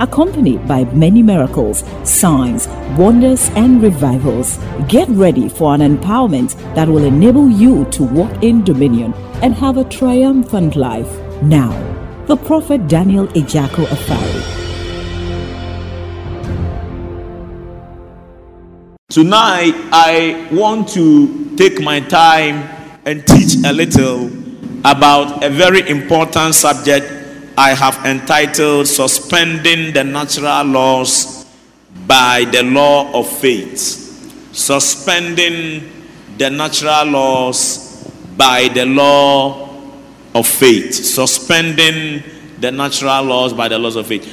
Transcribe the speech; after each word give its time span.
accompanied 0.00 0.66
by 0.66 0.84
many 0.92 1.22
miracles, 1.22 1.84
signs, 2.02 2.68
wonders, 2.98 3.50
and 3.56 3.82
revivals. 3.82 4.58
Get 4.88 5.08
ready 5.08 5.48
for 5.48 5.74
an 5.74 5.80
empowerment 5.80 6.54
that 6.74 6.88
will 6.88 7.04
enable 7.04 7.48
you 7.48 7.84
to 7.92 8.04
walk 8.04 8.42
in 8.42 8.64
dominion 8.64 9.14
and 9.42 9.54
have 9.54 9.76
a 9.76 9.84
triumphant 9.84 10.76
life. 10.76 11.10
Now, 11.42 11.72
the 12.26 12.36
prophet 12.36 12.88
Daniel 12.88 13.26
Ejako 13.28 13.84
Afari. 13.86 14.64
Tonight, 19.10 19.74
I 19.92 20.48
want 20.50 20.88
to 20.88 21.54
take 21.56 21.80
my 21.80 22.00
time 22.00 22.68
and 23.04 23.24
teach 23.26 23.64
a 23.64 23.72
little 23.72 24.30
about 24.84 25.44
a 25.44 25.50
very 25.50 25.88
important 25.88 26.54
subject 26.54 27.23
I 27.56 27.70
have 27.74 28.04
entitled 28.04 28.88
Suspending 28.88 29.92
the 29.94 30.02
Natural 30.04 30.64
Laws 30.64 31.44
by 32.06 32.44
the 32.50 32.62
Law 32.62 33.12
of 33.12 33.28
Faith. 33.28 34.50
Suspending 34.52 35.90
the 36.36 36.50
Natural 36.50 37.04
Laws 37.06 38.10
by 38.36 38.68
the 38.74 38.84
Law 38.84 39.68
of 40.34 40.46
Faith. 40.46 40.92
Suspending 40.94 42.22
the 42.64 42.72
natural 42.72 43.24
laws 43.24 43.52
by 43.52 43.68
the 43.68 43.78
laws 43.78 43.96
of 43.96 44.06
faith. 44.06 44.24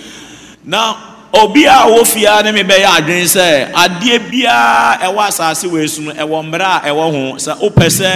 Now, 0.64 1.28
obi 1.34 1.66
a 1.66 1.84
wofia 1.92 2.44
ne 2.44 2.52
me 2.52 2.64
bɛyɛ 2.64 2.86
adwene 2.86 3.28
sɛ 3.28 3.72
adeɛ 3.74 4.20
biara 4.30 5.00
ɛwɔ 5.03 5.28
asase 5.28 5.68
wei 5.72 5.88
so 5.88 6.02
no 6.02 6.12
ɛwɔ 6.12 6.38
mmerɛ 6.50 6.66
a 6.66 6.80
ɛwɔ 6.90 7.06
ho 7.12 7.36
sɛ 7.36 7.59
wopɛ 7.59 7.88
sɛ 7.88 8.09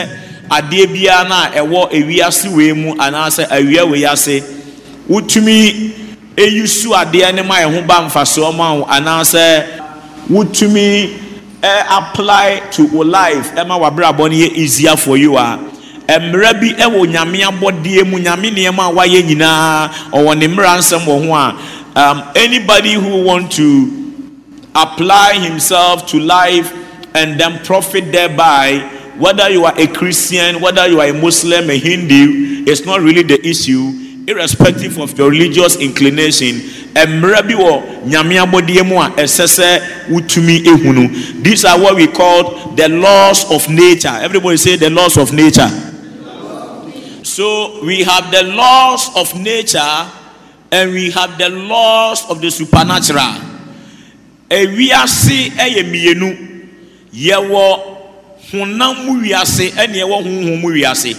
adeɛ 0.50 0.86
biara 0.94 1.28
no 1.28 1.36
a 1.36 1.48
ɛwɔ 1.60 1.92
ewiase 1.92 2.48
wei 2.56 2.72
mu 2.74 2.94
anaasɛ 2.96 3.48
awia 3.50 3.86
wei 3.90 4.06
ase 4.06 4.55
wotumi 5.10 5.92
eyi 6.38 6.68
su 6.68 6.90
adeɛ 6.94 7.34
ne 7.36 7.42
ma 7.44 7.56
ɛho 7.56 7.86
ba 7.88 8.02
mfasoɔ 8.08 8.56
ma 8.56 8.74
wo 8.74 8.86
anaasɛ 8.86 9.64
wotumi 10.30 11.10
apply 11.90 12.62
to 12.72 12.88
life 13.04 13.52
ɛma 13.56 13.80
wabrabɔ 13.80 14.30
no 14.30 14.36
yɛ 14.36 14.52
easier 14.56 14.96
for 14.96 15.18
you 15.18 15.38
a 15.38 15.60
mmerɛ 16.08 16.60
bi 16.60 16.70
ɛwɔ 16.84 17.08
nyame 17.08 17.42
abɔdeɛ 17.44 18.10
mu 18.10 18.18
nyame 18.20 18.52
nneɛma 18.52 18.90
a 18.90 18.94
wayɛ 18.94 19.24
nyinaa 19.24 19.90
ɔwɔ 20.12 20.38
ne 20.38 20.48
mmerɛ 20.48 20.78
nsɛm 20.78 21.06
wɔ 21.06 21.26
ho 21.28 21.34
a 21.34 21.56
um, 21.96 22.24
anybody 22.36 22.94
who 22.94 23.24
want 23.24 23.52
to 23.52 23.90
apply 24.76 25.34
himself 25.40 26.06
to 26.06 26.20
life 26.20 26.74
and 27.14 27.40
then 27.40 27.58
profit 27.64 28.12
thereby 28.12 28.80
whether 29.18 29.50
you 29.50 29.64
are 29.64 29.74
a 29.80 29.88
christian 29.88 30.60
whether 30.60 30.86
you 30.88 31.00
are 31.00 31.08
a 31.08 31.14
muslim 31.14 31.70
a 31.70 31.78
hindu 31.78 32.66
it's 32.68 32.86
not 32.86 33.00
really 33.02 33.24
the 33.24 33.40
issue 33.48 34.05
irrespective 34.28 34.98
of 34.98 35.18
your 35.18 35.30
religious 35.30 35.76
inclination 35.78 36.56
mmerɛ 36.96 37.42
bi 37.48 37.54
wɔ 37.54 38.06
nyame 38.06 38.38
abɔdeɛ 38.40 38.86
mu 38.88 38.96
a 38.98 39.10
ɛsɛ 39.12 39.46
sɛ 39.48 39.82
wotumi 40.10 40.64
ehunu 40.66 41.44
these 41.44 41.66
are 41.66 41.78
what 41.80 41.96
we 41.96 42.08
call 42.08 42.74
the 42.76 42.90
laws 42.90 43.50
of 43.52 43.70
nature. 43.70 44.10
Everybody 44.22 44.58
say 44.58 44.76
the 44.76 44.90
laws 44.90 45.18
of 45.18 45.32
nature. 45.34 45.70
So 47.24 47.84
we 47.84 48.04
have 48.04 48.32
the 48.32 48.44
laws 48.44 49.10
of 49.16 49.40
nature 49.40 49.80
and 50.72 50.92
we 50.92 51.10
have 51.12 51.38
the 51.38 51.50
laws 51.50 52.30
of 52.30 52.42
the 52.42 52.52
supernatural. 52.52 53.42
Ewiase 54.50 55.50
ɛyɛ 55.52 55.84
mmienu. 55.86 56.68
Yɛwɔ 57.14 57.98
honam 58.52 59.06
mu 59.06 59.22
wiase 59.22 59.72
ɛna 59.72 60.04
ɛwɔ 60.04 60.24
honhom 60.24 60.62
mu 60.62 60.70
wiase 60.70 61.16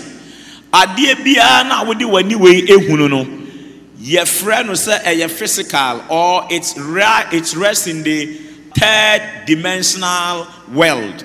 adeɛ 0.83 1.15
biara 1.25 1.65
na 1.69 1.83
wode 1.85 2.05
w'ani 2.05 2.35
wei 2.37 2.63
ehunu 2.67 3.09
no 3.09 3.27
yɛfrɛ 4.01 4.67
no 4.67 4.73
sɛ 4.73 5.03
ɛyɛ 5.05 5.31
physical 5.31 6.03
or 6.09 6.47
it's 6.51 6.77
ra 6.79 7.25
it's 7.33 7.55
rest 7.57 7.89
in 7.89 8.03
the 8.03 8.27
third 8.75 9.23
dimensional 9.47 10.47
world. 10.73 11.25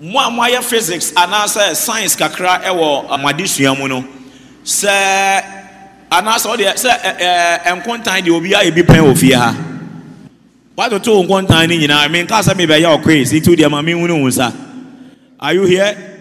Mo 0.00 0.18
a 0.18 0.30
moayɛ 0.30 0.62
physics 0.62 1.12
anaasɛ 1.12 1.74
science 1.74 2.14
kakra 2.16 2.62
ɛwɔ 2.62 3.08
amadesua 3.08 3.76
mu 3.78 3.88
no 3.88 4.04
sɛ 4.64 5.42
anaasɛ 6.10 6.56
ɔdeɛ 6.56 6.74
sɛ 6.74 6.90
ɛɛ 7.18 7.82
nkontan 7.82 8.22
deɛ 8.22 8.30
obiara 8.30 8.62
yɛ 8.64 8.74
bi 8.74 8.82
pɛn 8.82 9.02
wɔ 9.02 9.18
fie 9.18 9.32
ha. 9.32 9.54
Watoto 10.78 11.22
nkontan 11.26 11.68
no 11.68 11.74
nyinaa 11.74 12.08
menka 12.08 12.38
sɛ 12.42 12.54
mebɛyɛ 12.54 13.02
ɔkɔe 13.02 13.26
si 13.26 13.40
tu 13.40 13.56
deɛ 13.56 13.68
ma 13.70 13.82
menhunu 13.82 14.22
wo 14.22 14.28
nsa. 14.28 14.52
Are 15.40 15.52
you 15.54 15.64
here 15.64 16.11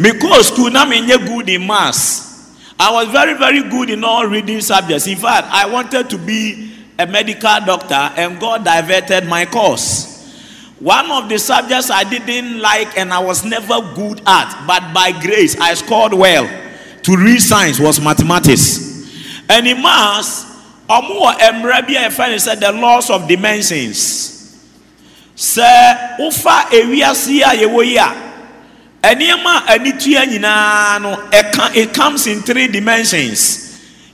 because 0.00 0.48
school 0.48 0.70
now 0.70 0.84
menye 0.84 1.18
good 1.26 1.48
in 1.48 1.66
maths 1.66 2.54
i 2.78 2.90
was 2.92 3.08
very 3.08 3.34
very 3.34 3.62
good 3.68 3.90
in 3.90 4.04
all 4.04 4.26
reading 4.26 4.60
subjects. 4.60 5.06
In 5.06 5.16
fact 5.16 5.48
i 5.50 5.66
wanted 5.66 6.08
to 6.10 6.18
be 6.18 6.72
a 6.98 7.06
medical 7.06 7.58
doctor 7.66 7.94
and 7.94 8.38
god 8.40 8.64
diverted 8.64 9.26
my 9.26 9.44
course. 9.46 10.14
One 10.80 11.10
of 11.10 11.28
the 11.28 11.38
subjects 11.38 11.90
i 11.90 12.04
didn't 12.04 12.60
like 12.60 12.96
and 12.96 13.12
i 13.12 13.18
was 13.18 13.44
never 13.44 13.80
good 13.94 14.20
at 14.26 14.64
but 14.66 14.94
by 14.94 15.10
grace 15.20 15.58
i 15.60 15.74
scored 15.74 16.14
well 16.14 16.46
to 17.02 17.16
read 17.16 17.40
science 17.40 17.80
was 17.80 18.00
mathematics. 18.00 18.86
And 19.48 19.66
in 19.66 19.82
maths 19.82 20.44
ọmọ 20.88 21.14
wọ 21.20 21.52
mmerẹ 21.52 21.82
bi 21.86 21.94
a 21.96 22.08
yẹfẹ 22.08 22.38
said 22.40 22.60
the 22.60 22.72
laws 22.72 23.10
of 23.10 23.26
dimensions. 23.28 24.34
Sẹ 25.36 26.16
wofa 26.18 26.64
ewiase 26.70 27.42
a 27.42 27.54
yẹwọ 27.56 27.84
yi 27.84 27.96
a. 27.98 28.27
nneɛma 29.02 29.66
a 29.66 29.72
ani 29.72 29.92
tua 29.92 30.26
nyinaa 30.26 31.00
no 31.00 31.16
ɛka 31.30 31.76
it 31.76 31.94
comes 31.94 32.26
in 32.26 32.42
three 32.42 32.66
dimensions. 32.66 33.64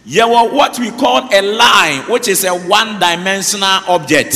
Yɛwɔ 0.06 0.52
what 0.52 0.78
we 0.78 0.90
call 0.90 1.28
a 1.32 1.40
line 1.40 2.00
which 2.10 2.28
is 2.28 2.44
a 2.44 2.54
one 2.54 2.98
dimensional 2.98 3.80
object. 3.88 4.34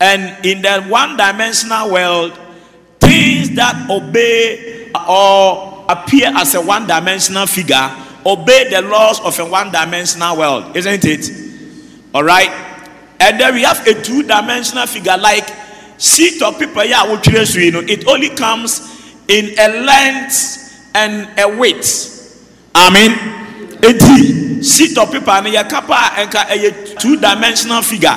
And 0.00 0.44
in 0.44 0.62
the 0.62 0.82
one 0.82 1.16
dimensional 1.16 1.92
world 1.92 2.36
things 3.00 3.50
that 3.54 3.88
obey 3.88 4.90
or 5.08 5.84
appear 5.88 6.32
as 6.34 6.54
a 6.54 6.60
one 6.60 6.86
dimensional 6.86 7.46
figure 7.46 7.90
obey 8.26 8.68
the 8.70 8.82
laws 8.82 9.20
of 9.20 9.38
a 9.38 9.44
one 9.44 9.70
dimensional 9.70 10.36
world 10.36 10.76
isn't 10.76 11.04
it? 11.04 11.30
All 12.12 12.24
right? 12.24 12.50
And 13.20 13.38
then 13.38 13.54
we 13.54 13.62
have 13.62 13.86
a 13.86 14.02
two 14.02 14.24
dimensional 14.24 14.86
figure 14.86 15.16
like 15.16 15.48
sheet 15.98 16.42
of 16.42 16.58
paper 16.58 16.82
yeah 16.82 17.04
it 17.06 18.06
only 18.08 18.30
comes 18.30 18.93
in 19.28 19.58
a 19.58 19.84
length 19.84 20.90
and 20.94 21.28
a 21.38 21.58
width. 21.58 22.12
Amen. 22.74 23.78
Eti 23.82 24.62
sheet 24.62 24.96
of 24.96 25.12
paper 25.12 25.30
and 25.30 25.48
your 25.48 25.64
kappa 25.64 26.14
and 26.16 26.34
a 26.34 26.94
two 26.96 27.20
dimensional 27.20 27.82
figure. 27.82 28.16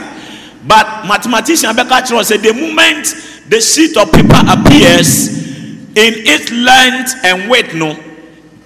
But 0.65 1.05
mathematician 1.07 1.75
Becca 1.75 2.05
said 2.23 2.41
the 2.41 2.53
moment 2.53 3.07
the 3.49 3.61
sheet 3.61 3.95
of 3.97 4.11
paper 4.11 4.41
appears 4.47 5.29
in 5.95 6.13
its 6.27 6.51
length 6.51 7.15
and 7.23 7.49
width, 7.49 7.73
no, 7.73 7.97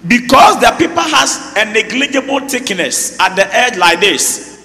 because 0.06 0.60
the 0.60 0.74
paper 0.78 1.00
has 1.00 1.54
a 1.56 1.64
negligible 1.72 2.40
thickness 2.48 3.18
at 3.20 3.34
the 3.36 3.46
edge 3.54 3.78
like 3.78 4.00
this, 4.00 4.60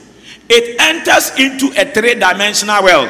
it 0.49 0.79
enters 0.81 1.31
into 1.39 1.67
a 1.79 1.85
three 1.93 2.15
dimensional 2.15 2.83
world. 2.83 3.09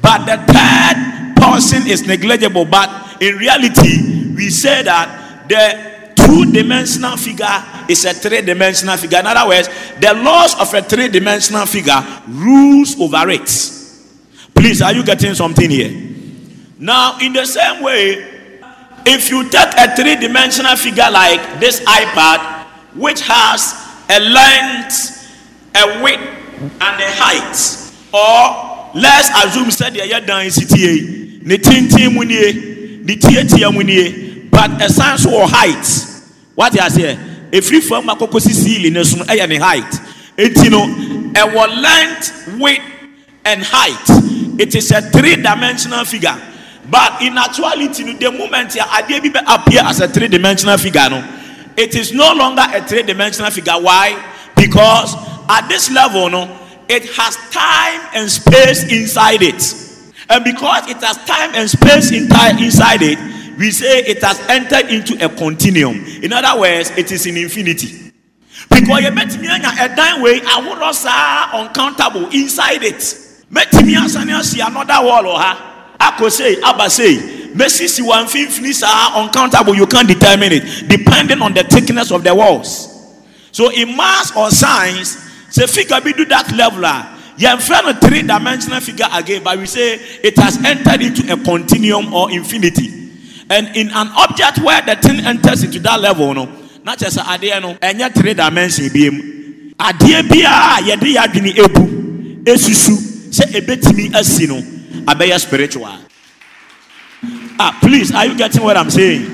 But 0.00 0.26
the 0.26 0.36
third 0.52 1.34
portion 1.36 1.86
is 1.86 2.06
negligible, 2.06 2.64
but 2.64 2.88
in 3.22 3.36
reality, 3.38 4.34
we 4.34 4.50
say 4.50 4.82
that 4.82 5.46
the 5.48 6.12
two 6.16 6.50
dimensional 6.50 7.16
figure 7.16 7.62
is 7.88 8.04
a 8.04 8.12
three 8.12 8.42
dimensional 8.42 8.96
figure. 8.96 9.20
In 9.20 9.26
other 9.26 9.48
words, 9.48 9.68
the 10.00 10.12
laws 10.14 10.58
of 10.58 10.74
a 10.74 10.82
three 10.82 11.08
dimensional 11.08 11.64
figure 11.66 12.02
rules 12.26 12.98
over 13.00 13.30
it. 13.30 13.46
Please, 14.52 14.82
are 14.82 14.92
you 14.92 15.04
getting 15.04 15.34
something 15.34 15.70
here? 15.70 15.90
Now, 16.78 17.18
in 17.20 17.32
the 17.32 17.44
same 17.46 17.82
way, 17.82 18.28
if 19.06 19.30
you 19.30 19.48
take 19.48 19.70
a 19.78 19.94
three 19.94 20.16
dimensional 20.16 20.74
figure 20.74 21.08
like 21.10 21.60
this 21.60 21.80
iPad, 21.80 22.66
which 22.96 23.20
has 23.22 23.74
a 24.10 24.18
length, 24.18 25.30
a 25.76 26.02
width, 26.02 26.22
and 26.60 27.00
a 27.00 27.10
height, 27.14 27.54
or 28.12 28.90
let's 29.00 29.30
assume 29.44 29.70
said 29.70 29.94
the 29.94 30.02
other 30.02 30.26
density, 30.26 31.38
ne 33.02 33.16
tietia 33.16 33.72
mu 33.72 33.82
nie 33.82 34.48
but 34.50 34.70
ɛsan 34.80 35.18
so 35.18 35.30
wɔ 35.30 35.48
height 35.48 35.86
wate 36.56 36.78
aseɛ 36.80 37.18
efiri 37.52 37.82
fam 37.82 38.06
akɔkɔ 38.08 38.40
si 38.40 38.52
ceiling 38.52 38.92
ne 38.94 39.04
so 39.04 39.16
no 39.18 39.24
ɛyɛ 39.24 39.48
ne 39.48 39.56
height 39.56 40.00
eti 40.38 40.68
no 40.70 40.86
ɛwɔ 41.34 41.82
length 41.82 42.48
width 42.58 42.82
and 43.44 43.62
height 43.62 44.58
it 44.58 44.74
is 44.74 44.90
a 44.92 45.02
three 45.02 45.36
dimensional 45.36 46.04
figure 46.04 46.36
But 46.90 47.22
in 47.22 47.38
actuality, 47.38 48.12
the 48.18 48.30
moment 48.32 48.70
Adebi 48.70 49.32
appear 49.46 49.80
as 49.82 50.00
a 50.00 50.08
three-dimensional 50.08 50.76
figure, 50.78 51.08
no, 51.08 51.24
it 51.76 51.94
is 51.94 52.12
no 52.12 52.34
longer 52.34 52.62
a 52.66 52.86
three-dimensional 52.86 53.50
figure. 53.50 53.74
Why? 53.80 54.12
Because 54.56 55.14
at 55.48 55.68
this 55.68 55.90
level, 55.90 56.28
no, 56.28 56.58
it 56.88 57.04
has 57.16 57.36
time 57.50 58.00
and 58.14 58.30
space 58.30 58.82
inside 58.92 59.42
it. 59.42 59.62
And 60.28 60.44
because 60.44 60.88
it 60.88 60.98
has 60.98 61.16
time 61.24 61.54
and 61.54 61.68
space 61.68 62.12
inside 62.12 63.02
it, 63.02 63.18
we 63.58 63.70
say 63.70 64.00
it 64.00 64.22
has 64.22 64.40
entered 64.48 64.90
into 64.90 65.14
a 65.24 65.28
continuum. 65.28 66.04
In 66.22 66.32
other 66.32 66.60
words, 66.60 66.90
it 66.92 67.12
is 67.12 67.26
in 67.26 67.36
infinity. 67.36 68.12
Because 68.68 69.02
you 69.02 69.10
met 69.10 69.38
me 69.40 69.48
a 69.48 69.94
dime 69.94 70.22
way, 70.22 70.40
I 70.46 70.60
would 70.66 70.78
also 70.80 71.08
uncountable 71.58 72.30
inside 72.30 72.82
it. 72.82 73.02
Met 73.50 73.72
me 73.84 73.96
as 73.96 74.14
another 74.14 75.04
wall 75.04 75.26
oh, 75.26 75.32
or 75.34 75.38
her. 75.38 75.94
I 76.00 76.16
could 76.18 76.32
say, 76.32 76.60
Abba 76.62 76.88
say, 76.88 77.42
Messi 77.52 77.86
see 77.86 78.02
one 78.02 78.26
finish 78.26 78.82
are 78.82 79.22
uncountable, 79.22 79.74
you 79.74 79.86
can't 79.86 80.08
determine 80.08 80.52
it, 80.52 80.88
depending 80.88 81.42
on 81.42 81.52
the 81.52 81.62
thickness 81.64 82.10
of 82.10 82.24
the 82.24 82.34
walls. 82.34 82.88
So 83.52 83.70
in 83.70 83.94
mass 83.94 84.34
or 84.34 84.50
science, 84.50 85.18
say 85.50 85.66
figure 85.66 86.00
be 86.00 86.14
do 86.14 86.24
that 86.26 86.50
level. 86.56 86.82
Ah. 86.84 87.18
You 87.38 87.56
friend 87.58 87.88
a 87.88 87.94
three 87.94 88.22
dimensional 88.22 88.80
figure 88.80 89.06
again, 89.12 89.42
but 89.42 89.58
we 89.58 89.66
say 89.66 89.94
it 90.22 90.36
has 90.38 90.62
entered 90.64 91.02
into 91.02 91.32
a 91.32 91.36
continuum 91.42 92.12
or 92.12 92.30
infinity. 92.30 93.10
And 93.48 93.74
in 93.76 93.88
an 93.88 94.08
object 94.16 94.58
where 94.58 94.82
the 94.82 94.96
thing 94.96 95.20
enters 95.20 95.62
into 95.64 95.78
that 95.80 96.00
level, 96.00 96.32
no, 96.34 96.46
not 96.84 96.98
just 96.98 97.18
idea 97.18 97.60
no, 97.60 97.76
and 97.80 97.98
yet 97.98 98.14
three 98.14 98.34
dimension 98.34 98.92
be 98.92 99.32
adeɛ 99.78 100.22
biara 100.28 100.78
a 100.78 100.82
yɛde 100.82 101.08
yɛ 101.14 101.20
adwene 101.24 101.52
ebu 101.58 101.82
esusu 102.44 102.94
sɛ 103.30 103.44
ebetumi 103.58 104.14
asi 104.14 104.46
no 104.46 104.60
abɛyɛ 105.06 105.40
spiritual. 105.40 105.98
Ah, 107.58 107.78
please, 107.80 108.14
are 108.14 108.26
you 108.26 108.36
getting 108.36 108.62
what 108.62 108.76
I'm 108.76 108.90
saying? 108.90 109.26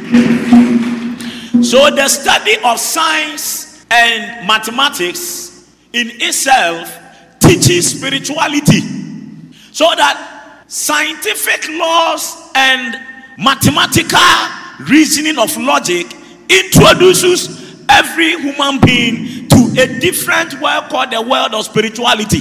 So 1.62 1.90
the 1.90 2.08
study 2.08 2.56
of 2.64 2.78
science 2.78 3.84
and 3.90 4.46
mathematics 4.46 5.64
in 5.92 6.10
itself 6.20 6.92
spirituality, 7.56 8.80
so 9.72 9.86
that 9.96 10.64
scientific 10.66 11.68
laws 11.70 12.50
and 12.54 12.96
mathematical 13.38 14.18
reasoning 14.90 15.38
of 15.38 15.56
logic 15.56 16.06
introduces 16.48 17.84
every 17.88 18.36
human 18.40 18.80
being 18.80 19.48
to 19.48 19.74
a 19.80 19.98
different 19.98 20.60
world 20.60 20.84
called 20.90 21.10
the 21.10 21.20
world 21.22 21.54
of 21.54 21.64
spirituality. 21.64 22.40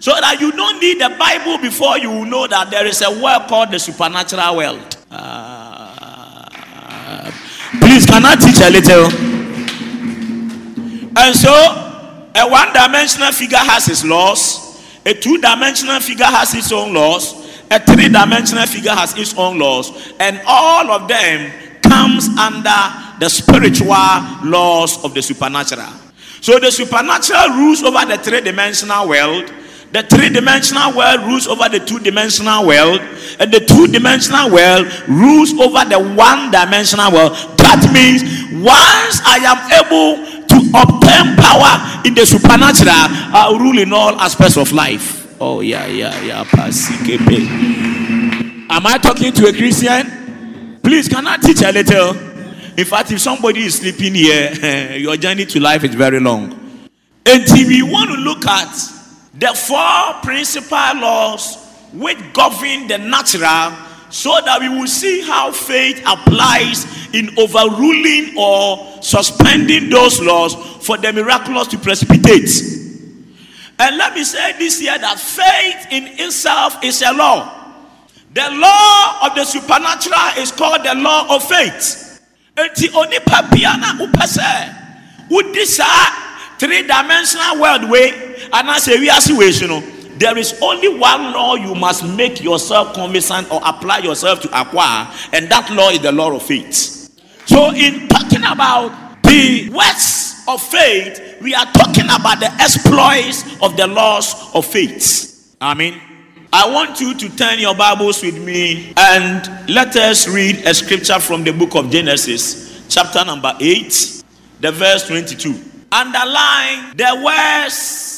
So 0.00 0.12
that 0.12 0.40
you 0.40 0.52
don't 0.52 0.78
need 0.80 1.00
the 1.00 1.08
Bible 1.18 1.58
before 1.58 1.98
you 1.98 2.24
know 2.26 2.46
that 2.46 2.70
there 2.70 2.86
is 2.86 3.02
a 3.02 3.10
world 3.10 3.48
called 3.48 3.72
the 3.72 3.78
supernatural 3.78 4.56
world. 4.56 4.96
Uh, 5.10 6.44
please, 7.80 8.06
can 8.06 8.24
I 8.24 8.36
teach 8.36 8.60
a 8.60 8.70
little? 8.70 9.10
And 11.18 11.34
so, 11.34 11.87
a 12.38 12.48
one 12.48 12.72
dimensional 12.72 13.32
figure 13.32 13.58
has 13.58 13.88
its 13.88 14.04
laws, 14.04 14.80
a 15.04 15.12
two 15.12 15.38
dimensional 15.38 16.00
figure 16.00 16.24
has 16.24 16.54
its 16.54 16.70
own 16.70 16.94
laws, 16.94 17.34
a 17.70 17.80
three 17.80 18.08
dimensional 18.08 18.66
figure 18.66 18.92
has 18.92 19.16
its 19.18 19.36
own 19.36 19.58
laws, 19.58 20.12
and 20.20 20.40
all 20.46 20.90
of 20.90 21.08
them 21.08 21.50
comes 21.82 22.28
under 22.38 23.18
the 23.18 23.28
spiritual 23.28 24.48
laws 24.48 25.04
of 25.04 25.14
the 25.14 25.22
supernatural. 25.22 25.92
So 26.40 26.58
the 26.60 26.70
supernatural 26.70 27.58
rules 27.58 27.82
over 27.82 28.06
the 28.06 28.18
three 28.18 28.40
dimensional 28.40 29.08
world. 29.08 29.52
The 29.90 30.02
three 30.02 30.28
dimensional 30.28 30.94
world 30.94 31.20
rules 31.22 31.48
over 31.48 31.66
the 31.70 31.80
two 31.80 31.98
dimensional 31.98 32.66
world, 32.66 33.00
and 33.40 33.50
the 33.50 33.60
two 33.60 33.86
dimensional 33.88 34.52
world 34.52 34.84
rules 35.08 35.54
over 35.54 35.80
the 35.88 35.98
one 36.14 36.50
dimensional 36.50 37.10
world. 37.10 37.32
That 37.56 37.80
means 37.88 38.20
once 38.52 39.24
I 39.24 39.40
am 39.48 39.56
able 39.80 40.37
to 40.48 40.56
obtain 40.74 41.36
power 41.36 42.02
in 42.04 42.14
the 42.14 42.24
supernatural, 42.26 42.88
I 42.90 43.56
rule 43.58 43.78
in 43.78 43.92
all 43.92 44.18
aspects 44.20 44.56
of 44.56 44.72
life. 44.72 45.36
Oh, 45.40 45.60
yeah, 45.60 45.86
yeah, 45.86 46.20
yeah. 46.22 46.44
Am 48.70 48.86
I 48.86 48.98
talking 48.98 49.32
to 49.32 49.46
a 49.46 49.52
Christian? 49.52 50.80
Please, 50.82 51.08
can 51.08 51.26
I 51.26 51.36
teach 51.36 51.62
a 51.62 51.70
little? 51.70 52.16
In 52.76 52.84
fact, 52.84 53.10
if 53.12 53.20
somebody 53.20 53.62
is 53.62 53.76
sleeping 53.76 54.14
here, 54.14 54.96
your 54.96 55.16
journey 55.16 55.46
to 55.46 55.60
life 55.60 55.84
is 55.84 55.94
very 55.94 56.20
long. 56.20 56.80
If 57.24 57.68
we 57.68 57.82
want 57.82 58.10
to 58.10 58.16
look 58.16 58.46
at 58.46 58.72
the 59.34 59.54
four 59.54 60.22
principal 60.22 61.00
laws 61.00 61.64
which 61.92 62.18
govern 62.32 62.88
the 62.88 62.98
natural, 62.98 63.87
so 64.10 64.38
that 64.44 64.60
we 64.60 64.68
will 64.68 64.86
see 64.86 65.20
how 65.22 65.52
faith 65.52 66.02
applies 66.06 66.86
in 67.14 67.30
overruling 67.38 68.36
or 68.38 69.02
suspending 69.02 69.90
those 69.90 70.20
laws 70.20 70.54
for 70.84 70.96
the 70.96 71.12
miraculous 71.12 71.68
to 71.68 71.78
precipitate. 71.78 72.50
And 73.78 73.96
let 73.96 74.14
me 74.14 74.24
say 74.24 74.58
this 74.58 74.80
here 74.80 74.98
that 74.98 75.18
faith 75.18 75.92
in 75.92 76.18
itself 76.18 76.82
is 76.82 77.02
a 77.02 77.12
law. 77.12 77.54
The 78.34 78.48
law 78.50 79.26
of 79.26 79.34
the 79.34 79.44
supernatural 79.44 80.42
is 80.42 80.52
called 80.52 80.84
the 80.84 80.94
law 80.94 81.34
of 81.34 81.44
faith. 81.44 82.20
Enti 82.56 82.88
onipa 82.88 83.48
biana 83.50 83.98
upese 83.98 84.74
udisa 85.30 86.58
three 86.58 86.82
dimensional 86.82 87.60
world 87.60 87.88
way 87.88 88.36
and 88.52 88.70
I 88.70 88.78
say 88.78 88.98
we 88.98 89.08
are 89.10 89.20
situation. 89.20 89.70
There 90.18 90.36
is 90.36 90.58
only 90.60 90.88
one 90.88 91.32
law 91.32 91.54
you 91.54 91.76
must 91.76 92.04
make 92.16 92.42
yourself 92.42 92.94
cognizant 92.94 93.52
or 93.52 93.60
apply 93.64 93.98
yourself 93.98 94.40
to 94.40 94.60
acquire, 94.60 95.06
and 95.32 95.48
that 95.48 95.70
law 95.70 95.90
is 95.90 96.00
the 96.00 96.10
law 96.10 96.34
of 96.34 96.42
faith. 96.42 97.08
So, 97.46 97.70
in 97.72 98.08
talking 98.08 98.42
about 98.42 99.22
the 99.22 99.70
words 99.70 100.42
of 100.48 100.60
faith, 100.60 101.38
we 101.40 101.54
are 101.54 101.66
talking 101.66 102.06
about 102.06 102.40
the 102.40 102.50
exploits 102.60 103.44
of 103.62 103.76
the 103.76 103.86
laws 103.86 104.54
of 104.56 104.66
faith. 104.66 105.54
I 105.60 105.74
mean, 105.74 106.00
I 106.52 106.68
want 106.68 107.00
you 107.00 107.14
to 107.14 107.36
turn 107.36 107.60
your 107.60 107.76
Bibles 107.76 108.20
with 108.22 108.42
me 108.42 108.92
and 108.96 109.68
let 109.68 109.94
us 109.94 110.26
read 110.26 110.56
a 110.66 110.74
scripture 110.74 111.20
from 111.20 111.44
the 111.44 111.52
book 111.52 111.76
of 111.76 111.90
Genesis, 111.90 112.88
chapter 112.88 113.24
number 113.24 113.54
8, 113.60 114.24
the 114.60 114.72
verse 114.72 115.06
22. 115.06 115.54
Underline 115.92 116.96
the 116.96 117.22
words 117.24 118.17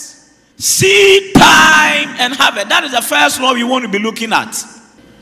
seed 0.61 1.35
time 1.35 2.09
and 2.21 2.35
harvest. 2.35 2.69
That 2.69 2.85
is 2.85 2.93
the 2.93 3.01
first 3.01 3.41
law 3.41 3.55
we 3.55 3.65
want 3.65 3.83
to 3.85 3.91
be 3.91 3.99
looking 3.99 4.33
at. 4.33 4.53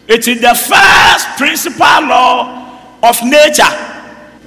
It 0.09 0.27
is 0.27 0.41
the 0.41 0.55
first 0.55 1.27
principal 1.39 2.03
law 2.11 2.99
of 3.03 3.23
nature. 3.23 3.71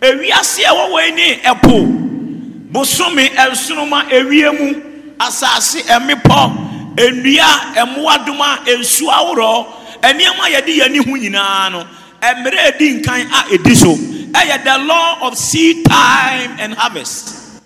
Ewiase 0.01 0.65
a 0.65 0.73
wɔwɔ 0.75 1.15
ni 1.15 1.35
ɛpo 1.45 2.71
bosome 2.71 3.29
nsoroma 3.29 4.09
ewie 4.09 4.51
mu 4.51 5.15
asase 5.19 5.83
mmepɔ 5.83 6.95
nnua 6.95 7.85
mmoadoma 7.85 8.65
nsuo 8.65 9.09
ahorow 9.09 9.67
nneɛma 10.01 10.49
yɛde 10.51 10.75
yɛn 10.75 10.97
ho 11.05 11.11
nyinaa 11.15 11.71
no. 11.71 11.87
Mmerɛ 12.21 12.75
edi 12.75 12.99
nkan 13.01 13.29
a 13.31 13.53
edi 13.53 13.75
so. 13.75 13.93
Ɛyɛ 13.95 14.63
the 14.63 14.77
law 14.85 15.27
of 15.27 15.37
seed 15.37 15.85
time 15.85 16.57
and 16.59 16.73
harvest. 16.73 17.61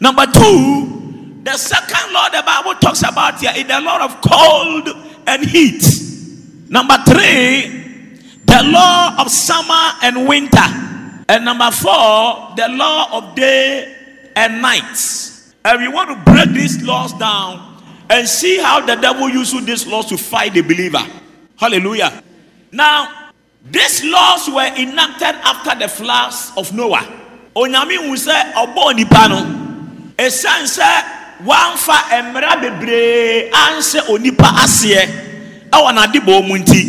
Number 0.00 0.26
two 0.26 1.05
the 1.46 1.56
second 1.56 2.12
law 2.12 2.28
the 2.28 2.42
bible 2.44 2.74
talks 2.80 3.02
about 3.02 3.40
here 3.40 3.52
is 3.56 3.66
the 3.66 3.80
law 3.80 4.04
of 4.04 4.20
cold 4.20 4.88
and 5.26 5.44
heat 5.44 5.82
number 6.68 6.96
three 7.08 8.18
the 8.44 8.62
law 8.64 9.16
of 9.20 9.30
summer 9.30 9.92
and 10.02 10.26
winter 10.28 10.58
and 11.28 11.44
number 11.44 11.70
four 11.70 12.54
the 12.56 12.66
law 12.70 13.18
of 13.18 13.34
day 13.34 13.96
and 14.36 14.60
night. 14.62 15.32
And 15.64 15.80
we 15.80 15.88
want 15.88 16.10
to 16.10 16.32
break 16.32 16.50
these 16.50 16.80
laws 16.82 17.12
down 17.14 17.82
and 18.08 18.28
see 18.28 18.58
how 18.58 18.84
the 18.84 18.94
devil 18.94 19.28
uses 19.28 19.64
these 19.64 19.86
laws 19.86 20.06
to 20.06 20.16
fight 20.16 20.52
the 20.54 20.60
believer. 20.60 21.02
Hallelujah. 21.56 22.22
Now, 22.70 23.30
these 23.68 24.04
laws 24.04 24.48
were 24.48 24.66
enacted 24.78 25.34
after 25.42 25.76
the 25.76 25.88
floods 25.88 26.52
of 26.56 26.72
Noah. 26.72 27.02
Onyame 27.56 27.96
hu 27.96 28.14
sɛ 28.14 28.52
ɔbɔ 28.52 28.94
nipa 28.96 29.28
no 29.28 29.40
ɛsiane 30.18 30.68
sɛ 30.68 31.25
wamfa 31.44 32.22
mmara 32.22 32.56
bebree 32.60 33.50
anhyɛ 33.50 34.08
onipa 34.08 34.48
aseɛ 34.64 35.08
ɛwɔ 35.70 35.92
n'adebɔ 35.92 36.46
mu 36.46 36.56
nti 36.58 36.82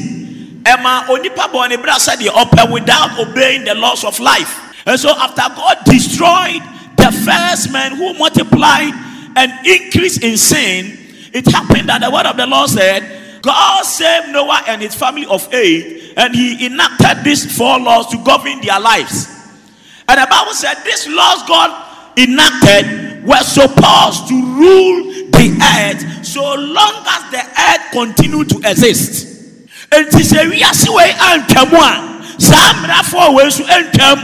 ɛma 0.63 1.07
onipa 1.07 1.51
bɔ 1.51 1.69
ne 1.69 1.77
bra 1.77 1.95
sɛdeɛ 1.95 2.29
ɔpɛ 2.29 2.71
without 2.71 3.19
obeying 3.19 3.63
the 3.63 3.73
laws 3.73 4.03
of 4.03 4.19
life. 4.19 4.59
And 4.85 4.99
so 4.99 5.09
after 5.09 5.43
God 5.55 5.77
destroyed 5.85 6.61
the 6.95 7.11
first 7.11 7.71
man 7.71 7.95
who 7.95 8.13
multiplied 8.13 8.93
and 9.35 9.51
increased 9.67 10.23
in 10.23 10.37
sin, 10.37 10.97
it 11.33 11.45
happened 11.51 11.89
that 11.89 12.01
the 12.01 12.09
word 12.09 12.25
of 12.25 12.37
the 12.37 12.47
Lord 12.47 12.69
said, 12.69 13.41
God 13.41 13.83
saved 13.83 14.29
Noah 14.29 14.63
and 14.67 14.81
his 14.81 14.95
family 14.95 15.25
of 15.25 15.53
eight, 15.53 16.13
and 16.17 16.33
he 16.33 16.65
enacted 16.65 17.23
these 17.23 17.45
four 17.57 17.79
laws 17.79 18.07
to 18.07 18.17
govern 18.23 18.59
their 18.61 18.79
lives. 18.79 19.27
And 20.07 20.19
the 20.21 20.27
Bible 20.29 20.53
said 20.53 20.75
these 20.85 21.07
laws 21.07 21.43
God 21.47 21.86
enacted 22.17 23.23
were 23.23 23.43
supposed 23.43 24.27
to 24.27 24.35
rule 24.35 25.29
the 25.31 25.57
earth. 25.61 26.25
So 26.25 26.41
long 26.41 27.03
as 27.07 27.31
the 27.31 27.43
earth 27.43 27.91
continued 27.91 28.49
to 28.49 28.69
exist. 28.69 29.27
nti 29.91 30.19
sɛ 30.19 30.51
wiase 30.51 30.89
wei 30.93 31.11
antwam 31.31 31.71
a 31.71 32.41
saa 32.41 32.73
mmarafoɔ 32.73 33.33
wei 33.35 33.45
nso 33.47 33.63
antwam 33.63 34.19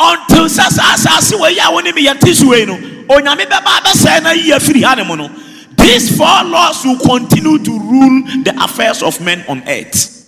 until 0.00 0.46
sɛ 0.48 0.70
saa 0.72 0.94
asase 0.96 1.38
wei 1.38 1.58
a 1.58 1.70
wo 1.70 1.80
ne 1.80 1.92
me 1.92 2.06
yɛte 2.06 2.32
so 2.34 2.48
wei 2.48 2.64
no 2.64 2.76
onyame 3.08 3.44
bɛba 3.44 4.22
na 4.22 4.30
yi 4.32 4.52
afiri 4.52 4.82
ha 4.82 4.94
no. 4.94 5.30
These 5.76 6.16
four 6.16 6.44
laws 6.44 6.84
will 6.84 6.98
continue 6.98 7.58
to 7.58 7.70
rule 7.70 8.22
the 8.44 8.54
affairs 8.62 9.02
of 9.02 9.20
men 9.20 9.44
on 9.48 9.62
earth. 9.66 10.20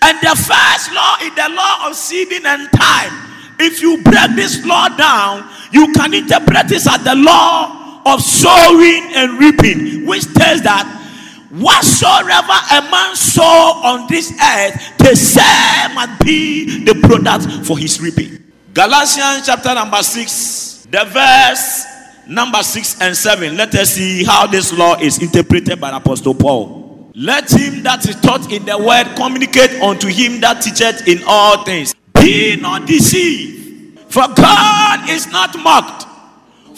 And 0.00 0.18
the 0.20 0.34
first 0.34 0.92
law 0.92 1.16
is 1.22 1.34
the 1.34 1.48
law 1.54 1.88
of 1.88 1.94
seeding 1.94 2.44
and 2.44 2.70
time. 2.72 3.12
If 3.58 3.80
you 3.82 4.02
break 4.02 4.34
this 4.34 4.64
law 4.64 4.88
down 4.88 5.48
you 5.74 5.92
can 5.92 6.14
interpret 6.14 6.68
this 6.68 6.86
as 6.88 7.02
the 7.04 7.14
law 7.14 8.00
of 8.06 8.20
sowing 8.22 9.02
and 9.14 9.38
reaping 9.38 10.06
which 10.06 10.24
tells 10.34 10.62
that 10.62 10.86
whatsoever 11.50 12.56
a 12.72 12.90
man 12.90 13.14
sow 13.16 13.42
on 13.84 14.06
this 14.08 14.32
earth 14.40 14.98
the 14.98 15.14
same 15.14 15.94
must 15.94 16.24
be 16.24 16.84
the 16.84 16.94
product 17.06 17.66
for 17.66 17.76
his 17.78 18.00
reaping 18.00 18.44
Galatians 18.74 19.46
chapter 19.46 19.72
number 19.72 20.02
6, 20.02 20.88
the 20.90 21.04
verse 21.04 21.84
number 22.26 22.60
6 22.60 23.00
and 23.02 23.16
7. 23.16 23.56
Let 23.56 23.72
us 23.76 23.90
see 23.90 24.24
how 24.24 24.48
this 24.48 24.76
law 24.76 24.96
is 24.98 25.22
interpreted 25.22 25.80
by 25.80 25.96
Apostle 25.96 26.34
Paul. 26.34 27.12
Let 27.14 27.52
him 27.52 27.84
that 27.84 28.04
is 28.08 28.16
taught 28.16 28.50
in 28.50 28.64
the 28.64 28.76
word 28.76 29.14
communicate 29.14 29.80
unto 29.80 30.08
him 30.08 30.40
that 30.40 30.60
teacheth 30.60 31.06
in 31.06 31.22
all 31.24 31.62
things. 31.62 31.94
Be 32.14 32.56
not 32.56 32.88
deceived, 32.88 33.63
for 34.14 34.32
God 34.32 35.10
is 35.10 35.26
not 35.32 35.58
mocked. 35.58 36.06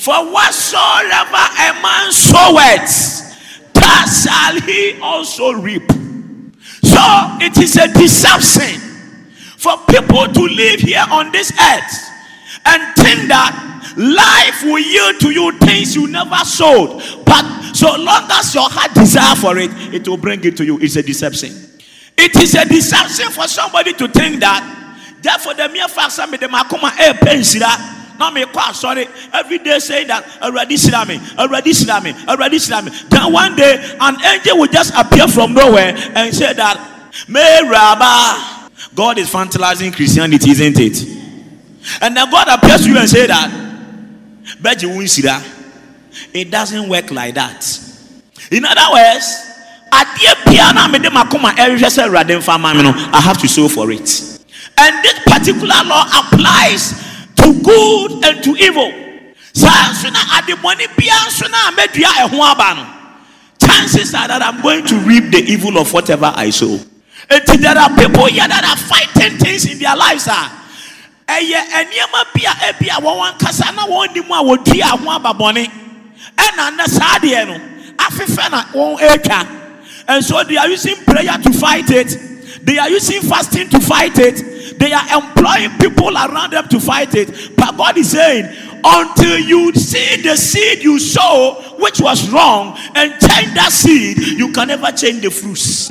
For 0.00 0.16
whatsoever 0.32 1.44
a 1.68 1.76
man 1.84 2.10
soweth, 2.10 3.74
that 3.74 4.08
shall 4.08 4.60
he 4.62 4.98
also 5.02 5.52
reap. 5.52 5.84
So 6.80 6.96
it 7.44 7.58
is 7.58 7.76
a 7.76 7.92
deception 7.92 8.80
for 9.58 9.76
people 9.84 10.32
to 10.32 10.40
live 10.48 10.80
here 10.80 11.04
on 11.10 11.30
this 11.30 11.52
earth 11.52 12.10
and 12.64 12.96
think 12.96 13.28
that 13.28 13.52
life 13.98 14.62
will 14.64 14.78
yield 14.78 15.20
to 15.20 15.30
you 15.30 15.52
things 15.58 15.94
you 15.94 16.06
never 16.06 16.36
sowed. 16.36 17.02
But 17.26 17.74
so 17.74 17.96
long 17.96 18.28
as 18.30 18.54
your 18.54 18.70
heart 18.70 18.94
desire 18.94 19.36
for 19.36 19.58
it, 19.58 19.70
it 19.92 20.08
will 20.08 20.16
bring 20.16 20.42
it 20.42 20.56
to 20.56 20.64
you. 20.64 20.78
It's 20.80 20.96
a 20.96 21.02
deception. 21.02 21.50
It 22.16 22.34
is 22.36 22.54
a 22.54 22.64
deception 22.64 23.30
for 23.30 23.46
somebody 23.46 23.92
to 23.92 24.08
think 24.08 24.40
that, 24.40 24.85
therefore, 25.22 25.54
the 25.54 25.68
mere 25.68 25.88
fact 25.88 26.16
that 26.16 26.30
the 26.30 26.46
makoma 26.46 26.90
air 26.98 27.10
eh, 27.10 27.18
pensira. 27.18 27.94
Now 28.18 28.30
me 28.30 28.46
quite 28.46 28.74
sorry 28.74 29.06
every 29.32 29.58
day 29.58 29.78
say 29.78 30.04
that 30.04 30.40
already 30.40 30.76
me, 31.06 31.20
already 31.38 31.72
me, 32.02 32.14
already 32.26 32.56
me. 32.56 32.90
Then 33.10 33.32
one 33.32 33.54
day 33.56 33.96
an 34.00 34.16
angel 34.24 34.58
will 34.58 34.68
just 34.68 34.94
appear 34.96 35.28
from 35.28 35.52
nowhere 35.52 35.94
and 36.14 36.34
say 36.34 36.54
that, 36.54 36.96
May 37.28 37.60
Rabba. 37.68 38.70
God 38.94 39.18
is 39.18 39.28
fantasizing 39.30 39.94
Christianity, 39.94 40.50
isn't 40.50 40.78
it? 40.78 41.02
And 42.00 42.16
then 42.16 42.30
God 42.30 42.48
appears 42.48 42.82
to 42.84 42.90
you 42.90 42.98
and 42.98 43.08
say 43.08 43.26
that, 43.26 43.50
but 44.60 44.82
you 44.82 44.88
won't 44.88 45.10
see 45.10 45.22
that. 45.22 45.46
It 46.32 46.50
doesn't 46.50 46.88
work 46.88 47.10
like 47.10 47.34
that. 47.34 47.62
In 48.50 48.64
other 48.64 48.92
words, 48.92 49.52
I 49.92 50.16
dear 50.18 50.34
piano, 50.52 50.80
I 50.80 50.88
made 50.88 51.02
them 51.02 51.12
come 51.28 51.44
and 51.44 51.58
every 51.58 51.84
I 51.84 53.20
have 53.20 53.38
to 53.38 53.48
sow 53.48 53.68
for 53.68 53.90
it. 53.90 54.35
And 54.78 55.04
this 55.04 55.18
particular 55.24 55.82
law 55.84 56.04
applies 56.12 56.92
to 57.36 57.52
good 57.62 58.24
and 58.24 58.42
to 58.44 58.50
evil. 58.56 58.92
Chances 63.58 64.14
are 64.14 64.28
that 64.28 64.42
I'm 64.42 64.60
going 64.62 64.84
to 64.86 64.96
reap 65.00 65.30
the 65.32 65.42
evil 65.48 65.78
of 65.78 65.92
whatever 65.92 66.30
I 66.34 66.50
sow. 66.50 66.78
And 67.30 67.42
there 67.62 67.76
are 67.76 67.88
people 67.96 68.26
here 68.26 68.46
that 68.46 68.64
are 68.64 68.76
fighting 68.76 69.38
things 69.38 69.64
in 69.70 69.78
their 69.78 69.96
lives. 69.96 70.26
Ah. 70.28 70.66
ɛyɛ 71.26 71.60
nneɛma 71.84 72.24
bi 72.34 72.42
a 72.46 72.52
ebi 72.70 72.86
a 72.88 73.00
wɔn 73.00 73.32
ankasa 73.32 73.74
na 73.74 73.86
wɔn 73.86 74.14
nim 74.14 74.30
a 74.30 74.42
wɔdi 74.44 74.80
aho 74.82 75.10
aba 75.10 75.32
bɔne 75.34 75.68
ɛna 76.36 76.76
ne 76.76 76.84
saa 76.86 77.18
adeɛ 77.18 77.46
no 77.48 77.60
afefɛ 77.98 78.50
na 78.50 78.62
and 80.08 80.24
so 80.24 80.42
they 80.44 80.56
are 80.56 80.68
using 80.68 80.94
prayer 81.04 81.36
to 81.42 81.52
fight 81.52 81.90
it 81.90 82.16
they 82.64 82.78
are 82.78 82.88
using 82.90 83.20
fasting 83.22 83.68
to 83.68 83.80
fight 83.80 84.16
it 84.18 84.36
they 84.78 84.92
are 84.92 85.22
employing 85.22 85.70
people 85.78 86.10
around 86.10 86.52
them 86.52 86.68
to 86.68 86.80
fight 86.80 87.14
it. 87.14 87.56
But 87.56 87.76
God 87.76 87.96
is 87.98 88.10
saying 88.10 88.46
until 88.84 89.38
you 89.38 89.72
see 89.74 90.22
the 90.22 90.36
seed 90.36 90.82
you 90.82 90.98
sow 90.98 91.62
which 91.78 92.00
was 92.00 92.28
wrong 92.30 92.78
and 92.94 93.12
change 93.20 93.54
that 93.54 93.70
seed 93.72 94.18
you 94.18 94.52
can 94.52 94.68
never 94.68 94.90
change 94.92 95.22
the 95.22 95.30
fruits. 95.30 95.90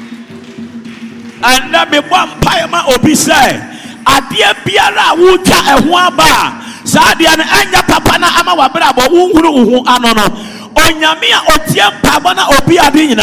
Ɛnna 1.46 1.86
mebɔ 1.92 2.40
mpaeɛ 2.40 2.70
ma 2.70 2.86
obi 2.94 3.14
sɛ 3.14 4.04
adeɛ 4.06 4.64
biara 4.64 5.14
a 5.14 5.16
wotwa 5.16 5.60
ɛho 5.76 5.94
aba. 5.94 6.62
Saa 6.86 7.14
adeɛ 7.14 7.88
papa 7.88 8.18
na 8.20 8.28
ama 8.40 8.56
wabrɛ 8.56 8.94
abɔ 8.94 9.08
wohunu 9.10 9.50
wo 9.54 9.64
ho 9.66 9.84
ano 9.88 10.14
no. 10.14 10.26
Onyame 10.76 11.32
obi 12.60 12.78
ade 12.78 13.16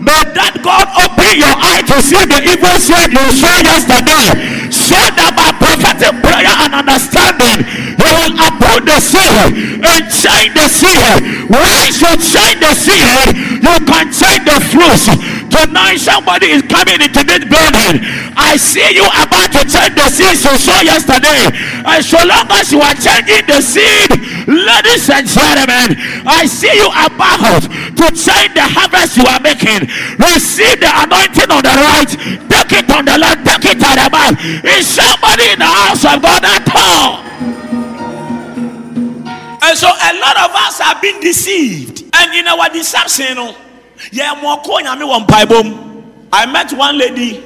May 0.00 0.24
that 0.32 0.56
God 0.64 0.88
open 0.96 1.36
your 1.36 1.52
eye 1.60 1.84
to 1.84 2.00
see 2.00 2.24
the 2.24 2.40
evil 2.40 2.72
side 2.80 3.12
you 3.12 3.26
saw 3.36 3.52
yesterday. 3.60 4.59
So 4.70 4.94
that 4.94 5.34
by 5.34 5.59
prophetic 5.80 6.12
prayer 6.20 6.54
and 6.60 6.76
understanding, 6.76 7.64
you 7.96 8.10
will 8.12 8.34
uphold 8.36 8.84
the 8.84 9.00
seed 9.00 9.80
and 9.80 10.04
change 10.12 10.52
the 10.52 10.68
seed. 10.68 11.48
Once 11.48 11.96
you 12.04 12.12
change 12.20 12.60
the 12.60 12.72
seed, 12.76 13.28
you 13.64 13.76
can 13.88 14.06
change 14.12 14.44
the 14.44 14.58
fruits. 14.68 15.08
Tonight, 15.50 15.98
somebody 15.98 16.52
is 16.52 16.62
coming 16.68 17.00
into 17.00 17.24
this 17.24 17.42
building. 17.48 18.04
I 18.36 18.56
see 18.56 18.94
you 18.94 19.04
about 19.04 19.50
to 19.56 19.64
change 19.66 19.96
the 19.96 20.08
seed 20.08 20.36
you 20.36 20.54
saw 20.60 20.80
yesterday. 20.80 21.50
And 21.84 22.04
so 22.04 22.20
long 22.22 22.46
as 22.54 22.70
you 22.70 22.80
are 22.80 22.94
changing 22.94 23.48
the 23.48 23.60
seed, 23.60 24.10
ladies 24.46 25.10
and 25.10 25.26
gentlemen, 25.26 25.96
I 26.28 26.46
see 26.46 26.70
you 26.70 26.88
about 26.92 27.66
to 27.66 28.06
change 28.14 28.52
the 28.54 28.66
harvest 28.68 29.16
you 29.16 29.26
are 29.26 29.42
making. 29.42 29.90
Receive 30.20 30.78
the 30.78 30.90
anointing 31.02 31.50
on 31.50 31.62
the 31.66 31.74
right, 31.74 32.10
take 32.46 32.84
it 32.84 32.88
on 32.92 33.04
the 33.04 33.18
left, 33.18 33.42
take 33.42 33.74
it 33.74 33.82
on 33.82 33.96
the 33.98 34.08
back. 34.08 34.38
Is 34.62 34.86
somebody 34.86 35.50
in 35.50 35.58
the 35.58 35.69
house 35.70 36.04
of 36.04 36.22
God 36.22 36.44
at 36.44 36.68
all? 36.74 37.22
And 39.62 39.78
so 39.78 39.88
a 39.88 40.12
lot 40.18 40.36
of 40.36 40.50
us 40.56 40.80
have 40.80 41.00
been 41.00 41.20
deceived. 41.20 42.04
And 42.14 42.34
in 42.34 42.46
our 42.48 42.68
deception, 42.70 43.38
I 46.32 46.46
met 46.52 46.72
one 46.72 46.98
lady 46.98 47.42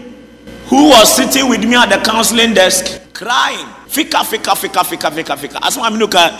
who 0.67 0.89
was 0.89 1.15
sitting 1.15 1.49
with 1.49 1.65
me 1.65 1.75
at 1.77 1.91
the 1.91 1.99
counseling 2.05 2.55
desk 2.55 3.13
crying. 3.13 3.67
Fika, 3.89 4.25
fika, 4.25 4.57
fika, 4.57 4.83
fika, 4.85 5.11
fika, 5.11 5.37
fika. 5.37 5.59
As 5.65 5.77
I'm 5.79 5.95
look 5.95 6.15
at 6.17 6.33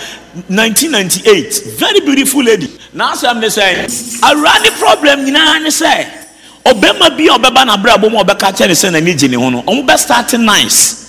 1998. 0.49 1.47
Uh, 1.47 1.71
Very 1.77 2.01
beautiful 2.01 2.43
lady. 2.43 2.67
Now, 2.93 3.13
I'm 3.15 3.49
saying, 3.49 3.89
I 4.25 4.35
ran 4.35 4.63
the 4.63 4.73
problem, 4.79 5.27
you 5.27 5.33
know, 5.33 5.45
and 5.55 5.73
say, 5.73 6.25
Obema 6.65 7.11
bi 7.17 7.29
obeba 7.29 7.65
na 7.67 7.77
bra 7.77 7.97
bomo 7.99 8.21
obeka 8.25 8.51
che 8.57 8.67
ne 8.67 8.75
se 8.75 8.91
na 8.91 8.99
ni 8.99 9.15
gine 9.15 9.35
ho 9.37 9.51
no. 9.51 9.63
Omo 9.63 9.87
be 9.87 9.97
starting 9.99 10.45
nice. 10.47 11.04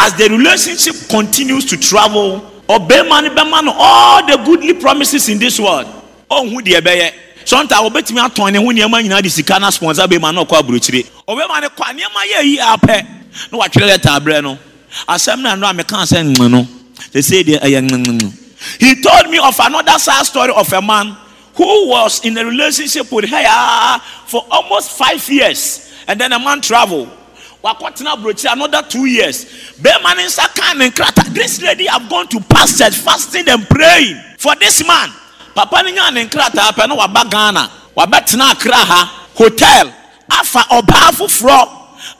As 0.00 0.14
the 0.14 0.28
relationship 0.30 1.08
continues 1.08 1.64
to 1.66 1.76
travel, 1.76 2.38
be 2.86 3.02
man 3.02 3.68
all 3.68 4.26
the 4.26 4.40
goodly 4.44 4.74
promises 4.74 5.28
in 5.28 5.38
this 5.38 5.58
world. 5.58 5.86
Oh, 6.30 6.48
who 6.48 6.60
ebeye 6.62 7.12
sɔnta 7.44 7.80
wɔbɛtumi 7.80 8.20
atɔn 8.20 8.52
ne 8.52 8.58
ho 8.58 8.66
nneɛma 8.66 9.02
nyinaa 9.02 9.22
de 9.22 9.30
sika 9.30 9.58
na 9.58 9.70
sponsor 9.70 10.02
bɛma 10.02 10.34
na 10.34 10.44
ɔkɔ 10.44 10.60
aburokyire 10.60 11.06
ɔbɛma 11.26 11.60
ne 11.62 11.68
kɔ 11.68 11.84
nneɛma 11.96 12.22
yɛ 12.32 12.44
yi 12.44 12.58
apɛ 12.58 13.06
na 13.50 13.58
watwerɛ 13.58 13.96
lɛta 13.96 14.42
no 14.42 14.58
asɛm 15.08 15.40
na 15.40 15.54
no 15.54 15.66
a 15.66 15.72
meka 15.72 16.04
sɛ 16.04 16.34
ŋmɛ 16.34 16.50
no 16.50 16.68
sɛ 17.14 17.42
deɛ 17.42 17.60
ɛyɛ 17.62 17.88
ŋmɛ 17.88 18.32
he 18.78 19.00
told 19.00 19.30
me 19.30 19.38
of 19.38 19.58
another 19.60 19.98
sad 19.98 20.24
story 20.24 20.52
of 20.54 20.72
a 20.72 20.82
man 20.82 21.16
who 21.54 21.88
was 21.88 22.24
in 22.24 22.36
a 22.38 22.44
relationship 22.44 23.10
with 23.10 23.28
her 23.28 23.98
for 24.26 24.44
almost 24.50 24.90
five 24.92 25.28
years. 25.28 25.92
And 26.06 26.20
then 26.20 26.32
a 26.32 26.38
man 26.38 26.60
traveled 26.60 27.08
wakɔtena 27.62 28.12
aburokyire 28.16 28.52
another 28.52 28.82
two 28.88 29.06
years. 29.06 29.44
Bɛrima 29.80 30.16
ne 30.16 30.26
nsa 30.26 30.54
kan 30.54 30.78
ne 30.78 30.90
nkrata 30.90 31.32
this 31.34 31.60
lady 31.62 31.86
have 31.86 32.08
gone 32.08 32.28
to 32.28 32.40
pastors 32.40 32.96
fasting 32.96 33.48
and 33.48 33.68
praying. 33.68 34.16
For 34.38 34.54
this 34.56 34.86
man 34.86 35.10
papa 35.54 35.82
no 35.82 35.90
nyaa 35.90 36.12
ne 36.12 36.26
nkrataa 36.26 36.72
pɛ 36.72 36.88
no 36.88 36.96
waba 36.96 37.28
ghana. 37.30 37.70
Wabɛtena 37.96 38.52
Accra 38.52 38.76
ha 38.76 39.28
hotel. 39.34 39.92
Afa 40.30 40.60
ɔbaa 40.70 41.10
foforɔ 41.12 41.68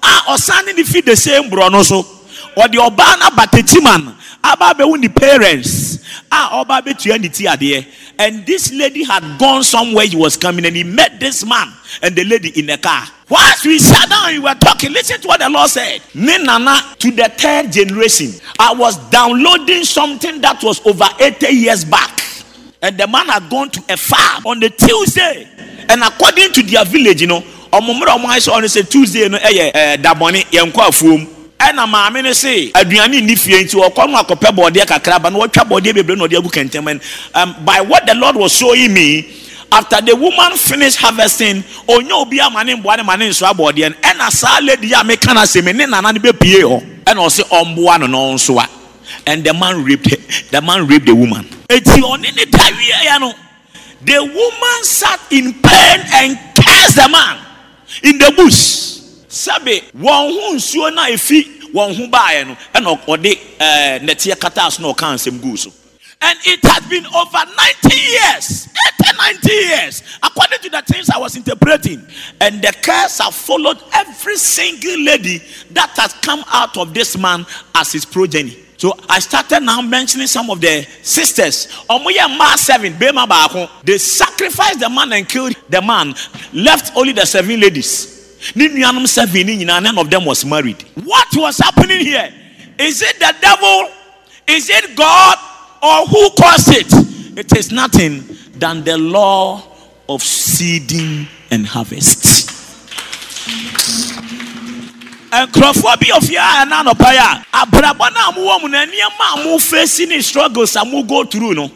a 0.02 0.32
ɔsan 0.32 0.76
ne 0.76 0.82
fi 0.82 1.00
the 1.00 1.16
same 1.16 1.50
borɔ 1.50 1.70
no 1.70 1.82
so. 1.82 2.02
Ɔde 2.56 2.74
ɔbaa 2.74 3.18
no 3.20 3.26
aba 3.26 3.46
techiman 3.46 4.14
aba 4.42 4.74
abɛwo 4.74 4.98
ne 4.98 5.08
parents 5.08 5.97
Ah, 6.30 6.60
a 6.60 6.64
adeɛ. 6.64 7.86
And 8.18 8.44
this 8.46 8.72
lady 8.72 9.04
had 9.04 9.38
gone 9.38 9.62
somewhere 9.62 10.06
he 10.06 10.16
was 10.16 10.36
coming 10.36 10.64
and 10.66 10.74
he 10.76 10.84
met 10.84 11.20
this 11.20 11.44
man 11.44 11.72
and 12.02 12.14
the 12.16 12.24
lady 12.24 12.48
in 12.58 12.66
the 12.66 12.76
car. 12.78 13.04
Whilst 13.28 13.64
we 13.64 13.78
sat 13.78 14.08
down 14.08 14.32
we 14.32 14.38
were 14.38 14.54
talking 14.54 14.92
listen 14.92 15.20
to 15.20 15.28
what 15.28 15.40
the 15.40 15.48
lord 15.48 15.68
said. 15.70 16.00
Nana 16.14 16.80
to 16.98 17.10
the 17.10 17.30
third 17.36 17.70
generation 17.72 18.32
i 18.58 18.72
was 18.74 18.96
downloading 19.10 19.84
something 19.84 20.40
that 20.40 20.62
was 20.62 20.84
over 20.86 21.04
80 21.20 21.46
years 21.54 21.84
back. 21.84 22.20
And 22.82 22.98
the 22.98 23.06
man 23.06 23.26
had 23.26 23.48
gone 23.50 23.70
to 23.70 23.82
a 23.92 23.96
farm 23.96 24.46
on 24.46 24.60
the 24.60 24.70
Tuesday. 24.70 25.48
And 25.88 26.02
according 26.02 26.52
to 26.52 26.62
their 26.62 26.84
village, 26.84 27.20
you 27.20 27.26
know, 27.26 27.42
sɛ 27.72 28.88
tuesday 28.90 29.28
ɛɛ 29.28 29.38
eh, 29.42 29.58
eh, 29.58 29.70
eh, 29.74 29.96
dabɔne 29.96 30.44
yɛn 30.50 30.72
kɔ 30.72 30.88
afuom 30.88 31.37
ɛna 31.58 31.86
maame 31.88 32.22
no 32.22 32.32
se 32.32 32.70
aduane 32.72 33.20
nni 33.20 33.36
fie 33.36 33.64
nti 33.64 33.74
ɔkɔ 33.76 34.10
no 34.10 34.18
akɔpɛ 34.22 34.54
bɔɔdeɛ 34.54 34.86
kakra 34.86 35.18
ba 35.20 35.30
na 35.30 35.38
wɔtwa 35.38 35.64
bɔɔdeɛ 35.68 35.94
bebree 35.94 36.16
na 36.16 36.24
ɔde 36.24 36.38
agu 36.38 36.48
kɛntɛn 36.48 36.88
and 36.90 37.00
um, 37.34 37.56
by 37.64 37.80
what 37.80 38.06
the 38.06 38.14
lord 38.14 38.36
was 38.36 38.52
showing 38.52 38.92
me 38.94 39.26
after 39.72 40.00
the 40.00 40.14
woman 40.14 40.56
finished 40.56 40.96
harvesting 40.98 41.62
onye 41.88 42.10
obi 42.12 42.40
ama 42.40 42.64
ne 42.64 42.74
mboa 42.76 42.96
ne 42.96 43.02
ma 43.02 43.16
ne 43.16 43.28
nso 43.28 43.46
abɔɔdeɛ 43.52 43.90
no 43.90 43.96
ɛna 44.02 44.30
saa 44.30 44.60
lady 44.60 44.92
a 44.92 44.96
meka 44.98 45.34
na 45.34 45.44
se 45.44 45.60
me 45.60 45.72
ne 45.72 45.86
nana 45.86 46.12
no 46.12 46.20
bɛpie 46.20 46.62
hɔ. 46.62 46.86
Ɛna 47.04 47.26
ɔse 47.26 47.42
ɔmboa 47.48 48.00
no 48.00 48.06
no 48.06 48.34
nso 48.34 48.58
a 48.62 48.68
and 49.26 49.42
the 49.44 49.52
man 49.52 49.82
raped 49.84 50.50
the 50.50 50.60
man 50.60 50.86
raped 50.86 51.06
the 51.06 51.14
woman. 51.14 51.44
Eti 51.68 52.00
ɔne 52.00 52.34
ne 52.36 52.44
da 52.44 52.70
wie 52.76 53.04
ya 53.04 53.18
no 53.18 53.32
the 54.04 54.22
woman 54.22 54.84
sat 54.84 55.20
in 55.30 55.52
pain 55.54 56.00
and 56.14 56.38
cursed 56.54 56.96
the 56.96 57.08
man 57.08 57.38
in 58.04 58.16
the 58.18 58.32
bush 58.36 58.97
nsuo 60.56 60.90
no 60.92 61.02
ɛna 62.74 63.06
ɔde 63.06 63.38
eh, 63.60 63.98
nɛteɛ 64.00 64.38
kata 64.40 64.70
so 64.70 64.82
na 64.82 64.92
ɔka 64.92 65.14
nsɛm 65.14 65.58
so 65.58 65.72
and 66.20 66.38
it 66.46 66.58
has 66.64 66.84
been 66.88 67.06
over 67.06 67.38
90 67.82 67.96
years 67.96 68.68
80 69.00 69.16
90 69.18 69.52
years 69.52 70.02
according 70.22 70.58
to 70.58 70.68
the 70.70 70.82
things 70.82 71.08
i 71.10 71.18
was 71.18 71.36
interpreting 71.36 72.04
and 72.40 72.60
the 72.62 72.72
curse 72.82 73.18
have 73.18 73.34
followed 73.34 73.78
every 73.94 74.36
single 74.36 74.98
lady 75.00 75.40
that 75.70 75.90
has 75.96 76.12
come 76.14 76.42
out 76.48 76.76
of 76.76 76.92
this 76.92 77.16
man 77.16 77.46
as 77.76 77.92
his 77.92 78.04
progeny 78.04 78.64
so 78.78 78.96
I 79.08 79.18
started 79.18 79.64
now 79.64 79.82
mentioning 79.82 80.28
some 80.28 80.50
of 80.50 80.60
the 80.60 80.86
sisters. 81.02 81.66
Seven. 82.56 82.96
They 83.82 83.98
sacrificed 83.98 84.78
the 84.78 84.88
man 84.88 85.12
and 85.14 85.28
killed 85.28 85.54
the 85.68 85.82
man. 85.82 86.14
Left 86.52 86.96
only 86.96 87.12
the 87.12 87.26
seven 87.26 87.58
ladies. 87.58 88.17
Ni 88.54 88.68
nuanom 88.68 89.06
seven 89.06 89.46
ni 89.46 89.56
nyinaa, 89.56 89.82
none 89.82 89.98
of 89.98 90.10
them 90.10 90.24
was 90.24 90.44
married. 90.44 90.82
What 90.94 91.28
was 91.36 91.58
happening 91.58 92.00
here? 92.00 92.32
Is 92.78 93.02
it 93.02 93.18
the 93.18 93.34
devil? 93.40 93.90
Is 94.46 94.70
it 94.70 94.96
God? 94.96 95.38
Or 95.82 96.06
who 96.06 96.30
caused 96.30 96.68
it? 96.70 97.38
It 97.38 97.56
is 97.56 97.70
nothing 97.70 98.24
than 98.54 98.82
the 98.84 98.96
law 98.98 99.62
of 100.08 100.22
seeding 100.22 101.26
and 101.50 101.66
harvest. 101.66 102.48
nkurɔfoɔ 105.30 106.00
bi 106.00 106.06
ofie 106.16 106.36
a 106.36 106.64
ɛna 106.64 106.82
anɔpa 106.82 107.12
yi 107.12 107.18
a 107.18 107.44
abrabɔ 107.52 108.12
no 108.14 108.20
a 108.20 108.32
mowɔ 108.32 108.62
mu 108.62 108.68
na 108.68 108.86
nneɛma 108.86 109.34
a 109.34 109.36
mofesi 109.44 110.08
ne 110.08 110.20
struggles 110.22 110.74
a 110.76 110.84
mo 110.86 111.02
go 111.02 111.22
through 111.24 111.52
no 111.54 111.70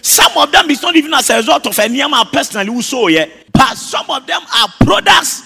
some 0.00 0.30
of 0.36 0.52
them 0.52 0.70
is 0.70 0.80
not 0.82 0.94
even 0.94 1.12
as 1.12 1.28
a 1.30 1.36
result 1.36 1.66
of 1.66 1.74
nneɛma 1.74 2.22
a 2.22 2.24
personally 2.26 2.70
wosooyɛ 2.70 3.28
but 3.52 3.76
some 3.76 4.08
of 4.08 4.24
them 4.26 4.40
are 4.56 4.68
products 4.84 5.40
of 5.40 5.41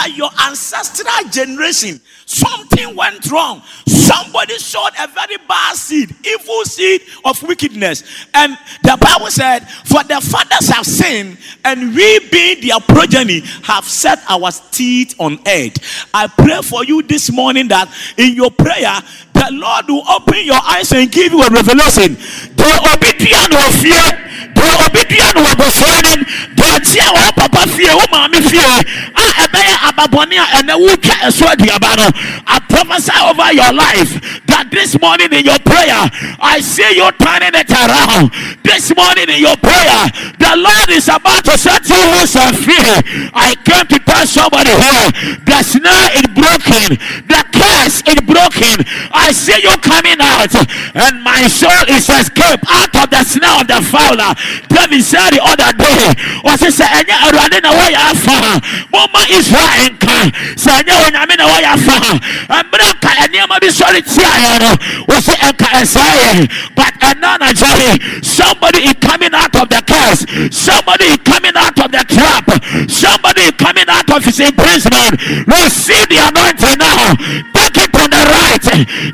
that 0.00 0.16
your 0.16 0.30
ancestral 0.48 1.28
generation 1.30 2.00
something 2.24 2.96
went 2.96 3.30
wrong. 3.30 3.60
Somebody 3.86 4.56
sowed 4.58 4.92
a 4.98 5.08
very 5.08 5.36
bad 5.48 5.76
seed 5.76 6.14
evil 6.24 6.64
seed 6.64 7.02
of 7.24 7.42
wickedness. 7.42 8.04
And 8.32 8.56
the 8.82 8.96
bible 9.00 9.30
said 9.30 9.60
for 9.84 10.02
the 10.04 10.20
fathers 10.20 10.68
have 10.68 10.86
sinned 10.86 11.36
and 11.64 11.94
we 11.94 12.28
being 12.30 12.66
their 12.66 12.80
progeny 12.80 13.40
have 13.64 13.84
set 13.84 14.20
our 14.28 14.50
teeth 14.70 15.14
on 15.18 15.38
earth. 15.46 16.08
I 16.14 16.28
pray 16.28 16.62
for 16.62 16.84
you 16.84 17.02
this 17.02 17.30
morning 17.30 17.68
that 17.68 17.92
in 18.16 18.34
your 18.34 18.50
prayer 18.50 19.00
the 19.34 19.48
lord 19.52 19.86
will 19.88 20.08
open 20.08 20.44
your 20.44 20.60
eyes 20.62 20.92
and 20.92 21.10
give 21.10 21.32
you 21.32 21.42
a 21.42 21.50
revelation. 21.50 22.14
The 22.56 22.70
obedient 22.94 23.54
of 23.54 23.74
fear 23.82 24.39
deɛ 24.60 24.86
obi 24.86 25.02
dua 25.10 25.28
no 25.34 25.40
wɔ 25.46 25.52
bɔfra 25.60 25.96
no 26.04 26.12
deɛ 26.56 26.68
ɔte 26.76 26.98
a 27.00 27.08
wɔwɔ 27.14 27.34
papa 27.36 27.62
fie 27.74 27.90
wo 27.98 28.04
maame 28.12 28.40
fie 28.48 28.58
a 28.60 29.22
ɛbɛyɛ 29.44 29.74
ababɔne 29.88 30.36
a 30.38 30.46
ɛnɛ 30.58 30.74
wotwa 30.84 31.14
ɛso 31.26 31.44
aduaba 31.52 31.96
no 31.96 32.06
i 32.46 32.58
prophesy 32.68 33.12
over 33.28 33.52
your 33.52 33.72
life 33.72 34.12
that 34.46 34.70
this 34.70 34.98
morning 35.00 35.32
in 35.32 35.44
your 35.44 35.58
prayer 35.60 36.02
i 36.40 36.60
see 36.60 36.96
you 36.96 37.10
turning 37.18 37.54
it 37.54 37.70
around. 37.70 38.30
This 38.64 38.92
morning 38.96 39.28
in 39.28 39.40
your 39.40 39.56
prayer 39.56 40.00
the 40.38 40.52
lord 40.56 40.88
is 40.90 41.08
about 41.08 41.44
to 41.44 41.56
set 41.58 41.86
you 41.88 41.98
loose 42.16 42.36
and 42.36 42.56
free. 42.56 43.30
I 43.34 43.54
came 43.64 43.86
to 43.86 43.98
tell 44.04 44.26
somebody 44.26 44.70
here 44.70 45.06
the 45.46 45.58
snare 45.62 46.10
is 46.18 46.26
broken. 46.34 46.98
The 47.26 47.40
curse 47.52 48.02
is 48.06 48.20
broken. 48.26 48.76
I 49.12 49.32
see 49.32 49.58
you 49.62 49.74
coming 49.82 50.18
out 50.20 50.52
and 50.94 51.22
my 51.22 51.46
soul 51.48 51.82
is 51.88 52.08
escaped 52.08 52.64
out 52.68 52.94
of 52.96 53.06
the 53.10 53.22
snare 53.24 53.60
of 53.60 53.66
the 53.68 53.80
fowler 53.84 54.32
david 54.68 55.02
said 55.04 55.30
the 55.30 55.40
other 55.42 55.72
day 55.76 56.02
ɔse 56.44 56.68
sɛ 56.78 56.86
ɛnyɛ 56.98 57.14
awurade 57.24 57.58
na 57.62 57.70
wɔyɛ 57.72 58.00
afa 58.10 58.34
ha 58.42 58.52
momma 58.92 59.20
israel 59.30 59.90
nka 59.90 60.16
sɛ 60.56 60.70
ɛnyɛ 60.80 60.94
onyame 61.06 61.34
na 61.38 61.44
wɔyɛ 61.46 61.68
afa 61.74 61.94
ha 62.00 62.62
mmerɛ 62.62 62.86
nka 62.94 63.10
nneɛma 63.28 63.60
bi 63.60 63.68
sɔre 63.68 64.00
tiaeɛ 64.02 64.58
no 64.60 64.70
wɔse 65.08 65.34
ɛnka 65.48 65.68
ɛsɛe 65.80 66.12
yɛ 66.20 66.50
but 66.74 66.94
ɛna 67.00 67.38
nagya 67.38 67.70
yi 67.80 68.22
somebody 68.22 68.80
is 68.84 68.94
coming 69.00 69.34
out 69.34 69.54
of 69.56 69.68
the 69.68 69.80
curse. 69.86 70.22
Somebody 70.54 71.04
is 71.04 71.20
coming 71.24 71.52
out 71.56 71.78
of 71.78 71.90
the 71.90 72.02
trap. 72.08 72.46
Somebody 72.88 73.42
is 73.50 73.56
coming 73.58 73.88
out 73.88 74.08
of 74.10 74.24
his 74.24 74.38
imprisonment. 74.40 75.18
Receive 75.46 76.06
the 76.08 76.18
anointing 76.30 76.78
now. 76.78 77.14
Take 77.52 77.78
it 77.84 77.92
on 77.98 78.08
the 78.10 78.22
right. 78.30 78.66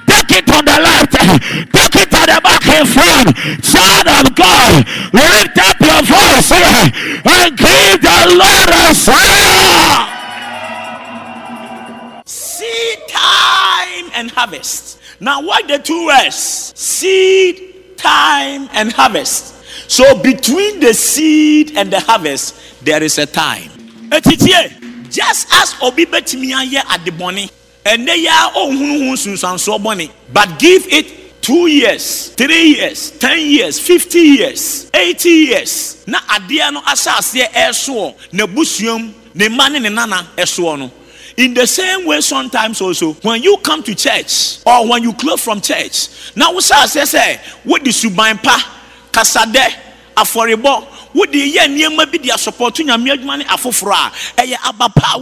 Take 0.07 0.33
it 0.39 0.49
on 0.53 0.65
the 0.65 0.77
left. 0.79 1.13
Take 1.73 1.97
it 2.03 2.13
at 2.15 2.27
the 2.29 2.39
back 2.45 2.65
in 2.69 2.85
front. 2.87 3.27
Child 3.65 4.09
of 4.09 4.35
god 4.35 4.85
lift 5.27 5.59
up 5.59 5.81
your 5.81 6.03
voice 6.03 6.53
and 6.53 7.57
give 7.57 8.01
the 8.03 8.19
lord 8.37 8.71
a 8.71 8.95
shout. 8.95 10.13
Seed 12.27 12.99
time 13.09 14.11
and 14.15 14.31
harvest. 14.31 14.99
Now 15.21 15.43
what 15.43 15.67
the 15.69 15.79
two 15.79 16.07
words? 16.07 16.37
Seed 16.37 17.97
time 17.97 18.69
and 18.73 18.93
harvest. 18.93 19.55
So 19.91 20.21
between 20.23 20.81
the 20.81 20.95
seed 20.95 21.77
and 21.77 21.93
the 21.93 22.01
harvest 22.01 22.85
there 22.85 23.03
is 23.03 23.19
a 23.19 23.27
time. 23.27 23.71
Just 25.11 25.49
as 25.55 25.75
obi 25.83 26.05
betumi 26.07 26.53
ayɛ 26.53 26.81
adebɔne 26.83 27.51
ɛnɛ 27.85 28.15
yɛ 28.25 28.31
a 28.31 28.51
ɔnhunu 28.59 29.07
ho 29.07 29.15
nsunsuansoɔ 29.15 29.79
bɔne 29.83 30.11
but 30.33 30.59
give 30.59 30.87
it 30.89 31.26
two 31.41 31.67
years 31.69 32.31
three 32.31 32.77
years 32.77 33.11
ten 33.13 33.39
years 33.39 33.79
fifty 33.79 34.21
years 34.21 34.91
eighty 34.95 35.47
years. 35.51 36.05
Na 36.07 36.19
adeɛ 36.21 36.73
no 36.73 36.81
ahyɛ 36.81 37.13
aseɛ 37.19 37.53
ɛresoɔ 37.53 38.15
n'abusuam 38.33 39.13
ne 39.35 39.49
mma 39.49 39.71
ne 39.73 39.79
ne 39.79 39.89
nana 39.89 40.27
ɛsoɔ 40.37 40.79
no. 40.79 40.91
In 41.37 41.53
the 41.53 41.67
same 41.67 42.07
way 42.07 42.21
sometimes 42.23 42.81
also 42.81 43.13
when 43.23 43.43
you 43.43 43.59
come 43.59 43.83
to 43.83 43.95
church 43.95 44.59
or 44.65 44.89
when 44.89 45.03
you 45.03 45.13
close 45.13 45.43
from 45.43 45.61
church 45.61 46.09
na 46.35 46.51
wohyɛ 46.51 46.85
aseɛ 46.85 47.05
sɛ 47.15 47.39
wodi 47.65 47.93
suban 47.93 48.43
pa 48.43 48.57
kasadɛ 49.13 49.73
afɔrebɔ 50.17 50.87
wode 51.15 51.33
yɛ 51.35 51.67
nneɛma 51.69 52.11
bi 52.11 52.19
de 52.19 52.29
asɔpɔto 52.31 52.85
nyame 52.85 53.11
adwuma 53.17 53.39
ne 53.39 53.45
afoforɔ 53.45 53.93
a 54.37 54.43
ɛyɛ 54.43 54.57
aba 54.69 54.89
pa 54.89 55.17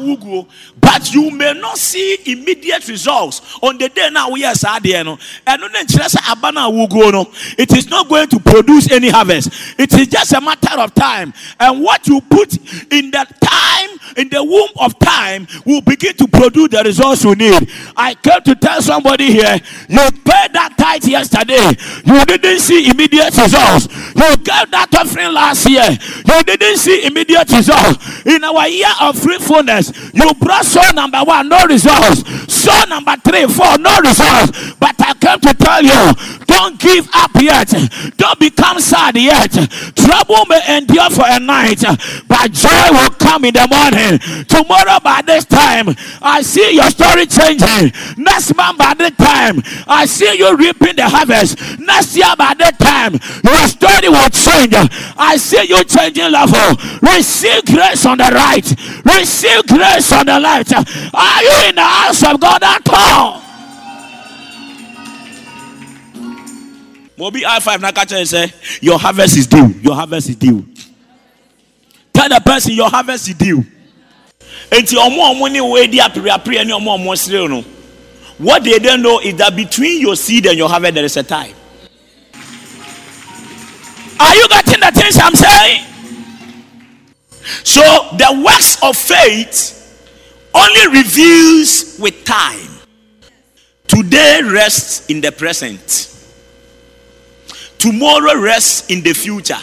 but 0.81 1.13
you 1.15 1.31
may 1.31 1.53
not 1.55 1.79
see 1.79 2.19
immediate 2.27 2.87
results 2.89 3.41
on 3.63 3.79
the 3.79 3.89
day 3.89 4.09
na 4.11 4.29
woyɛ 4.29 4.55
saa 4.55 4.79
adeɛ 4.79 5.05
no. 5.05 5.19
Ɛno 5.47 5.73
ne 5.73 5.85
nkyerɛ 5.85 6.15
sɛ 6.15 6.31
aba 6.33 6.53
no 6.53 6.69
a 6.69 7.13
no 7.13 7.31
it 7.59 7.73
is 7.77 7.89
not 7.89 8.09
going 8.09 8.29
to 8.29 8.39
produce 8.41 8.91
any 8.91 9.09
harvest. 9.09 9.51
It 9.79 9.93
is 9.95 10.07
just 10.09 10.33
a 10.33 10.41
matter 10.41 10.79
of 10.79 10.95
time. 10.95 11.33
And 11.59 11.83
what 11.83 12.07
you 12.07 12.21
put 12.21 12.57
in 12.93 13.11
the 13.11 13.27
time 13.41 13.91
in 14.17 14.29
the 14.29 14.43
womb 14.43 14.71
of 14.81 14.99
time 14.99 15.47
will 15.65 15.81
begin 15.81 16.15
to 16.17 16.29
produce 16.29 16.69
the 16.71 16.83
results 16.85 17.25
you 17.25 17.35
need. 17.35 17.69
I 17.97 18.15
came 18.15 18.43
to 18.43 18.55
tell 18.55 18.81
somebody 18.83 19.33
here 19.33 19.59
you 19.89 20.11
paid 20.25 20.53
that 20.53 20.75
tithe 20.77 21.05
yesterday. 21.05 21.73
You 22.05 22.25
didn't 22.25 22.61
see 22.61 22.89
immediate 22.91 23.37
results. 23.37 23.89
You 24.15 24.37
gave 24.37 24.71
that 24.71 24.89
offering 24.99 25.33
last 25.33 25.69
year 25.69 25.84
you 25.91 26.43
didn't 26.45 26.77
see 26.79 27.07
immediate 27.07 27.51
results. 27.51 28.27
In 28.27 28.43
our 28.45 28.69
year 28.69 28.93
of 29.03 29.19
fruitfulness 29.19 29.93
you 30.13 30.33
brought 30.35 30.65
soul 30.65 30.93
number 30.95 31.23
one 31.23 31.49
no 31.49 31.65
results. 31.67 32.23
Soul 32.53 32.87
number 32.89 33.17
three 33.25 33.47
four 33.47 33.79
no 33.79 33.99
results. 34.01 34.75
But 34.75 34.95
i 35.01 35.15
came 35.15 35.41
to 35.41 35.55
tell 35.55 35.83
you 35.83 36.13
don't 36.47 36.79
give 36.79 37.09
up 37.15 37.31
yet. 37.41 37.69
Don't 38.17 38.39
become 38.39 38.79
sad 38.81 39.17
yet. 39.17 39.53
Trouble 39.97 40.45
may 40.49 40.79
endure 40.79 41.11
for 41.11 41.25
a 41.27 41.39
night 41.41 41.83
but 42.29 42.53
joy 42.53 42.89
will 42.91 43.11
come 43.11 43.45
in 43.45 43.55
the 43.55 43.67
morning. 43.69 44.19
Tomorrow 44.47 45.01
by 45.03 45.23
this 45.27 45.45
time 45.45 45.95
i 46.23 46.43
see 46.43 46.75
your 46.75 46.91
story 46.91 47.27
changing. 47.27 47.93
Next 48.17 48.55
month 48.55 48.79
by 48.79 48.95
this 48.95 49.13
time 49.17 49.63
i 49.87 50.07
see 50.07 50.39
you 50.39 50.57
reaping 50.57 50.97
the 50.97 51.09
harvest. 51.09 51.59
Next 51.79 52.17
year 52.17 52.35
by 52.37 52.55
this 52.55 52.77
time 52.79 53.13
your 53.45 53.69
story 53.69 54.09
will 54.09 54.31
change. 54.31 54.75
I 55.17 55.37
see 55.37 55.64
you 55.69 55.85
changing 55.85 56.31
level 56.31 56.77
receive 57.03 57.65
grace 57.65 58.05
on 58.07 58.19
the 58.19 58.31
right 58.35 58.69
receive 59.05 59.67
grace 59.67 60.13
on 60.13 60.27
the 60.27 60.39
left 60.41 60.73
are 60.73 61.43
you 61.43 61.69
in 61.69 61.75
the 61.75 61.83
house 61.83 62.23
of 62.25 62.41
god 62.41 62.63
at 62.63 62.89
all 62.91 63.45
Mobi 67.17 67.43
I5 67.43 67.81
na 67.81 67.93
and 68.19 68.29
say, 68.29 68.53
Your 68.81 68.99
harvest 68.99 69.37
is 69.37 69.47
due. 69.47 69.69
Your 69.81 69.95
harvest 69.95 70.31
is 70.31 70.37
due. 70.37 70.67
Tell 72.13 72.29
the 72.29 72.41
person 72.45 72.73
your 72.73 72.91
harvest 72.91 73.29
is 73.29 73.35
due. 73.37 73.65
eti 74.71 74.97
ọmọ 74.97 75.23
ọmọ 75.33 75.49
ni 75.53 75.61
wo 75.61 75.77
edi 75.79 76.01
apiriapiri 76.01 76.65
ni 76.65 76.73
ọmọ 76.73 76.91
ọmọ 76.99 77.17
sere 77.17 77.49
no 77.49 77.65
what 78.39 78.65
they 78.65 78.79
don't 78.79 79.03
know 79.03 79.19
is 79.21 79.35
that 79.37 79.55
between 79.55 80.01
your 80.01 80.17
seed 80.17 80.47
and 80.47 80.59
your 80.59 80.69
harvest 80.69 80.95
there 80.95 81.05
is 81.05 81.17
a 81.17 81.23
time 81.23 81.55
are 84.21 84.35
you 84.35 84.49
getting 84.49 84.81
the 84.81 84.93
things 84.95 85.19
i'm 85.21 85.35
saying? 85.35 85.85
So 87.63 87.83
the 88.17 88.43
works 88.45 88.83
of 88.83 88.97
faith 88.97 89.81
only 90.55 90.99
reveals 90.99 91.99
with 92.01 92.25
time. 92.25 92.71
Today 93.87 94.41
rests 94.43 95.07
in 95.11 95.21
the 95.21 95.31
present. 95.31 96.11
Tomorrow 97.79 98.41
rests 98.41 98.91
in 98.91 99.03
the 99.03 99.13
future. 99.13 99.59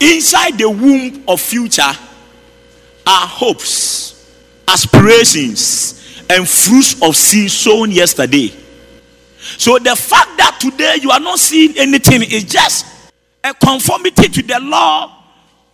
Inside 0.00 0.58
the 0.58 0.68
womb 0.68 1.24
of 1.26 1.40
future 1.40 1.82
are 1.82 3.26
hopes, 3.26 4.30
aspirations, 4.68 6.22
and 6.28 6.46
fruits 6.46 7.00
of 7.02 7.16
seed 7.16 7.50
sown 7.50 7.90
yesterday. 7.90 8.52
So 9.56 9.78
the 9.78 9.96
fact 9.96 10.36
that 10.36 10.58
today 10.60 10.98
you 11.00 11.10
are 11.10 11.20
not 11.20 11.38
seeing 11.38 11.78
anything 11.78 12.22
is 12.22 12.44
just 12.44 12.84
a 13.48 13.54
conformity 13.54 14.28
to 14.28 14.42
the 14.42 14.60
law 14.60 15.24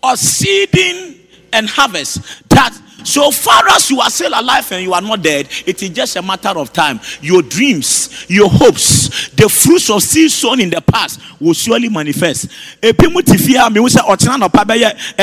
of 0.03 0.19
seeding 0.19 1.21
and 1.53 1.69
harvest. 1.69 2.49
That 2.51 2.73
so 3.05 3.31
far 3.31 3.69
as 3.69 3.91
you 3.91 4.01
are 4.01 4.09
still 4.11 4.33
alive 4.35 4.71
and 4.73 4.83
you 4.83 4.95
are 4.95 5.03
not 5.03 5.23
dead, 5.23 5.49
it 5.67 5.83
is 5.83 5.91
just 5.91 6.17
a 6.17 6.23
matter 6.23 6.49
of 6.59 6.73
time. 6.73 7.01
Your 7.21 7.43
dreams, 7.43 8.25
your 8.29 8.49
hopes, 8.49 9.29
the 9.31 9.49
fruits 9.49 9.91
of 9.91 10.03
seed 10.03 10.31
sown 10.31 10.61
in 10.61 10.71
the 10.71 10.81
past 10.81 11.21
will 11.41 11.53
surely 11.53 11.89
manifest. 11.91 12.51
A 12.83 12.93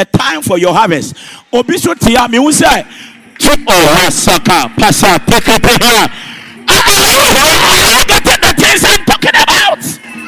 time 0.06 0.42
for 0.42 0.58
your 0.58 0.74
harvest. 0.74 1.16
Obi 1.52 1.78
so 1.78 1.94
tia 1.96 2.28
mi 2.30 2.52
say 2.52 2.86
oh 3.68 4.10
saka 4.12 4.72
pasa 4.78 5.20
ha. 5.20 6.28
Getting 8.08 8.42
the 8.42 8.54
things 8.58 8.84
I'm 8.86 9.06
talking 9.06 9.36
about. 9.42 10.21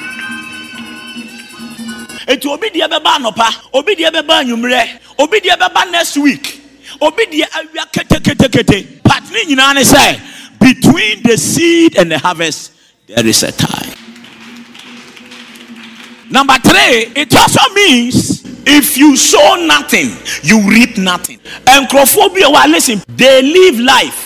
Eti 2.28 2.48
obi 2.48 2.70
deɛ 2.70 2.88
bɛba 2.90 3.18
anɔpa, 3.18 3.48
obi 3.74 3.96
deɛ 3.96 4.12
bɛba 4.12 4.44
anwummerɛ, 4.44 5.00
obi 5.20 5.40
deɛ 5.40 5.58
bɛba 5.58 5.92
next 5.92 6.18
week. 6.18 6.64
obi 7.02 7.26
deɛ 7.26 7.48
awia 7.58 7.86
ketekete 7.92 9.04
but 9.04 9.24
ne 9.32 9.44
nyinaa 9.46 9.74
ne 9.74 9.82
sɛ 9.82 10.20
between 10.60 11.22
the 11.24 11.38
seed 11.38 11.98
and 11.98 12.12
the 12.12 12.18
harvest 12.18 12.72
there 13.08 13.26
is 13.26 13.44
a 13.44 13.52
time 13.52 13.94
number 16.30 16.58
three 16.60 17.12
it 17.16 17.36
also 17.36 17.62
means 17.74 18.44
if 18.66 18.98
you 18.98 19.16
sow 19.16 19.56
nothing 19.66 20.16
you 20.44 20.62
reap 20.70 20.98
nothing 20.98 21.40
and 21.68 21.88
nkurɔfoɔ 21.88 22.34
bi 22.52 22.66
listen 22.68 23.02
they 23.08 23.42
live 23.42 23.80
life 23.80 24.23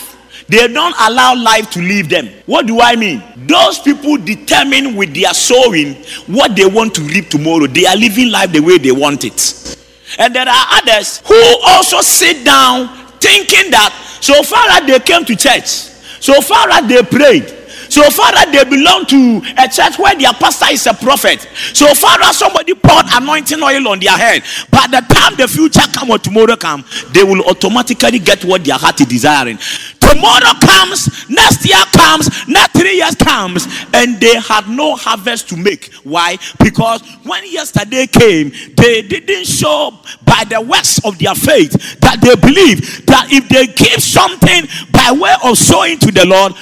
they 0.47 0.67
don't 0.67 0.95
allow 0.99 1.35
life 1.35 1.69
to 1.71 1.79
leave 1.79 2.09
them. 2.09 2.29
What 2.45 2.67
do 2.67 2.79
I 2.79 2.95
mean? 2.95 3.21
Those 3.35 3.79
people 3.79 4.17
determine 4.17 4.95
with 4.95 5.13
their 5.13 5.33
sowing 5.33 5.95
what 6.27 6.55
they 6.55 6.65
want 6.65 6.95
to 6.95 7.01
reap 7.01 7.29
tomorrow. 7.29 7.67
They 7.67 7.85
are 7.85 7.95
living 7.95 8.31
life 8.31 8.51
the 8.51 8.61
way 8.61 8.77
they 8.77 8.91
want 8.91 9.25
it. 9.25 9.77
And 10.17 10.33
there 10.33 10.47
are 10.47 10.65
others 10.71 11.19
who 11.27 11.41
also 11.65 12.01
sit 12.01 12.45
down 12.45 12.87
thinking 13.19 13.71
that 13.71 13.91
so 14.21 14.41
far 14.43 14.69
as 14.69 14.87
they 14.87 14.99
came 14.99 15.25
to 15.25 15.35
church, 15.35 15.65
so 15.65 16.39
far 16.41 16.69
as 16.69 16.87
they 16.87 17.03
prayed, 17.03 17.56
so 17.89 18.03
far 18.09 18.31
as 18.35 18.51
they 18.51 18.63
belong 18.63 19.05
to 19.05 19.41
a 19.57 19.67
church 19.67 19.97
where 19.99 20.15
their 20.15 20.33
pastor 20.33 20.71
is 20.71 20.85
a 20.87 20.93
prophet, 20.93 21.41
so 21.73 21.93
far 21.93 22.17
as 22.21 22.37
somebody 22.37 22.73
poured 22.73 23.05
anointing 23.13 23.61
oil 23.61 23.87
on 23.87 23.99
their 23.99 24.17
head, 24.17 24.43
by 24.71 24.85
the 24.87 25.01
time 25.13 25.35
the 25.37 25.47
future 25.47 25.81
come 25.93 26.11
or 26.11 26.17
tomorrow 26.17 26.55
come, 26.55 26.83
they 27.11 27.23
will 27.23 27.43
automatically 27.45 28.19
get 28.19 28.43
what 28.45 28.63
their 28.63 28.77
heart 28.77 28.99
is 29.01 29.07
desiring. 29.07 29.57
Tomorrow 29.99 30.53
comes, 30.61 31.29
next 31.29 31.65
year 31.65 31.83
comes, 31.91 32.47
next 32.47 32.77
three 32.77 32.97
years 32.97 33.15
comes, 33.15 33.67
and 33.93 34.19
they 34.19 34.39
had 34.39 34.67
no 34.69 34.95
harvest 34.95 35.49
to 35.49 35.57
make. 35.57 35.91
Why? 36.03 36.37
Because 36.59 37.01
when 37.23 37.43
yesterday 37.51 38.07
came, 38.07 38.51
they 38.75 39.01
didn't 39.01 39.45
show 39.45 39.91
by 40.25 40.43
the 40.49 40.61
works 40.61 41.03
of 41.03 41.17
their 41.19 41.35
faith 41.35 41.99
that 41.99 42.21
they 42.21 42.35
believe 42.35 43.05
that 43.05 43.27
if 43.31 43.47
they 43.49 43.67
give 43.67 44.01
something 44.01 44.65
by 44.91 45.11
way 45.11 45.33
of 45.43 45.57
sowing 45.57 45.97
to 45.99 46.11
the 46.11 46.25
Lord, 46.25 46.53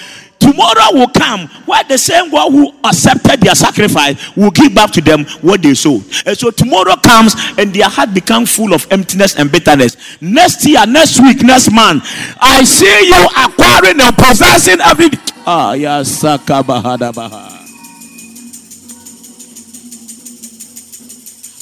tomorrow 0.46 0.94
will 0.94 1.08
come 1.08 1.48
where 1.66 1.84
the 1.84 1.98
same 1.98 2.30
one 2.32 2.52
who 2.52 2.74
accepted 2.84 3.42
their 3.42 3.56
sacrifice 3.56 4.36
will 4.36 4.52
give 4.52 4.74
back 4.76 4.92
to 4.92 5.02
them 5.02 5.26
what 5.42 5.62
they 5.62 5.74
sowed. 5.74 6.04
And 6.26 6.38
so 6.38 6.52
tomorrow 6.52 6.96
comes 6.96 7.34
and 7.58 7.74
their 7.74 7.90
heart 7.90 8.14
becomes 8.14 8.56
full 8.56 8.74
of 8.74 8.86
emptiness 8.92 9.36
and 9.38 9.52
bitterness. 9.52 9.98
Next 10.22 10.66
year, 10.66 10.86
next 10.86 11.20
week, 11.20 11.42
next 11.42 11.72
month, 11.72 12.04
I 12.40 12.64
see 12.64 13.08
you 13.08 13.28
acquiring 13.38 14.00
and 14.02 14.16
possessing 14.16 14.80
every. 14.82 15.10
Ah, 15.48 15.74
yes, 15.74 16.24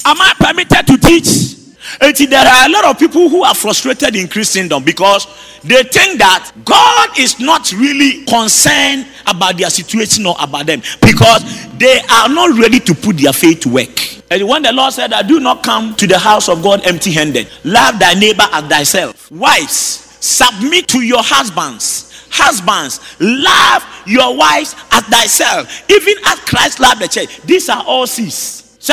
Am 0.06 0.20
I 0.20 0.34
permitted 0.38 0.86
to 0.86 0.98
teach? 0.98 1.54
And 2.00 2.14
there 2.16 2.46
are 2.46 2.66
a 2.66 2.70
lot 2.70 2.84
of 2.84 2.98
people 2.98 3.28
who 3.28 3.44
are 3.44 3.54
frustrated 3.54 4.16
in 4.16 4.28
Christendom 4.28 4.84
because 4.84 5.26
they 5.64 5.82
think 5.82 6.18
that 6.18 6.52
God 6.64 7.18
is 7.18 7.40
not 7.40 7.72
really 7.72 8.24
concerned 8.26 9.06
about 9.26 9.56
their 9.56 9.70
situation 9.70 10.26
or 10.26 10.36
about 10.38 10.66
them 10.66 10.80
because 11.00 11.42
they 11.78 12.00
are 12.10 12.28
not 12.28 12.58
ready 12.58 12.80
to 12.80 12.94
put 12.94 13.16
their 13.16 13.32
faith 13.32 13.60
to 13.60 13.70
work. 13.70 14.22
And 14.30 14.46
when 14.46 14.62
the 14.62 14.72
Lord 14.72 14.92
said, 14.92 15.12
I 15.12 15.22
do 15.22 15.40
not 15.40 15.62
come 15.62 15.94
to 15.96 16.06
the 16.06 16.18
house 16.18 16.48
of 16.48 16.62
God 16.62 16.86
empty 16.86 17.12
handed, 17.12 17.48
love 17.64 17.98
thy 17.98 18.14
neighbor 18.14 18.44
as 18.52 18.64
thyself. 18.64 19.30
Wives, 19.30 19.74
submit 20.20 20.88
to 20.88 21.00
your 21.00 21.22
husbands. 21.22 22.10
Husbands, 22.30 23.00
love 23.20 23.84
your 24.06 24.36
wives 24.36 24.74
as 24.90 25.04
thyself, 25.04 25.88
even 25.90 26.14
as 26.26 26.40
Christ 26.40 26.80
loved 26.80 27.00
the 27.00 27.08
church. 27.08 27.40
These 27.42 27.68
are 27.68 27.84
all 27.86 28.06
C's. 28.06 28.63
So 28.84 28.92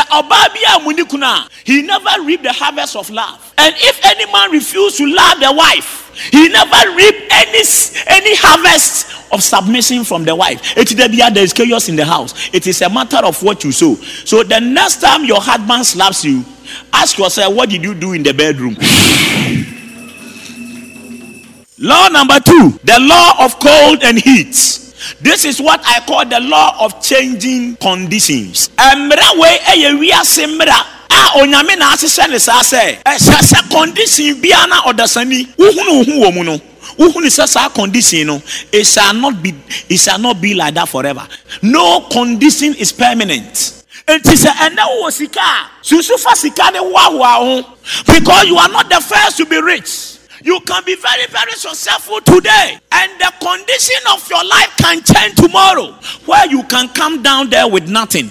he 1.65 1.81
never 1.81 2.23
reaped 2.23 2.43
the 2.43 2.53
harvest 2.53 2.95
of 2.95 3.09
love. 3.09 3.53
And 3.57 3.75
if 3.77 3.99
any 4.05 4.31
man 4.31 4.49
refuse 4.51 4.95
to 4.95 5.05
love 5.05 5.41
the 5.41 5.51
wife, 5.51 6.29
he 6.31 6.47
never 6.47 6.95
reap 6.95 7.15
any 7.29 7.59
any 8.07 8.35
harvest 8.37 9.33
of 9.33 9.43
submission 9.43 10.05
from 10.05 10.23
the 10.23 10.33
wife. 10.33 10.77
It 10.77 10.93
is 10.93 10.97
It 10.97 11.33
there 11.33 11.43
is 11.43 11.51
chaos 11.51 11.89
in 11.89 11.97
the 11.97 12.05
house. 12.05 12.49
It 12.53 12.67
is 12.67 12.81
a 12.81 12.89
matter 12.89 13.17
of 13.17 13.43
what 13.43 13.65
you 13.65 13.73
sow. 13.73 13.95
So 13.95 14.43
the 14.43 14.61
next 14.61 15.01
time 15.01 15.25
your 15.25 15.41
husband 15.41 15.85
slaps 15.85 16.23
you, 16.23 16.45
ask 16.93 17.17
yourself, 17.17 17.53
what 17.53 17.69
did 17.69 17.83
you 17.83 17.93
do 17.93 18.13
in 18.13 18.23
the 18.23 18.33
bedroom? 18.33 18.77
law 21.79 22.07
number 22.07 22.39
two, 22.39 22.79
the 22.85 22.97
law 22.97 23.43
of 23.43 23.59
cold 23.59 24.03
and 24.03 24.17
heat. 24.17 24.90
This 25.21 25.45
is 25.45 25.61
what 25.61 25.81
I 25.85 25.99
call 26.05 26.25
the 26.25 26.39
law 26.39 26.75
of 26.83 27.01
changing 27.01 27.75
conditions. 27.77 28.69
Mmara 28.77 29.39
wei 29.39 29.57
ɛyɛ 29.57 29.85
eh, 29.85 29.93
wiase 29.97 30.45
mmara 30.47 30.77
a 31.09 31.39
onyame 31.39 31.77
na 31.77 31.91
ahyehyɛ 31.93 32.29
ne 32.29 32.37
saa 32.39 32.61
sɛ 32.61 32.77
eh, 32.77 32.95
ɛhyɛ 33.05 33.39
sɛ 33.41 33.69
condition 33.71 34.35
biara 34.41 34.67
na 34.69 34.81
ɔdasani 34.83 35.55
wohunu 35.55 36.03
wohu 36.05 36.23
wɔ 36.23 36.33
mu 36.35 36.43
no 36.43 36.57
wohunu 36.97 37.27
sɛ 37.27 37.47
saa 37.47 37.69
condition 37.69 38.27
no 38.27 38.41
it 38.71 38.85
shall 38.85 39.13
not 39.13 39.41
be 39.41 39.53
it 39.89 39.97
shall 39.99 40.19
not 40.19 40.39
be 40.41 40.53
like 40.53 40.73
that 40.73 40.87
forever. 40.89 41.27
No 41.61 42.01
condition 42.11 42.73
is 42.75 42.91
permanent. 42.91 43.53
Nti 44.07 44.35
sɛ 44.35 44.49
ɛnɛ 44.51 45.01
wɔ 45.03 45.11
sika 45.11 45.39
a 45.39 45.69
susu 45.83 46.17
fa 46.19 46.35
sika 46.35 46.71
ne 46.71 46.79
hoahoa 46.79 47.35
ho 47.37 47.65
because 48.05 48.45
you 48.45 48.57
are 48.57 48.69
not 48.69 48.89
the 48.89 48.99
first 49.01 49.37
to 49.37 49.45
be 49.45 49.59
rich. 49.61 50.10
You 50.43 50.59
can 50.61 50.83
be 50.85 50.95
very, 50.95 51.27
very 51.27 51.51
successful 51.51 52.19
today, 52.21 52.79
and 52.91 53.11
the 53.19 53.31
condition 53.39 53.99
of 54.11 54.27
your 54.29 54.43
life 54.43 54.75
can 54.77 55.01
change 55.03 55.35
tomorrow, 55.35 55.93
where 56.25 56.47
you 56.47 56.63
can 56.63 56.89
come 56.89 57.21
down 57.21 57.49
there 57.49 57.67
with 57.67 57.87
nothing. 57.87 58.29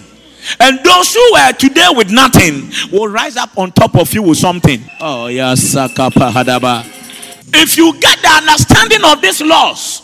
And 0.59 0.81
those 0.85 1.15
who 1.15 1.33
were 1.33 1.53
today 1.53 1.87
with 1.91 2.11
nothing 2.11 2.73
will 2.91 3.09
rise 3.09 3.37
up 3.37 3.57
on 3.57 3.73
top 3.73 3.97
of 3.97 4.13
you 4.13 4.23
with 4.23 4.39
something. 4.39 4.83
Oh, 5.01 5.27
yes, 5.29 5.75
Hadaba. 5.75 6.85
If 7.53 7.77
you 7.77 7.93
get 8.01 8.21
the 8.23 8.29
understanding 8.29 9.05
of 9.05 9.21
these 9.21 9.41
laws, 9.43 10.03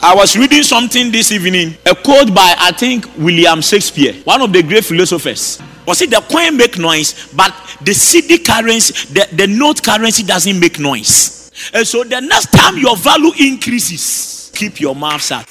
I 0.00 0.14
was 0.14 0.36
reading 0.36 0.62
something 0.62 1.10
this 1.12 1.32
evening, 1.32 1.76
a 1.84 1.94
quote 1.94 2.32
by 2.34 2.54
I 2.58 2.72
think 2.72 3.06
William 3.18 3.60
Shakespeare, 3.60 4.14
one 4.24 4.40
of 4.40 4.52
the 4.52 4.62
great 4.62 4.84
philosophers. 4.84 5.60
Was 5.88 6.02
it 6.02 6.10
the 6.10 6.20
coin 6.20 6.54
make 6.54 6.76
noise, 6.76 7.32
but 7.34 7.50
the 7.80 7.92
cedi 7.92 8.44
currency, 8.44 8.92
the, 9.14 9.26
the 9.34 9.46
note 9.46 9.82
currency 9.82 10.22
doesn't 10.22 10.60
make 10.60 10.78
noise. 10.78 11.50
And 11.72 11.86
so 11.86 12.04
the 12.04 12.20
next 12.20 12.52
time 12.52 12.76
your 12.76 12.94
value 12.94 13.32
increases, 13.40 14.52
keep 14.54 14.82
your 14.82 14.94
mouth 14.94 15.22
shut. 15.22 15.48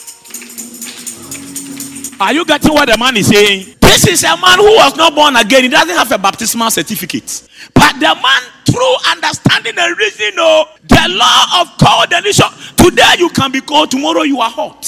Are 2.22 2.34
you 2.34 2.46
getting 2.46 2.72
what 2.72 2.88
the 2.88 3.00
man 3.00 3.18
is 3.18 3.30
saying? 3.30 3.78
This 3.82 4.06
is 4.06 4.24
a 4.26 4.38
man 4.38 4.60
who 4.60 4.76
was 4.76 4.96
not 4.96 5.16
born 5.16 5.36
again. 5.38 5.64
He 5.64 5.70
doesn't 5.70 5.96
have 5.96 6.12
a 6.12 6.20
baptismal 6.20 6.70
certificate. 6.70 7.48
But 7.74 7.94
the 7.94 8.14
man, 8.14 8.42
through 8.64 8.96
understanding 9.10 9.74
and 9.76 9.98
reasoning, 9.98 10.36
know 10.36 10.66
the 10.88 11.18
law 11.18 11.62
of 11.62 11.78
coordination. 11.80 12.46
Today 12.76 13.16
you 13.18 13.30
can 13.30 13.52
be 13.52 13.62
cold, 13.62 13.90
tomorrow 13.90 14.22
you 14.22 14.40
are 14.42 14.52
hot. 14.52 14.86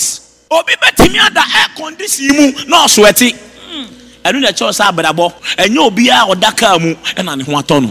Obi 0.51 0.73
betimi 0.73 1.17
ada 1.17 1.41
air 1.57 1.69
condition 1.75 2.35
mu 2.35 2.51
na 2.67 2.85
sweaty. 2.85 3.31
Hmm. 3.33 4.08
Ɛno 4.29 4.39
na 4.41 4.49
ɛkyɛw 4.51 4.71
sɛ 4.71 4.83
abrabɔ. 4.89 5.31
Ɛnyɛ 5.57 5.79
obiara 5.87 6.25
ɔda 6.31 6.51
kaa 6.55 6.77
mu 6.79 6.93
ɛna 7.17 7.37
ne 7.37 7.43
ho 7.43 7.51
atɔ 7.57 7.81
no 7.81 7.89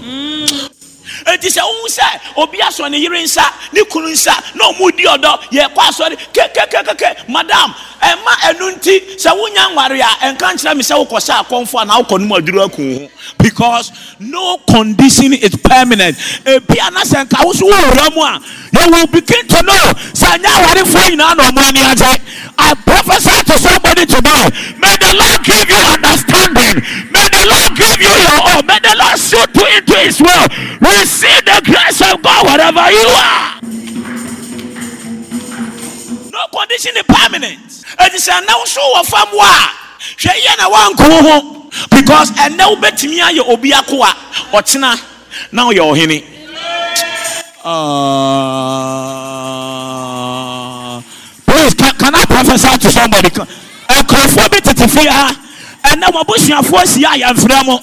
eti 1.27 1.49
sɛ 1.49 1.61
ohun 1.63 1.91
sɛ 1.91 2.21
obi 2.37 2.59
asɔ 2.59 2.91
ne 2.91 2.99
yere 2.99 3.23
nsa 3.23 3.45
ne 3.73 3.83
kunu 3.85 4.09
nsa 4.09 4.33
na 4.55 4.65
ɔmo 4.73 4.97
di 4.97 5.05
ɔdɔ 5.05 5.39
yɛ 5.53 5.75
kɔ 5.75 5.81
asɔre. 5.89 6.17
Kekekeke 6.33 7.29
madam 7.29 7.75
ɛma 8.03 8.33
ɛnu 8.49 8.77
nti 8.77 9.17
sɛ 9.17 9.31
wonya 9.37 9.75
nware 9.75 10.01
a 10.01 10.31
ɛnka 10.33 10.55
nkyerɛ 10.55 10.77
mi 10.77 10.83
sɛ 10.83 10.95
wokɔ 11.07 11.19
sɛ 11.19 11.45
akɔnfo 11.45 11.83
a 11.83 11.85
na 11.85 12.01
wokɔ 12.01 12.19
nomu 12.21 12.39
aduru 12.39 12.69
akun 12.69 12.99
ho. 13.01 13.09
Because 13.39 13.93
no 14.19 14.59
condition 14.71 15.33
is 15.35 15.55
permanent. 15.57 16.17
Ebi 16.45 16.77
anasɛ 16.79 17.25
nka 17.27 17.45
woso 17.45 17.69
wɔ 17.69 18.15
mu 18.15 18.23
a 18.23 18.41
you 18.73 18.91
will 18.91 19.07
begin 19.09 19.47
to 19.49 19.63
know 19.63 19.93
sɛ 20.13 20.39
nya 20.39 20.51
awarefo 20.63 20.99
nyinaa 21.11 21.37
na 21.37 21.45
ɔmo 21.51 21.69
ani 21.69 21.81
agye. 21.81 22.21
I 22.61 22.75
prophesy 22.75 23.43
to 23.45 23.59
somebody 23.59 24.05
today 24.07 24.51
may 24.79 24.97
the 24.99 25.15
Lord 25.15 25.45
give 25.45 25.69
you 25.69 25.77
understanding. 25.95 26.83
May 27.11 27.29
the 27.31 27.47
Lord 27.49 27.77
give 27.77 28.01
you 28.01 28.09
your 28.09 28.57
own. 28.57 28.67
May 28.67 28.79
the 28.81 28.95
Lord 28.99 29.19
shoot 29.19 29.51
you 29.55 29.67
into 29.77 29.95
His 29.99 30.21
will 30.21 30.47
receive 31.09 31.41
the 31.49 31.57
grace 31.65 32.01
of 32.05 32.21
God 32.21 32.45
wherever 32.45 32.85
you 32.93 33.09
are. 33.09 33.57
No 36.37 36.41
condition 36.53 36.93
is 37.01 37.07
permanent. 37.09 37.65
Ɛti 37.97 38.19
sɛ 38.21 38.33
ɛnɛ 38.39 38.53
nso 38.63 38.83
wɔ 38.95 39.01
fam 39.09 39.29
wa 39.33 39.49
hwɛ 40.21 40.33
yɛ 40.45 40.53
na 40.59 40.69
wanko 40.69 41.05
ho 41.25 41.35
because 41.97 42.31
ɛnɛ 42.33 42.65
wobɛtumi 42.77 43.19
ayɛ 43.25 43.43
obi 43.49 43.73
ako 43.73 44.03
a 44.03 44.13
ɔkyena 44.53 45.01
na 45.53 45.63
ɔyɛ. 45.71 46.25
Uh, 47.65 47.73
please 51.47 51.75
can, 51.75 51.93
can 51.97 52.15
I 52.15 52.25
prophesy 52.27 52.79
to 52.79 52.91
somebody? 52.93 53.31
Nkurɔfoɔ 53.31 54.49
bi 54.53 54.59
tete 54.61 54.87
fie 54.91 55.09
ha 55.09 55.33
ɛnɛ 55.85 56.07
wɔn 56.13 56.23
abusuafoɔ 56.23 56.87
si 56.87 57.05
a 57.05 57.09
yɛmfrɛ 57.25 57.65
mo 57.65 57.81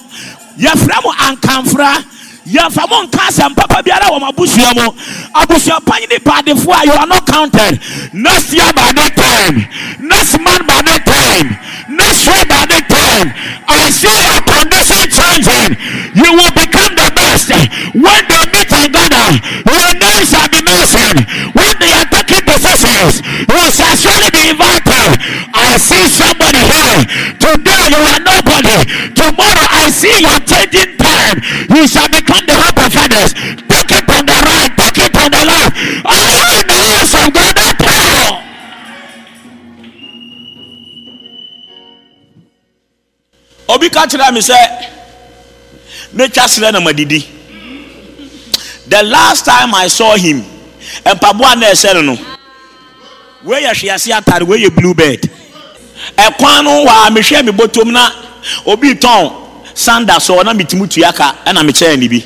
yɛfrɛ 0.60 1.04
mo 1.04 1.12
ankamfra 1.12 2.04
yɛmfa 2.46 2.88
mo 2.90 3.02
nka 3.04 3.22
asɛm 3.28 3.56
papa 3.56 3.82
biara 3.84 4.08
wɔ 4.10 4.20
mo 4.20 4.28
abusua 4.30 4.74
mu. 4.76 4.86
Abusua 5.34 5.80
panyin 5.86 6.20
baadefoɔ 6.24 6.76
a 6.82 6.86
you 6.86 6.92
are 6.94 7.08
not 7.08 7.26
counted. 7.26 7.80
Next 8.14 8.54
year 8.54 8.72
by 8.74 8.92
that 8.94 9.14
time. 9.16 9.68
Next 10.00 10.40
month 10.40 10.68
by 10.68 10.82
that 10.86 11.04
time. 11.06 11.58
Next 11.90 12.26
year 12.26 12.46
by 12.46 12.66
that 12.70 12.86
time. 12.90 13.34
I 13.68 13.90
see 13.90 14.08
your 14.10 14.42
condition 14.46 15.06
changing. 15.10 15.72
You 16.16 16.30
will 16.38 16.54
become 16.54 16.94
the 16.96 17.10
best. 17.16 17.50
When 17.94 18.22
they 18.30 18.44
meet 18.54 18.72
in 18.72 18.92
Ghana 18.92 19.24
your 19.66 19.94
name 20.00 20.24
shall 20.26 20.48
be 20.50 20.62
mentioned. 20.62 21.26
When 21.54 21.74
they 21.82 22.05
are 22.64 23.12
you 23.52 23.60
shall 23.76 23.96
surely 24.00 24.30
be 24.32 24.50
invited? 24.56 25.20
I 25.52 25.76
see 25.76 26.06
somebody 26.08 26.62
here. 26.64 27.02
Today 27.42 27.84
you 27.92 28.00
are 28.00 28.22
nobody. 28.24 28.78
Tomorrow 29.12 29.66
I 29.84 29.90
see 29.92 30.16
your 30.24 30.40
changing 30.48 30.96
time. 30.96 31.44
You 31.74 31.88
shall 31.88 32.08
become 32.08 32.46
the 32.48 32.56
hope 32.56 32.80
of 32.80 32.94
others. 32.96 33.34
Take 33.68 33.92
it 33.92 34.08
on 34.08 34.24
the 34.26 34.38
right. 34.48 34.72
Take 34.80 35.00
it 35.04 35.16
on 35.20 35.30
the 35.32 35.44
left. 35.44 35.74
I 36.08 36.18
in 36.62 36.68
the 36.68 36.80
house 36.96 37.16
of 37.20 37.34
God. 37.34 37.56
Obi 43.68 43.90
ka 43.90 44.06
kyerɛ 44.06 44.32
me 44.32 44.42
sɛ 44.42 44.56
metwa 46.14 46.46
serɛ 46.48 46.72
na 46.72 46.80
madidi. 46.80 47.26
The 48.88 49.02
last 49.04 49.44
time 49.46 49.74
i 49.74 49.88
saw 49.88 50.16
him 50.16 50.44
mpaboa 51.04 51.58
na 51.60 51.68
ɛsɛ 51.74 51.94
no 51.96 52.02
no 52.14 52.35
wei 53.46 53.64
yɛ 53.64 53.74
hwease 53.74 54.14
atare 54.14 54.44
wei 54.46 54.64
yɛ 54.66 54.70
blue 54.76 54.94
bird 54.94 55.30
ɛkwan 56.18 56.64
no 56.64 56.86
wɔ 56.86 57.08
a 57.08 57.12
mehwɛ 57.12 57.46
me 57.46 57.52
bɔtɔm 57.52 57.92
na 57.92 58.10
obi 58.66 58.94
tɔn 58.96 59.32
sanda 59.74 60.20
so 60.20 60.42
na 60.42 60.54
metumi 60.54 60.88
tua 60.90 61.12
ka 61.14 61.36
ɛna 61.46 61.62
mekyɛɛ 61.64 62.00
ne 62.00 62.08
bi 62.08 62.24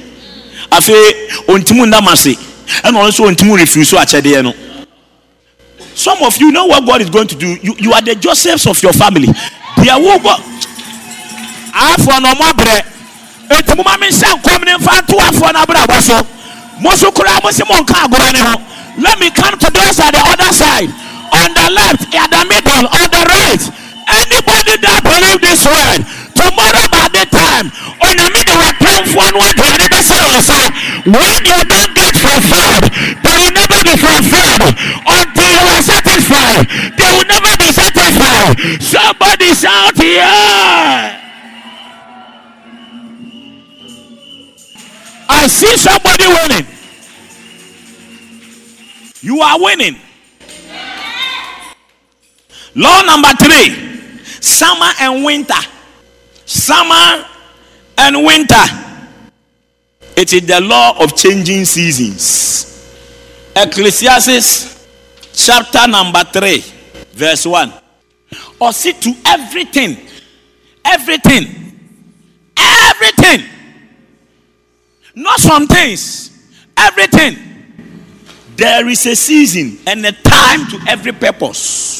afei 0.71 1.13
ɔntumi 1.47 1.85
nnam 1.87 2.07
ase 2.11 2.35
ɛna 2.83 2.99
ɔno 2.99 3.07
nso 3.09 3.29
ɔntumi 3.29 3.57
refuse 3.57 3.89
so 3.89 3.97
akyɛdeɛ 3.97 4.43
no 4.43 4.53
some 5.95 6.21
of 6.23 6.37
you 6.37 6.51
know 6.51 6.65
what 6.65 6.85
god 6.85 7.01
is 7.01 7.09
going 7.09 7.27
to 7.27 7.35
do. 7.35 7.57
You, 7.61 7.75
you 7.77 7.91
are 7.91 8.01
the 8.01 8.15
josephs 8.15 8.65
of 8.67 8.81
your 8.81 8.93
family. 8.93 9.27
Deɛ 9.75 9.99
wo 10.01 10.17
bɔ 10.17 10.33
afoɔ 11.73 12.21
na 12.21 12.33
ɔmo 12.33 12.53
abrɛ 12.53 12.81
eti 13.51 13.75
mo 13.75 13.83
ma 13.83 13.97
mi 13.97 14.07
nhyɛ 14.07 14.41
nkɔm 14.41 14.65
ne 14.65 14.71
nfa 14.77 15.05
to 15.07 15.15
afoɔ 15.15 15.53
na 15.53 15.65
abrɛ 15.65 15.85
abɔ 15.85 16.01
so. 16.01 16.27
Mo 16.79 16.91
so 16.95 17.11
koraa 17.11 17.43
mo 17.43 17.51
si 17.51 17.63
mo 17.67 17.75
nka 17.83 18.65
let 18.99 19.19
me 19.19 19.29
come 19.31 19.57
to 19.57 19.71
those 19.71 19.99
at 19.99 20.11
the 20.11 20.19
other 20.19 20.53
side 20.53 20.89
on 21.33 21.49
the 21.53 21.67
left 21.73 22.03
in 22.09 22.27
the 22.29 22.41
middle 22.49 22.85
on 22.89 23.07
the 23.13 23.23
right 23.29 23.63
anybody 24.09 24.75
that 24.81 24.99
believe 25.05 25.39
this 25.41 25.61
word 25.65 26.01
tomorrow 26.33 26.85
by 26.89 27.05
the 27.13 27.23
time 27.29 27.67
onyame 28.01 28.41
de 28.45 28.55
wa 28.57 28.69
pɛnfoɔ 28.81 29.25
no 29.33 29.39
aduane 29.49 29.85
bɛsɛ 29.93 30.17
wɔ 30.29 30.39
sa 30.41 30.59
when 31.05 31.41
you 31.45 31.59
don't 31.69 31.93
get 31.93 32.15
fulfilled 32.17 32.85
they 33.23 33.35
will 33.37 33.53
never 33.53 33.79
be 33.85 33.95
fulfilled 33.95 34.63
until 35.05 35.49
you 35.53 35.65
are 35.73 35.83
satisfied 35.83 36.65
they 36.97 37.09
will 37.13 37.29
never 37.29 37.53
be 37.61 37.69
satisfied 37.71 38.55
somebody 38.81 39.49
shout 39.53 39.97
yeah. 39.99 41.19
I 45.29 45.47
see 45.47 45.77
somebody 45.77 46.25
winning. 46.27 46.67
You 49.21 49.39
are 49.41 49.61
winning. 49.61 49.95
Law 52.79 53.01
number 53.03 53.29
three 53.43 54.21
summer 54.41 54.91
and 55.01 55.23
winter. 55.23 55.61
Summer 56.45 57.25
and 57.97 58.25
winter. 58.25 58.65
It 60.15 60.33
is 60.33 60.47
the 60.47 60.61
law 60.61 61.01
of 61.03 61.15
changing 61.15 61.65
seasons. 61.65 62.65
Ecclesiastes 63.55 64.87
chapter 65.33 65.87
number 65.87 66.23
3, 66.23 66.63
verse 67.13 67.45
1. 67.45 67.73
Or 68.59 68.73
see 68.73 68.93
to 68.93 69.13
everything, 69.25 69.97
everything, 70.85 71.45
everything 72.57 73.49
not 75.19 75.39
some 75.39 75.67
things, 75.67 76.31
everything. 76.77 77.37
There 78.55 78.87
is 78.87 79.05
a 79.05 79.15
season 79.15 79.79
and 79.85 80.05
a 80.05 80.11
time 80.11 80.67
to 80.67 80.79
every 80.87 81.11
purpose. 81.11 81.98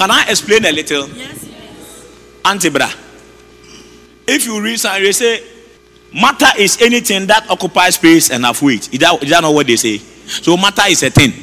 Can 0.00 0.10
I 0.10 0.24
explain 0.30 0.64
a 0.64 0.72
little? 0.72 1.08
Yes, 1.10 1.44
yes. 1.46 2.40
Auntie 2.42 2.70
Bra. 2.70 2.90
If 4.26 4.46
you 4.46 4.58
read 4.62 4.82
and 4.86 5.04
you 5.04 5.12
say, 5.12 5.44
matter 6.14 6.46
is 6.58 6.80
anything 6.80 7.26
that 7.26 7.50
occupies 7.50 7.96
space 7.96 8.30
and 8.30 8.46
have 8.46 8.62
weight. 8.62 8.90
Is 8.94 8.98
that, 9.00 9.22
is 9.22 9.28
that 9.28 9.42
not 9.42 9.52
what 9.52 9.66
they 9.66 9.76
say? 9.76 9.98
So 9.98 10.56
matter 10.56 10.84
is 10.88 11.02
a 11.02 11.10
thing. 11.10 11.34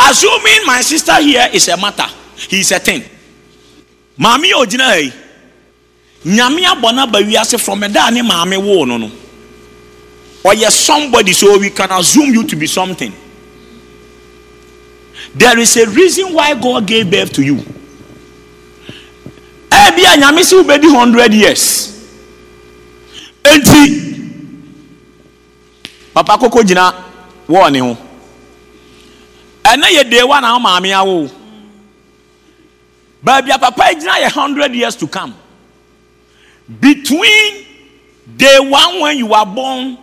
Assuming 0.00 0.64
my 0.64 0.80
sister 0.80 1.14
here 1.20 1.46
is 1.52 1.68
a 1.68 1.76
matter, 1.76 2.06
he 2.36 2.60
is 2.60 2.72
a 2.72 2.78
thing. 2.78 3.02
Mami 4.18 4.52
ojina 4.52 4.88
hey. 4.94 5.12
Nyame 6.24 6.64
abɔ 6.64 6.90
n'aba 6.94 7.20
wiase 7.20 7.60
from 7.62 7.82
ɛda 7.82 8.10
ne 8.14 8.22
maame 8.22 8.56
woo 8.56 8.86
no 8.86 8.96
no 8.96 9.10
ɔyɛ 10.42 10.70
somebody 10.70 11.34
so 11.34 11.58
we 11.58 11.68
can 11.68 11.92
assume 11.92 12.32
you 12.32 12.44
to 12.46 12.56
be 12.56 12.66
something 12.66 13.12
there 15.38 15.58
is 15.58 15.76
a 15.76 15.86
reason 15.90 16.32
why 16.34 16.54
God 16.60 16.86
gave 16.86 17.10
birth 17.10 17.32
to 17.34 17.42
you. 17.42 17.56
Ɛbi 19.70 20.02
a 20.04 20.16
nyame 20.20 20.42
si 20.44 20.56
wobɛdi 20.56 20.90
hundred 20.90 21.32
years. 21.32 21.94
Enti 23.44 24.04
papa 26.12 26.36
koko 26.38 26.62
gyina 26.62 26.92
wɔɔ 27.48 27.72
ne 27.72 27.78
ho 27.78 27.96
ɛnɛ 29.64 29.84
yɛ 29.96 30.10
day 30.10 30.22
one 30.24 30.42
a 30.44 30.48
maame 30.58 30.90
awo 30.92 31.30
baabi 33.24 33.54
a 33.54 33.58
papa 33.58 33.82
gyina 33.94 34.14
yɛ 34.24 34.30
hundred 34.30 34.74
years 34.74 34.96
to 34.96 35.06
come. 35.06 35.34
Between 36.80 37.64
day 38.36 38.58
one 38.58 39.00
when 39.00 39.16
you 39.18 39.32
are 39.32 39.46
born 39.46 39.96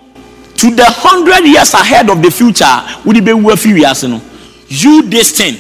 to 0.55 0.71
the 0.73 0.85
hundred 0.85 1.45
years 1.45 1.73
ahead 1.73 2.09
of 2.09 2.21
the 2.21 2.31
future 2.31 2.65
wodi 3.03 3.19
bɛ 3.21 3.33
wu 3.43 3.51
afi 3.51 3.73
wiase 3.73 4.09
no 4.09 4.21
you 4.67 5.04
this 5.04 5.32
thing 5.38 5.56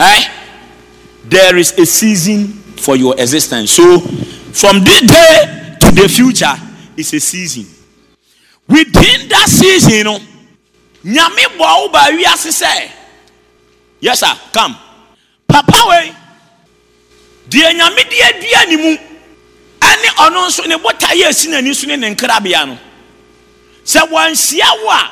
eh 0.00 0.28
there 1.24 1.56
is 1.56 1.72
a 1.78 1.86
season 1.86 2.48
for 2.82 2.96
your 2.96 3.14
existence. 3.18 3.70
So 3.70 4.00
from 4.00 4.82
this 4.84 5.00
day 5.02 5.76
to 5.80 5.90
the 5.92 6.08
future 6.08 6.52
is 6.96 7.14
a 7.14 7.20
season. 7.20 7.64
Within 8.68 9.28
that 9.28 9.46
season 9.48 10.04
no 10.04 10.18
nyame 11.04 11.44
bɔ 11.58 11.58
wo 11.58 11.88
ba 11.88 12.10
wiase 12.10 12.50
sɛ 12.50 12.90
yes 14.00 14.20
sir 14.20 14.34
come. 14.52 14.76
Papa 15.48 15.78
wei 15.88 16.12
deɛ 17.48 17.72
nyame 17.78 18.02
de 18.08 18.16
adua 18.22 18.68
ne 18.68 18.76
mu 18.76 18.96
ɛne 19.80 20.08
ɔno 20.16 20.46
nso 20.48 20.66
ne 20.66 20.76
botaeɛ 20.76 21.28
asi 21.28 21.48
n'ani 21.48 21.74
so 21.74 21.86
ne 21.86 21.96
ne 21.96 22.14
nkrabea 22.14 22.66
no 22.66 22.78
sɛ 23.84 24.00
wɔnhyia 24.08 24.84
wo 24.84 24.90
a 24.90 25.10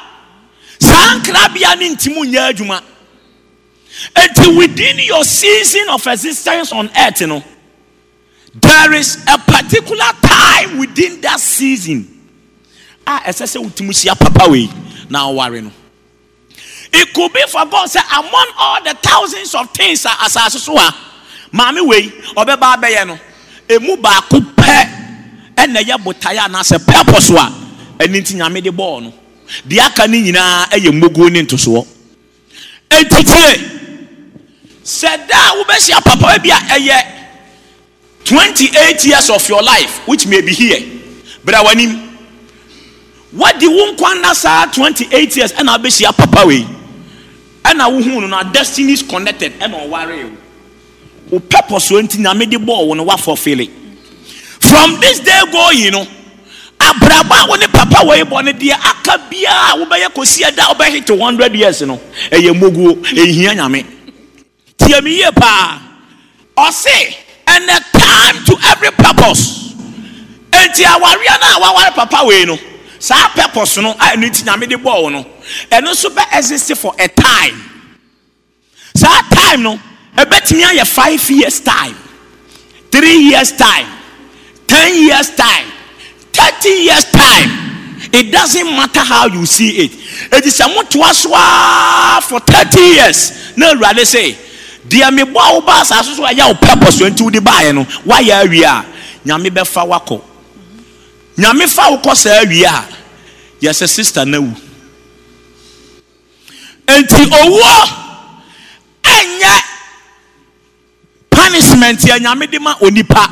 saa 0.80 1.18
nkrabea 1.18 1.78
ne 1.78 1.94
ntim 1.94 2.14
nyɛ 2.24 2.52
adwuma 2.52 2.82
enti 4.14 4.56
within 4.56 4.98
your 5.00 5.24
season 5.24 5.88
of 5.90 6.06
existence 6.06 6.72
on 6.72 6.90
earth 6.96 7.20
no 7.26 7.42
there 8.54 8.92
is 8.94 9.22
a 9.28 9.38
particular 9.38 10.10
time 10.22 10.78
within 10.78 11.20
that 11.20 11.38
season. 11.38 12.06
A 13.06 13.20
ɛsɛ 13.20 13.46
sɛ 13.46 13.62
wotumi 13.64 13.90
hyia 13.94 14.18
papa 14.18 14.50
wei 14.50 14.68
na 15.08 15.26
ɔware 15.30 15.62
no. 15.62 15.72
It 16.92 17.14
could 17.14 17.32
be 17.32 17.40
for 17.48 17.64
god 17.66 17.88
sɛ 17.88 18.02
among 18.18 18.46
all 18.58 18.82
the 18.82 18.94
thousands 18.94 19.54
of 19.54 19.70
things 19.70 20.04
a 20.04 20.08
asase 20.08 20.58
so 20.58 20.76
a 20.76 20.94
maame 21.52 21.86
wei 21.86 22.08
ɔbɛba 22.36 22.76
abɛyɛ 22.76 23.06
no 23.06 23.18
emu 23.68 23.96
baako 23.96 24.40
pɛ 24.56 25.54
ɛna 25.56 25.82
ɛyɛ 25.82 26.02
botaeɛ 26.02 26.38
anaasɛ 26.48 26.78
pɛpɔ 26.84 27.20
so 27.20 27.36
a 27.36 27.52
ɛne 27.98 28.20
nti 28.20 28.34
nyame 28.34 28.62
de 28.62 28.70
bɔɔ 28.70 29.02
no. 29.02 29.12
Deɛ 29.66 29.86
aka 29.86 30.08
ne 30.08 30.22
nyinaa 30.22 30.66
ɛyɛ 30.70 30.90
mmoguo 30.90 31.30
ne 31.30 31.42
ntosoɔ. 31.42 31.86
Etikyire 32.90 33.79
sɛ 34.84 35.26
daa 35.28 35.54
wobɛhyia 35.56 36.02
papa 36.04 36.38
bi 36.42 36.50
a 36.50 36.58
ɛyɛ 36.78 37.16
28 38.24 39.04
years 39.06 39.30
of 39.30 39.48
your 39.48 39.62
life 39.62 40.06
which 40.06 40.26
may 40.26 40.40
be 40.40 40.52
here. 40.54 40.78
Bra 41.44 41.62
w'anim 41.64 42.10
wadi 43.32 43.66
wo 43.68 43.86
nkwa 43.92 44.14
nna 44.14 44.34
saa 44.34 44.66
28 44.66 45.36
years 45.36 45.52
ɛna 45.52 45.76
wobɛhyia 45.78 46.16
papa 46.16 46.46
wei 46.46 46.66
ɛna 47.64 47.88
wohu 47.90 48.20
no 48.20 48.26
na 48.26 48.42
destiny 48.42 48.92
is 48.92 49.02
connected 49.02 49.52
ɛna 49.60 49.86
ɔware 49.88 50.24
wo 50.24 50.36
wo 51.30 51.38
purpose 51.38 51.90
nti 51.92 52.18
nyame 52.18 52.50
de 52.50 52.56
bɔɔ 52.58 52.86
wo 52.86 52.94
no 52.94 53.04
woafɔfele 53.04 53.70
from 54.60 54.98
this 55.00 55.20
day 55.20 55.40
going 55.52 55.92
no 55.92 56.06
abrabɔ 56.78 57.44
a 57.44 57.48
wo 57.48 57.54
ne 57.56 57.66
papa 57.68 58.04
wei 58.06 58.22
bɔ 58.22 58.44
no 58.44 58.52
deɛ 58.52 58.72
aka 58.74 59.18
biara 59.30 59.74
a 59.74 59.84
wobɛyɛ 59.84 60.08
kɔsi 60.12 60.42
wobɛhye 60.56 61.04
to 61.06 61.14
100 61.14 61.54
years 61.54 61.82
no 61.82 62.00
ɛyɛ 62.30 62.52
mmoguo 62.52 62.94
ɛhia 63.14 63.54
nyame 63.54 63.84
tie 64.80 65.00
me 65.00 65.18
yie 65.20 65.30
paa 65.32 65.80
ɔse 66.56 67.16
and 67.46 67.64
a 67.70 67.80
time 67.98 68.44
to 68.44 68.56
every 68.68 68.90
purpose. 68.92 69.74
Enti 70.50 70.84
awareɛ 70.84 71.40
no 71.40 71.46
a 71.46 71.60
waware 71.60 71.94
papa 71.94 72.24
wei 72.24 72.44
no. 72.44 72.58
Saa 72.98 73.28
purpose 73.28 73.78
no 73.78 73.92
a 73.92 74.16
ɛno 74.16 74.24
nti 74.30 74.44
nyame 74.44 74.68
de 74.68 74.76
bɔɔ 74.76 75.12
no. 75.12 75.24
Ɛno 75.70 75.90
nso 75.92 76.10
bɛ 76.10 76.36
exist 76.38 76.76
for 76.76 76.94
a 76.98 77.08
time. 77.08 77.70
Saa 78.94 79.22
time 79.30 79.62
no 79.62 79.80
ɛbɛtumi 80.16 80.62
ayɛ 80.62 80.86
five 80.86 81.30
years 81.30 81.60
time 81.60 81.96
three 82.90 83.30
years 83.30 83.52
time 83.52 83.86
ten 84.66 85.06
years 85.06 85.30
time 85.30 85.66
thirty 86.32 86.68
years 86.84 87.04
time. 87.10 87.66
It 88.12 88.32
doesn't 88.32 88.66
matter 88.66 89.00
how 89.00 89.26
you 89.26 89.46
see 89.46 89.70
it. 89.84 89.92
It 90.32 90.46
is 90.46 90.58
a 90.60 90.64
motoa 90.64 91.12
so 91.12 91.30
a 91.34 92.20
for 92.22 92.40
thirty 92.40 92.80
years 92.96 93.56
na 93.56 93.72
awurade 93.74 94.04
say 94.04 94.36
deɛ 94.88 95.10
mebɔ 95.10 95.36
a 95.38 95.52
woba 95.60 95.80
asase 95.80 96.14
so 96.16 96.22
ɛyɛ 96.22 96.48
wo 96.48 96.54
purpose 96.54 97.00
nti 97.00 97.22
wode 97.22 97.40
baeɛ 97.44 97.74
no 97.74 97.84
woayɛ 98.06 98.44
awie 98.44 98.64
a 98.64 98.84
nyame 99.26 99.50
bɛfa 99.50 99.86
wakɔ 99.88 100.20
nyame 101.38 101.66
fa 101.68 101.90
wo 101.90 101.98
kɔ 101.98 102.16
saa 102.16 102.40
awie 102.44 102.64
a 102.64 102.84
yɛsɛ 103.60 103.88
sister 103.88 104.24
na 104.24 104.38
wu. 104.40 104.52
Enti 106.86 107.24
owuo 107.30 107.88
ɛnyɛ 109.04 109.54
punishment 111.30 112.00
yɛ 112.00 112.18
nyame 112.18 112.50
de 112.50 112.58
ma 112.58 112.74
onipa. 112.80 113.26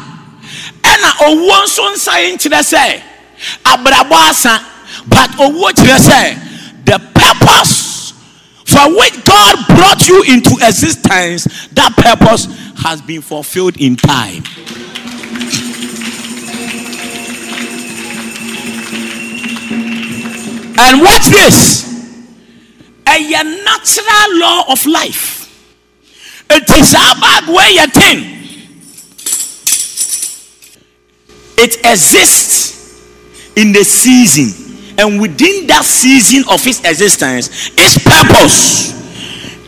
Ɛna 0.83 1.11
owuo 1.27 1.65
nso 1.65 1.83
nsae 1.95 2.35
nkyerɛ 2.37 2.61
sɛ 2.63 3.03
abrabɔ 3.65 4.17
asa 4.31 4.61
but 5.07 5.31
owuo 5.39 5.71
kyerɛ 5.73 5.97
sɛ 5.99 6.39
the 6.85 6.99
purpose 7.15 7.88
for 8.69 8.97
which 8.97 9.25
God 9.25 9.57
brought 9.67 10.07
you 10.09 10.23
into 10.25 10.53
existence 10.65 11.45
that 11.73 11.93
purpose 11.97 12.47
has 12.83 13.01
been 13.03 13.23
fulfilled 13.23 13.81
in 13.81 13.97
time. 13.97 14.43
And 20.81 21.03
watch 21.03 21.27
this. 21.29 21.89
A 23.07 23.43
natural 23.43 24.39
law 24.39 24.65
of 24.71 24.85
life. 24.87 25.39
Eti 26.51 26.83
saa 26.83 27.15
bag 27.21 27.45
wey 27.49 27.77
yɛ 27.77 27.87
ten 27.93 28.19
it 31.59 31.77
exists 31.85 33.03
in 33.57 33.73
the 33.73 33.85
season 33.85 34.68
and 34.99 35.21
within 35.21 35.67
that 35.69 35.85
season 35.85 36.45
of 36.51 36.67
its 36.67 36.81
existence 36.85 37.71
its 37.79 37.97
purpose 37.99 38.99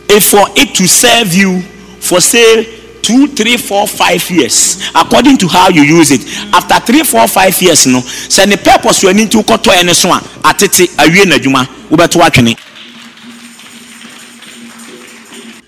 is 0.09 0.29
for 0.29 0.45
it 0.55 0.75
to 0.75 0.85
serve 0.87 1.33
you 1.33 1.61
for 1.99 2.19
say 2.19 2.81
two 3.01 3.27
three 3.27 3.57
four 3.57 3.87
five 3.87 4.21
years. 4.29 4.77
According 4.93 5.37
to 5.39 5.47
how 5.47 5.69
you 5.69 5.81
use 5.81 6.11
it. 6.11 6.21
After 6.53 6.79
three 6.85 7.03
four 7.03 7.27
five 7.27 7.59
years 7.61 7.87
no. 7.87 7.99
Sɛ 7.99 8.47
ne 8.47 8.57
purpose 8.57 9.03
wɔ 9.03 9.09
ani 9.09 9.25
nti 9.25 9.41
wokɔtɔ 9.41 9.73
ɛne 9.81 9.93
so 9.93 10.09
a 10.11 10.19
atete 10.43 10.87
awie 10.97 11.25
n'adwuma 11.25 11.65
wobɛto 11.89 12.21
atwene 12.21 12.55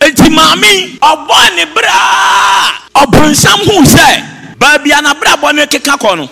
eti 0.02 0.30
maame 0.30 0.99
ɔbɔ 0.99 1.56
ne 1.56 1.65
braa 1.73 2.71
ɔbɔnsam 2.95 3.60
hu 3.65 3.84
sɛ 3.84 4.58
baabi 4.58 4.91
a 4.91 5.02
n'abrabɔ 5.02 5.56
no 5.56 5.65
keka 5.65 5.97
kɔ 5.97 6.17
no 6.17 6.30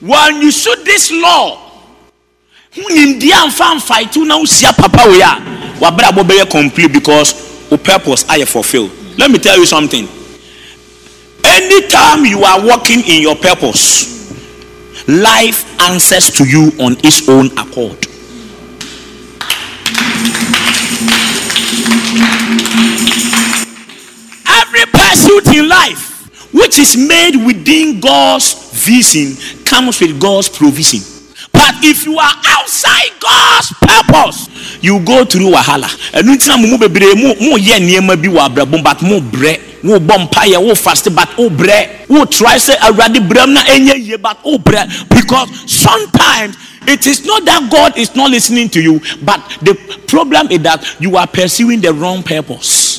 when 0.00 0.42
you 0.42 0.50
shoot 0.50 0.84
this 0.84 1.10
law 1.12 1.71
hu 2.74 2.82
nimdeɛ 2.94 3.32
amfa 3.42 3.74
mfaetew 3.74 4.24
na 4.24 4.36
wosia 4.36 4.72
papa 4.72 5.08
wei 5.08 5.20
a 5.22 5.40
wabrabɔ 5.80 6.22
bɛyɛ 6.24 6.50
complete 6.50 6.92
because 6.92 7.34
wo 7.70 7.76
purpose 7.76 8.24
ayɛ 8.24 8.46
fulfilled. 8.46 8.90
Let 9.18 9.30
me 9.30 9.38
tell 9.38 9.58
you 9.58 9.66
something. 9.66 10.08
Anytime 11.44 12.24
you 12.24 12.42
are 12.44 12.64
walking 12.64 13.00
in 13.00 13.20
your 13.20 13.36
purpose 13.36 14.08
life 15.06 15.66
answers 15.82 16.30
to 16.30 16.44
you 16.44 16.72
on 16.78 16.96
its 17.04 17.28
own 17.28 17.46
accord. 17.58 17.98
Every 24.48 24.86
pursuit 24.86 25.48
in 25.54 25.68
life 25.68 26.08
which 26.52 26.78
is 26.78 26.96
made 26.96 27.36
within 27.44 28.00
God's 28.00 28.54
vision 28.86 29.36
comes 29.64 30.00
with 30.00 30.18
God's 30.20 30.48
provision. 30.48 31.11
But 31.62 31.78
if 31.84 32.04
you 32.04 32.18
are 32.18 32.34
outside 32.58 33.12
God's 33.22 33.70
purpose, 33.78 34.50
you 34.82 34.98
go 35.06 35.24
through 35.24 35.52
wahala. 35.54 35.86
ɛnu 36.12 36.34
ntina 36.34 36.58
mu 36.58 36.66
mu 36.66 36.76
bebree 36.78 37.14
mu 37.14 37.34
mu 37.38 37.56
yɛ 37.56 37.78
nneɛma 37.78 38.16
bi 38.20 38.26
wɔ 38.28 38.40
abrabom 38.50 38.82
but 38.82 39.00
mu 39.02 39.20
brɛ 39.20 39.60
wo 39.84 39.98
bɔ 40.00 40.26
mpaeɛ 40.28 40.58
wo 40.58 40.74
fast 40.74 41.14
but 41.14 41.28
wo 41.38 41.48
brɛ 41.48 42.08
wo 42.08 42.24
try 42.24 42.56
sɛ 42.56 42.74
awurade 42.82 43.22
brɛm 43.28 43.52
na 43.54 43.62
ɛnyɛ 43.62 43.94
yie 44.06 44.16
but 44.16 44.38
wo 44.44 44.58
brɛ 44.58 45.08
because 45.08 45.48
sometimes 45.70 46.56
it 46.88 47.06
is 47.06 47.24
not 47.24 47.44
that 47.44 47.70
God 47.70 47.96
is 47.96 48.14
not 48.16 48.30
listening 48.30 48.68
to 48.70 48.82
you 48.82 49.00
but 49.22 49.38
the 49.62 49.74
problem 50.08 50.50
is 50.50 50.58
that 50.62 50.84
you 50.98 51.16
are 51.16 51.28
pursuing 51.28 51.80
the 51.80 51.92
wrong 51.94 52.24
purpose. 52.24 52.98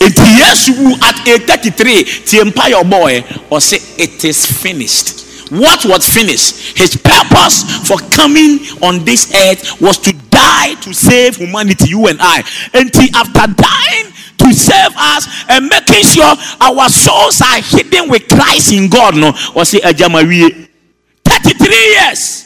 Eti 0.00 0.20
Yesu 0.36 0.92
at 1.02 1.26
age 1.26 1.46
thirty-three 1.48 2.04
tie 2.28 2.44
mpa 2.44 2.68
yɛ 2.68 2.82
ɔbɔɔɛ 2.84 3.48
ɔsɛ 3.48 3.80
it 3.98 4.22
is 4.22 4.44
finished. 4.44 5.25
What 5.50 5.84
was 5.84 6.08
finished? 6.08 6.76
His 6.76 6.96
purpose 6.96 7.86
for 7.86 7.98
coming 8.10 8.58
on 8.82 9.04
this 9.04 9.32
earth 9.34 9.80
was 9.80 9.98
to 9.98 10.12
die 10.30 10.74
to 10.82 10.92
save 10.92 11.36
humanity, 11.36 11.90
you 11.90 12.06
and 12.08 12.18
I. 12.20 12.42
And 12.74 12.90
after 13.14 13.46
dying 13.54 14.12
to 14.38 14.52
save 14.52 14.92
us 14.96 15.26
and 15.48 15.68
making 15.68 16.04
sure 16.04 16.34
our 16.60 16.88
souls 16.88 17.40
are 17.40 17.60
hidden 17.62 18.10
with 18.10 18.28
Christ 18.28 18.72
in 18.72 18.88
God, 18.88 19.16
no, 19.16 19.28
or 19.54 19.64
say 19.64 19.78
Ajamawie. 19.80 20.68
33 21.24 21.68
years. 21.68 22.45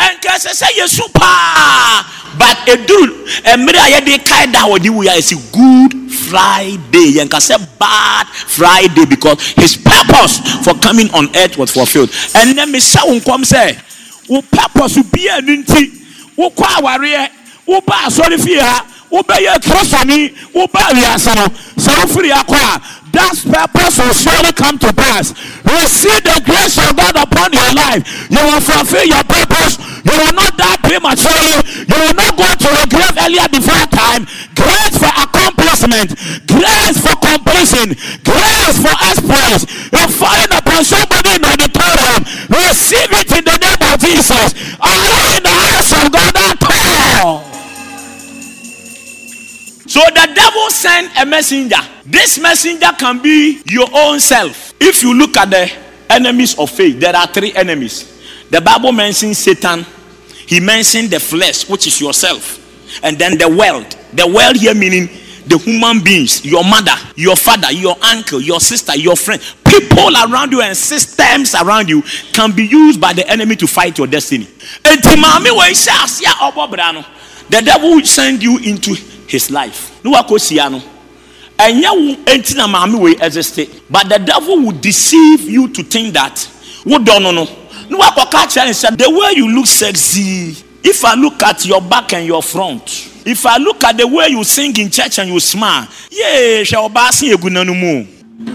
Ɛnka 0.00 0.34
sɛ 0.40 0.50
sɛ 0.54 0.68
yesu 0.76 1.02
paa 1.12 2.04
but 2.38 2.56
ɛduru 2.66 3.14
mmerɛ 3.56 3.78
a 3.78 3.90
yɛde 4.00 4.24
kae 4.24 4.46
da 4.52 4.64
a 4.64 4.68
wɔde 4.68 4.88
wuya 4.90 5.12
ɛsi 5.18 5.36
good 5.52 6.12
friday 6.12 7.12
yɛnka 7.20 7.38
sɛ 7.40 7.58
bad 7.78 8.26
friday 8.28 9.04
because 9.04 9.38
his 9.56 9.76
purpose 9.76 10.38
for 10.64 10.74
coming 10.80 11.10
on 11.12 11.28
earth 11.36 11.56
was 11.58 11.70
fulfilled 11.70 12.08
ɛnɛ 12.34 12.64
mehyɛ 12.70 13.06
wo 13.06 13.14
nkɔm 13.20 13.42
sɛ 13.44 13.76
wo 14.28 14.42
purpose 14.42 14.98
bia 15.12 15.40
no 15.42 15.52
nti 15.62 15.90
wokɔ 16.38 16.64
awareɛ 16.80 17.28
woba 17.68 17.94
asɔre 18.06 18.38
fie 18.42 18.58
ha 18.58 18.84
wobɛyɛ 19.12 19.58
kristoni 19.60 20.32
woba 20.54 20.80
awiase 20.90 21.34
no 21.36 21.46
sɛ 21.76 21.92
wofiri 22.00 22.30
akɔ 22.32 22.56
a 22.56 22.80
that 23.12 23.34
purpose 23.42 23.98
will 23.98 24.14
surely 24.14 24.52
come 24.52 24.78
to 24.78 24.92
pass. 24.94 25.34
Receive 25.66 26.22
the 26.22 26.42
grace 26.46 26.78
of 26.78 26.94
God 26.96 27.16
upon 27.18 27.52
your 27.52 27.72
life. 27.74 28.06
You 28.30 28.38
will 28.38 28.60
fulfill 28.62 29.04
your 29.04 29.24
purpose. 29.26 29.78
You 30.04 30.14
will 30.16 30.34
not 30.34 30.56
die 30.56 30.76
prematurely. 30.80 31.60
You 31.84 31.96
will 32.00 32.16
not 32.16 32.32
go 32.36 32.48
to 32.48 32.68
your 32.68 32.88
grave 32.88 33.16
earlier 33.20 33.48
before 33.48 33.84
time. 33.92 34.24
Grace 34.56 34.96
for 34.96 35.12
accomplishment. 35.12 36.16
Grace 36.48 36.98
for 37.00 37.16
completion. 37.20 37.96
Grace 38.24 38.76
for 38.80 38.96
exploits. 39.08 39.64
You're 39.92 40.12
falling 40.12 40.52
upon 40.52 40.84
somebody 40.84 41.36
in 41.36 41.42
the 41.42 41.50
auditorium. 41.52 42.20
Receive 42.48 43.10
it 43.12 43.30
in 43.32 43.44
the 43.44 43.56
name 43.60 43.82
of 43.92 44.00
Jesus. 44.00 44.48
Are 44.80 45.36
in 45.36 45.42
the 45.44 45.52
house 45.52 45.92
of 45.92 46.12
God 46.12 46.34
at 46.36 46.62
all? 47.24 47.50
So 49.90 50.00
the 50.14 50.32
devil 50.34 50.70
sent 50.70 51.10
a 51.18 51.26
messenger. 51.26 51.80
This 52.06 52.38
messenger 52.38 52.90
can 52.96 53.20
be 53.20 53.60
your 53.66 53.88
own 53.92 54.20
self. 54.20 54.72
If 54.80 55.02
you 55.02 55.14
look 55.14 55.36
at 55.36 55.50
the 55.50 55.70
enemies 56.08 56.56
of 56.58 56.70
faith, 56.70 57.00
there 57.00 57.14
are 57.14 57.26
three 57.26 57.52
enemies. 57.54 58.19
The 58.50 58.60
Bible 58.60 58.92
mentions 58.92 59.38
Satan, 59.38 59.86
he 60.46 60.60
mentioned 60.60 61.10
the 61.10 61.20
flesh, 61.20 61.68
which 61.68 61.86
is 61.86 62.00
yourself, 62.00 62.58
and 63.04 63.16
then 63.18 63.38
the 63.38 63.48
world. 63.48 63.96
The 64.12 64.26
world 64.26 64.56
here 64.56 64.74
meaning 64.74 65.08
the 65.46 65.56
human 65.58 66.02
beings, 66.02 66.44
your 66.44 66.64
mother, 66.64 66.94
your 67.16 67.36
father, 67.36 67.72
your 67.72 67.96
uncle, 68.02 68.40
your 68.40 68.60
sister, 68.60 68.96
your 68.96 69.16
friend, 69.16 69.40
people 69.64 70.10
around 70.16 70.52
you 70.52 70.60
and 70.60 70.76
systems 70.76 71.54
around 71.54 71.88
you 71.88 72.02
can 72.32 72.52
be 72.52 72.64
used 72.66 73.00
by 73.00 73.12
the 73.12 73.26
enemy 73.28 73.56
to 73.56 73.66
fight 73.66 73.96
your 73.98 74.06
destiny. 74.06 74.46
The 77.50 77.62
devil 77.64 77.90
will 77.90 78.04
send 78.04 78.42
you 78.42 78.58
into 78.58 78.94
his 79.26 79.50
life. 79.50 79.98
But 80.02 80.14
the 84.08 84.18
devil 84.24 84.56
will 84.56 84.72
deceive 84.80 85.40
you 85.48 85.68
to 85.68 85.82
think 85.82 86.14
that 86.14 86.48
the 87.90 89.10
way 89.10 89.32
you 89.36 89.48
look 89.54 89.66
sexy 89.66 90.56
if 90.82 91.04
i 91.04 91.14
look 91.14 91.42
at 91.42 91.64
your 91.66 91.80
back 91.82 92.12
and 92.12 92.26
your 92.26 92.42
front 92.42 92.82
if 93.26 93.44
i 93.46 93.56
look 93.58 93.82
at 93.84 93.96
the 93.96 94.06
way 94.06 94.28
you 94.28 94.42
sing 94.44 94.76
in 94.78 94.90
church 94.90 95.18
and 95.18 95.28
you 95.30 95.40
smile 95.40 95.86
yee 96.10 96.62
hwɛ 96.64 96.88
ɔbaa 96.88 97.12
se 97.12 97.32
egu 97.34 97.50
na 97.50 97.62
no 97.64 97.74
mu 97.74 98.06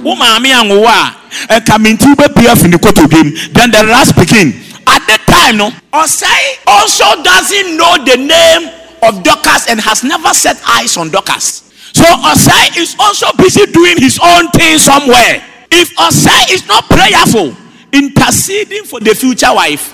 wo 0.04 0.16
maame 0.16 0.52
anwowa 0.54 1.16
a 1.50 1.60
ɛka 1.60 1.80
menti 1.80 2.06
wobɛpia 2.06 2.52
afi 2.54 2.70
ne 2.70 2.78
kotodwem 2.78 3.54
then 3.54 3.72
the 3.72 3.84
last 3.84 4.16
begin 4.16 4.54
at 4.88 5.02
the 5.08 5.18
time 5.32 5.58
no 5.58 5.70
ɔsɛe 5.94 6.58
also 6.68 7.24
doesn't 7.24 7.78
know 7.78 7.98
the 8.06 8.18
name 8.18 8.72
of 9.06 9.24
Dorcas 9.24 9.68
and 9.70 9.80
has 9.80 10.04
never 10.04 10.34
set 10.34 10.58
eyes 10.68 10.98
on 10.98 11.10
Dorcas. 11.10 11.64
So 11.94 12.04
Osai 12.04 12.78
is 12.78 12.96
also 13.00 13.28
busy 13.38 13.66
doing 13.72 13.98
his 13.98 14.20
own 14.22 14.50
thing 14.52 14.78
somewhere. 14.78 15.44
If 15.72 15.96
Osai 15.96 16.52
is 16.52 16.68
not 16.68 16.86
prayerful, 16.90 17.56
interceding 17.96 18.84
for 18.84 19.00
the 19.00 19.16
future 19.16 19.54
wife, 19.54 19.93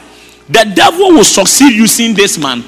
the 0.49 0.65
devil 0.75 1.09
will 1.11 1.23
succeed 1.23 1.73
using 1.73 2.13
this 2.13 2.37
man 2.37 2.63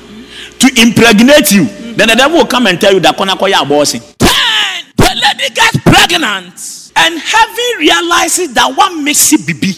to 0.60 0.68
impregnate 0.82 1.52
you. 1.52 1.66
Then 1.96 2.08
the 2.10 2.16
devil 2.16 2.38
will 2.38 2.46
come 2.48 2.68
and 2.68 2.80
tell 2.80 2.94
you 2.94 3.00
that 3.02 3.18
Konakoya 3.18 3.62
abortion. 3.64 4.02
Then 4.20 4.86
the 4.96 5.16
lady 5.22 5.54
gets 5.54 5.78
pregnant, 5.84 6.92
and 6.96 7.20
heaven 7.20 7.70
realizes 7.80 8.54
that 8.54 8.72
one 8.76 9.04
makes 9.04 9.34
it 9.34 9.46
baby. 9.46 9.74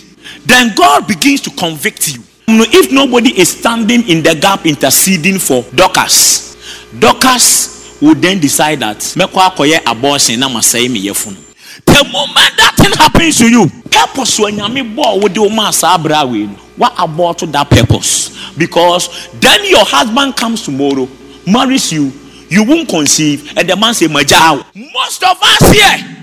Then 0.45 0.75
God 0.75 1.07
begins 1.07 1.41
to 1.41 1.49
convict 1.51 2.13
you. 2.15 2.21
If 2.47 2.91
nobody 2.91 3.29
is 3.39 3.49
standing 3.57 4.07
in 4.07 4.21
the 4.21 4.35
gap 4.35 4.65
interceding 4.65 5.39
for 5.39 5.63
Dorcas, 5.73 6.55
Dorcas 6.99 7.97
would 8.01 8.21
then 8.21 8.39
decide 8.39 8.79
that 8.81 8.97
akɔyɛ 8.99 9.81
abortion 9.89 10.39
na 10.39 10.47
masɛe 10.49 10.89
me 10.91 11.01
yɛfunu 11.07 11.44
the 11.85 12.03
moment 12.11 12.51
that 12.57 12.73
thing 12.77 12.91
happens 12.91 13.37
to 13.39 13.49
you 13.49 13.67
purpose 13.91 14.39
when 14.39 14.55
nyame 14.55 14.95
bɔ 14.95 15.03
a 15.03 15.19
wode 15.19 15.37
wo 15.37 15.49
ma 15.49 15.71
saa 15.71 15.97
abere 15.97 16.29
wei 16.31 16.45
no 16.47 16.59
wa 16.77 16.89
abort 16.97 17.39
that 17.51 17.69
purpose? 17.69 18.31
Because 18.57 19.29
then 19.39 19.65
your 19.65 19.85
husband 19.85 20.35
comes 20.37 20.63
tomorrow 20.63 21.07
marries 21.47 21.91
you 21.91 22.11
you 22.49 22.63
won't 22.63 22.87
conceive 22.87 23.51
and 23.57 23.67
the 23.69 23.75
man 23.75 23.93
say 23.93 24.07
my 24.07 24.23
majao 24.23 24.63
most 24.93 25.23
of 25.23 25.37
us 25.41 25.71
here 25.71 26.17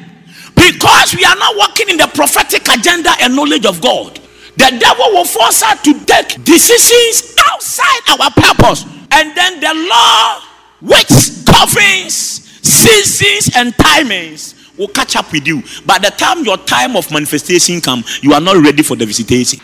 because 0.54 1.14
we 1.16 1.24
are 1.24 1.36
not 1.36 1.56
working 1.56 1.88
in 1.90 1.96
the 1.96 2.06
prophetic 2.14 2.62
agenda 2.68 3.10
and 3.20 3.34
knowledge 3.34 3.66
of 3.66 3.80
god 3.80 4.18
the 4.56 4.76
devil 4.78 5.06
will 5.12 5.24
force 5.24 5.62
us 5.62 5.80
to 5.82 5.92
take 6.04 6.44
decisions 6.44 7.34
outside 7.50 8.00
our 8.20 8.30
purpose. 8.30 8.84
And 9.10 9.34
then 9.36 9.60
the 9.60 9.88
law 9.88 10.40
which 10.80 11.44
governs 11.44 12.14
seasons 12.62 13.56
and 13.56 13.72
timings 13.74 14.61
will 14.78 14.88
catch 14.88 15.16
up 15.16 15.30
with 15.32 15.46
you. 15.46 15.62
By 15.86 15.98
the 15.98 16.10
time 16.10 16.44
your 16.44 16.56
time 16.58 16.96
of 16.96 17.10
manifestation 17.10 17.80
come, 17.80 18.04
you 18.20 18.32
are 18.32 18.40
not 18.40 18.56
ready 18.62 18.82
for 18.82 18.96
the 18.96 19.06
visitation. 19.06 19.60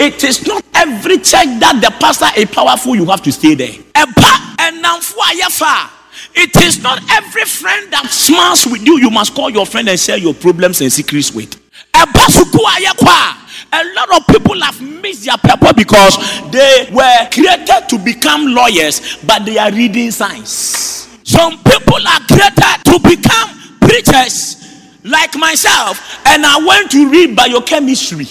It 0.00 0.22
is 0.24 0.46
not 0.46 0.64
every 0.74 1.18
church 1.18 1.46
that 1.60 1.78
the 1.80 1.90
pastor 2.00 2.26
is 2.36 2.50
powerful, 2.50 2.96
you 2.96 3.06
have 3.06 3.22
to 3.22 3.32
stay 3.32 3.54
there. 3.54 3.74
It 6.34 6.56
is 6.56 6.82
not 6.82 6.98
every 7.10 7.44
friend 7.44 7.92
that 7.92 8.06
smiles 8.10 8.66
with 8.66 8.84
you, 8.84 8.98
you 8.98 9.10
must 9.10 9.34
call 9.34 9.50
your 9.50 9.66
friend 9.66 9.88
and 9.88 9.98
share 9.98 10.16
your 10.18 10.34
problems 10.34 10.80
and 10.80 10.92
secrets 10.92 11.32
with 11.32 11.54
a 13.72 13.84
lot 13.94 14.20
of 14.20 14.26
people 14.26 14.60
have 14.60 14.80
missed 14.80 15.24
their 15.24 15.36
purpose 15.38 15.72
because 15.72 16.16
they 16.50 16.88
were 16.92 17.28
created 17.32 17.88
to 17.88 17.98
become 17.98 18.54
lawyers, 18.54 19.16
but 19.24 19.44
they 19.44 19.58
are 19.58 19.72
reading 19.72 20.10
science. 20.10 21.08
Some 21.24 21.58
people 21.64 22.06
are 22.06 22.20
created 22.28 22.84
to 22.84 22.98
become 23.00 23.78
preachers, 23.80 24.56
like 25.04 25.34
myself, 25.36 26.20
and 26.26 26.44
I 26.44 26.62
went 26.66 26.90
to 26.92 27.08
read 27.08 27.34
biochemistry. 27.34 28.26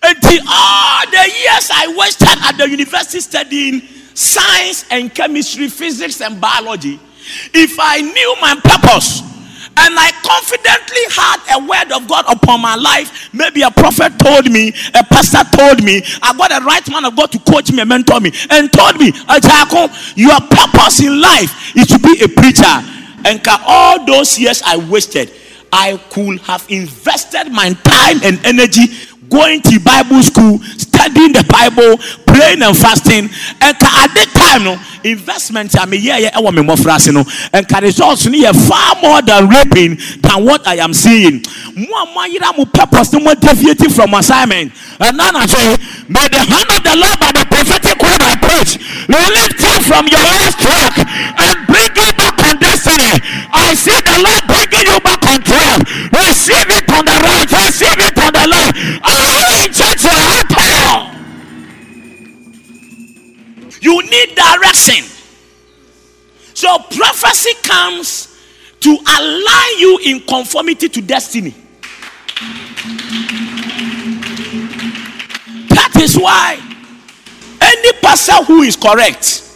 Until 0.00 0.40
all 0.48 1.06
the 1.10 1.30
years 1.42 1.70
I 1.74 1.94
wasted 1.96 2.28
at 2.28 2.56
the 2.56 2.68
university 2.70 3.20
studying 3.20 3.82
science 4.14 4.84
and 4.90 5.12
chemistry, 5.14 5.68
physics 5.68 6.20
and 6.20 6.40
biology, 6.40 6.98
if 7.52 7.76
I 7.80 8.00
knew 8.00 8.36
my 8.40 8.54
purpose, 8.62 9.27
and 9.78 9.94
I 9.98 10.10
confidently 10.26 11.04
had 11.14 11.38
a 11.54 11.58
word 11.62 11.92
of 11.94 12.08
God 12.08 12.24
upon 12.28 12.60
my 12.60 12.74
life. 12.74 13.32
Maybe 13.32 13.62
a 13.62 13.70
prophet 13.70 14.18
told 14.18 14.50
me, 14.50 14.74
a 14.94 15.04
pastor 15.04 15.44
told 15.56 15.82
me, 15.84 16.02
I 16.22 16.36
got 16.36 16.50
a 16.50 16.64
right 16.64 16.86
man 16.90 17.04
of 17.04 17.16
God 17.16 17.30
to 17.32 17.38
coach 17.38 17.70
me 17.72 17.80
and 17.80 17.88
mentor 17.88 18.20
me, 18.20 18.32
and 18.50 18.72
told 18.72 18.98
me, 18.98 19.12
your 20.16 20.40
purpose 20.40 21.00
in 21.00 21.20
life 21.20 21.76
is 21.76 21.86
to 21.88 21.98
be 21.98 22.20
a 22.22 22.28
preacher. 22.28 22.76
And 23.24 23.40
all 23.66 24.04
those 24.06 24.38
years 24.38 24.62
I 24.64 24.76
wasted, 24.76 25.32
I 25.72 25.96
could 26.10 26.40
have 26.40 26.64
invested 26.68 27.52
my 27.52 27.72
time 27.72 28.20
and 28.24 28.44
energy 28.46 28.86
going 29.28 29.62
to 29.62 29.80
Bible 29.80 30.22
school, 30.22 30.58
studying 30.76 31.32
the 31.32 31.44
Bible, 31.48 31.98
praying 32.26 32.62
and 32.62 32.76
fasting. 32.76 33.28
And 33.60 33.76
at 33.76 34.10
that 34.14 34.30
time, 34.34 34.64
no 34.64 34.76
investment 35.04 35.78
I 35.78 35.86
mean, 35.86 36.02
yeah, 36.02 36.18
yeah, 36.18 36.30
I 36.34 36.40
want 36.40 36.56
me 36.56 36.62
more 36.62 36.76
no, 36.76 37.24
and 37.52 37.82
results 37.82 38.26
no 38.26 38.52
far 38.52 38.96
more 39.00 39.22
than 39.22 39.48
raping 39.48 39.96
than 40.20 40.44
what 40.44 40.66
I 40.66 40.76
am 40.76 40.92
seeing. 40.92 41.44
More 41.76 42.06
mayira 42.14 42.56
mu 42.56 42.64
purpose 42.66 43.12
no 43.12 43.20
more 43.20 43.34
deviating 43.34 43.90
from 43.90 44.14
assignment. 44.14 44.72
And 45.00 45.16
now 45.16 45.30
I 45.34 45.46
say, 45.46 45.76
may 46.08 46.26
the 46.28 46.42
hand 46.42 46.68
of 46.72 46.82
the 46.82 46.96
Lord 46.96 47.18
by 47.20 47.32
the 47.32 47.46
prophetic 47.46 48.02
word 48.02 48.20
I 48.20 48.34
preach 48.40 48.78
lift 49.08 49.60
you 49.60 49.76
from 49.82 50.06
your 50.08 50.20
last 50.20 50.58
track 50.58 50.94
and 50.98 51.66
bring 51.66 51.90
you 51.94 52.12
back 52.16 52.37
on 52.48 52.56
destiny. 52.58 53.20
I 53.52 53.74
see 53.76 53.92
the 53.92 54.16
Lord 54.24 54.42
bringing 54.48 54.88
you 54.88 54.98
back 55.04 55.22
on 55.28 55.40
track. 55.44 55.84
Receive 56.16 56.68
it 56.72 56.88
on 56.88 57.04
the 57.04 57.16
right, 57.20 57.50
receive 57.52 58.00
it 58.00 58.16
on 58.16 58.32
the 58.32 58.46
left. 58.48 58.72
Ah, 59.04 59.62
I 59.62 59.68
church 59.68 60.04
your 60.04 60.48
you 63.80 64.02
need 64.02 64.34
direction. 64.34 65.04
So 66.54 66.78
prophecy 66.78 67.54
comes 67.62 68.36
to 68.80 68.90
align 68.90 69.78
you 69.78 69.98
in 70.04 70.20
conformity 70.20 70.88
to 70.88 71.00
destiny. 71.00 71.54
That 75.70 75.92
is 76.00 76.16
why 76.18 76.58
any 77.60 77.92
person 78.00 78.44
who 78.44 78.62
is 78.62 78.76
correct 78.76 79.47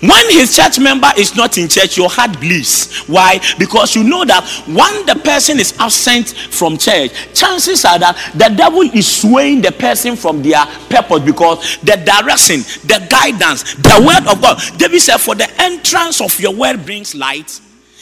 when 0.00 0.30
his 0.30 0.54
church 0.54 0.78
member 0.78 1.10
is 1.16 1.34
not 1.34 1.58
in 1.58 1.68
church, 1.68 1.96
your 1.96 2.08
heart 2.08 2.38
bleeds. 2.40 2.98
Why? 3.08 3.40
Because 3.58 3.94
you 3.96 4.04
know 4.04 4.24
that 4.24 4.44
when 4.66 5.06
the 5.06 5.20
person 5.24 5.58
is 5.58 5.74
absent 5.78 6.28
from 6.28 6.78
church, 6.78 7.12
chances 7.34 7.84
are 7.84 7.98
that 7.98 8.16
the 8.34 8.54
devil 8.54 8.82
is 8.82 9.20
swaying 9.20 9.62
the 9.62 9.72
person 9.72 10.16
from 10.16 10.42
their 10.42 10.64
purpose 10.88 11.20
because 11.24 11.78
the 11.78 11.96
direction, 11.96 12.60
the 12.86 13.06
guidance, 13.10 13.74
the 13.74 14.04
word 14.06 14.30
of 14.30 14.40
God. 14.40 14.60
David 14.78 15.00
said, 15.00 15.18
For 15.18 15.34
the 15.34 15.50
entrance 15.60 16.20
of 16.20 16.38
your 16.38 16.54
word 16.54 16.84
brings 16.84 17.14
light 17.14 17.60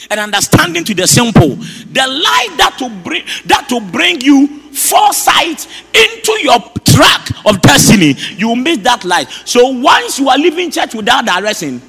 and 0.09 0.19
understanding 0.19 0.83
to 0.85 0.93
the 0.93 1.07
simple. 1.07 1.55
The 1.55 2.05
light 2.07 2.55
that 2.57 2.77
will 2.79 2.89
bring 3.03 3.23
that 3.45 3.67
will 3.71 3.81
bring 3.91 4.21
you 4.21 4.47
foresight 4.71 5.67
into 5.93 6.31
your 6.41 6.59
track 6.85 7.29
of 7.45 7.61
destiny. 7.61 8.15
You 8.37 8.55
miss 8.55 8.79
that 8.79 9.03
light. 9.05 9.29
So 9.45 9.67
once 9.67 10.19
you 10.19 10.29
are 10.29 10.37
leaving 10.37 10.71
church 10.71 10.93
without 10.93 11.25
direction, 11.25 11.81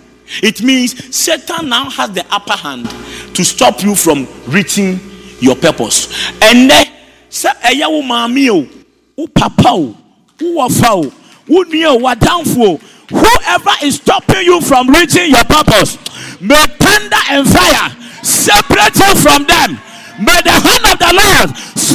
it 0.42 0.62
means 0.62 1.14
Satan 1.14 1.68
now 1.68 1.88
has 1.90 2.10
the 2.12 2.24
upper 2.30 2.56
hand 2.56 2.88
to 3.34 3.44
stop 3.44 3.82
you 3.82 3.94
from 3.94 4.26
reaching 4.46 5.00
your 5.40 5.56
purpose. 5.56 6.12
And 6.42 6.70
then 6.70 6.86
say 7.28 7.50
eya 7.62 7.88
wo 7.88 8.02
maami 8.02 8.50
o, 8.50 8.68
wo 9.16 9.26
papa 9.26 9.68
o, 9.68 9.96
wo 10.40 10.54
wafa 10.54 10.92
o, 10.92 11.02
wo 11.48 11.62
o, 11.62 11.98
wadamfo 11.98 12.80
Whoever 13.10 13.74
is 13.82 13.96
stopping 13.96 14.44
you 14.44 14.60
from 14.60 14.88
reaching 14.90 15.30
your 15.30 15.44
purpose, 15.44 15.96
may 16.40 16.66
thunder 16.76 17.22
and 17.30 17.48
fire 17.48 17.88
separate 18.22 18.96
you 18.96 19.14
from 19.16 19.44
them. 19.48 19.80
May 20.18 20.40
the 20.42 20.50
hand 20.50 20.84
of 20.84 20.98
the 20.98 21.12
Lord, 21.14 21.48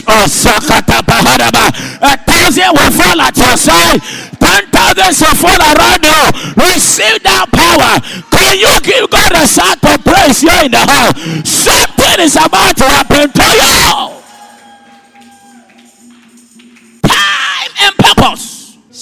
oh, 0.07 0.26
a 2.01 2.18
thousand 2.24 2.72
will 2.72 2.91
fall 2.95 3.20
at 3.20 3.36
your 3.36 3.57
side, 3.57 3.99
and 4.39 4.64
thousands 4.72 5.22
of 5.22 5.38
fall 5.38 5.59
around 5.59 6.03
you. 6.03 6.24
Receive 6.55 7.22
that 7.24 7.51
power. 7.51 7.99
Can 8.32 8.57
you 8.57 8.72
give 8.82 9.09
God 9.11 9.32
a 9.34 9.45
shout 9.45 9.84
of 9.84 10.03
praise 10.03 10.39
here 10.39 10.64
in 10.64 10.72
the 10.72 10.80
house? 10.80 11.20
Something 11.43 12.24
is 12.24 12.36
about 12.36 12.78
to 12.78 12.86
happen 12.86 13.30
to 13.30 13.47
you. 13.59 14.24
Time 17.03 17.72
and 17.82 17.95
purpose. 17.97 18.53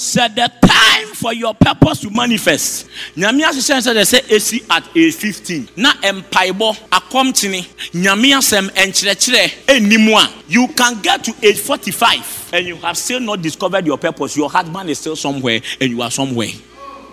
Said 0.02 0.34
the 0.34 0.50
time 0.66 1.14
for 1.14 1.32
your 1.32 1.54
purpose 1.54 2.00
to 2.00 2.10
manifest. 2.10 2.88
Nyame 3.16 3.44
ahyehyɛ 3.44 3.78
sɛ 3.78 3.94
de 3.94 4.00
sɛ 4.00 4.20
esi 4.28 4.64
at 4.68 4.82
age 4.96 5.14
fifteen 5.14 5.68
na 5.76 5.92
mpaebɔ 5.92 6.76
akɔmtene 6.90 7.64
nyame 7.94 8.34
asɛm 8.34 8.68
nkyerɛkyerɛ 8.70 9.50
enimu 9.68 10.16
a 10.18 10.28
you 10.48 10.66
can 10.66 11.00
get 11.02 11.22
to 11.22 11.32
age 11.40 11.60
forty-five 11.60 12.50
and 12.52 12.66
you 12.66 12.74
have 12.78 12.98
still 12.98 13.20
not 13.20 13.40
discovered 13.40 13.86
your 13.86 13.96
purpose. 13.96 14.36
Your 14.36 14.50
husband 14.50 14.90
is 14.90 14.98
still 14.98 15.14
somewhere 15.14 15.60
and 15.80 15.90
you 15.92 16.02
are 16.02 16.10
somewhere. 16.10 16.50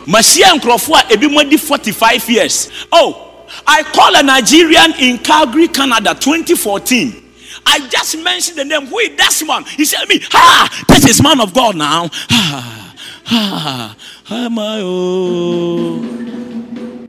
Mahyia 0.08 0.60
nkurɔfoɔ 0.60 1.12
a 1.12 1.14
ebi 1.16 1.32
mo 1.32 1.44
di 1.44 1.58
forty-five 1.58 2.28
years. 2.28 2.72
Oh, 2.92 3.46
I 3.68 3.84
call 3.84 4.16
a 4.16 4.24
Nigerian 4.24 4.94
in 5.00 5.20
Calgary, 5.20 5.68
Canada, 5.68 6.16
2014. 6.16 7.29
I 7.72 7.88
just 7.88 8.17
mentioned 8.17 8.57
the 8.57 8.65
name. 8.65 8.88
Who 8.88 8.97
is 8.97 9.15
that 9.17 9.43
man? 9.45 9.63
He 9.63 9.86
said 9.86 10.07
me, 10.09 10.20
Ah, 10.34 10.86
this 10.88 11.05
is 11.05 11.22
man 11.22 11.39
of 11.39 11.53
God 11.53 11.76
now. 11.76 12.09
Ah, 12.32 12.95
ah, 13.28 13.95
ah, 14.32 14.49
my 14.49 14.80
oh. 14.82 16.01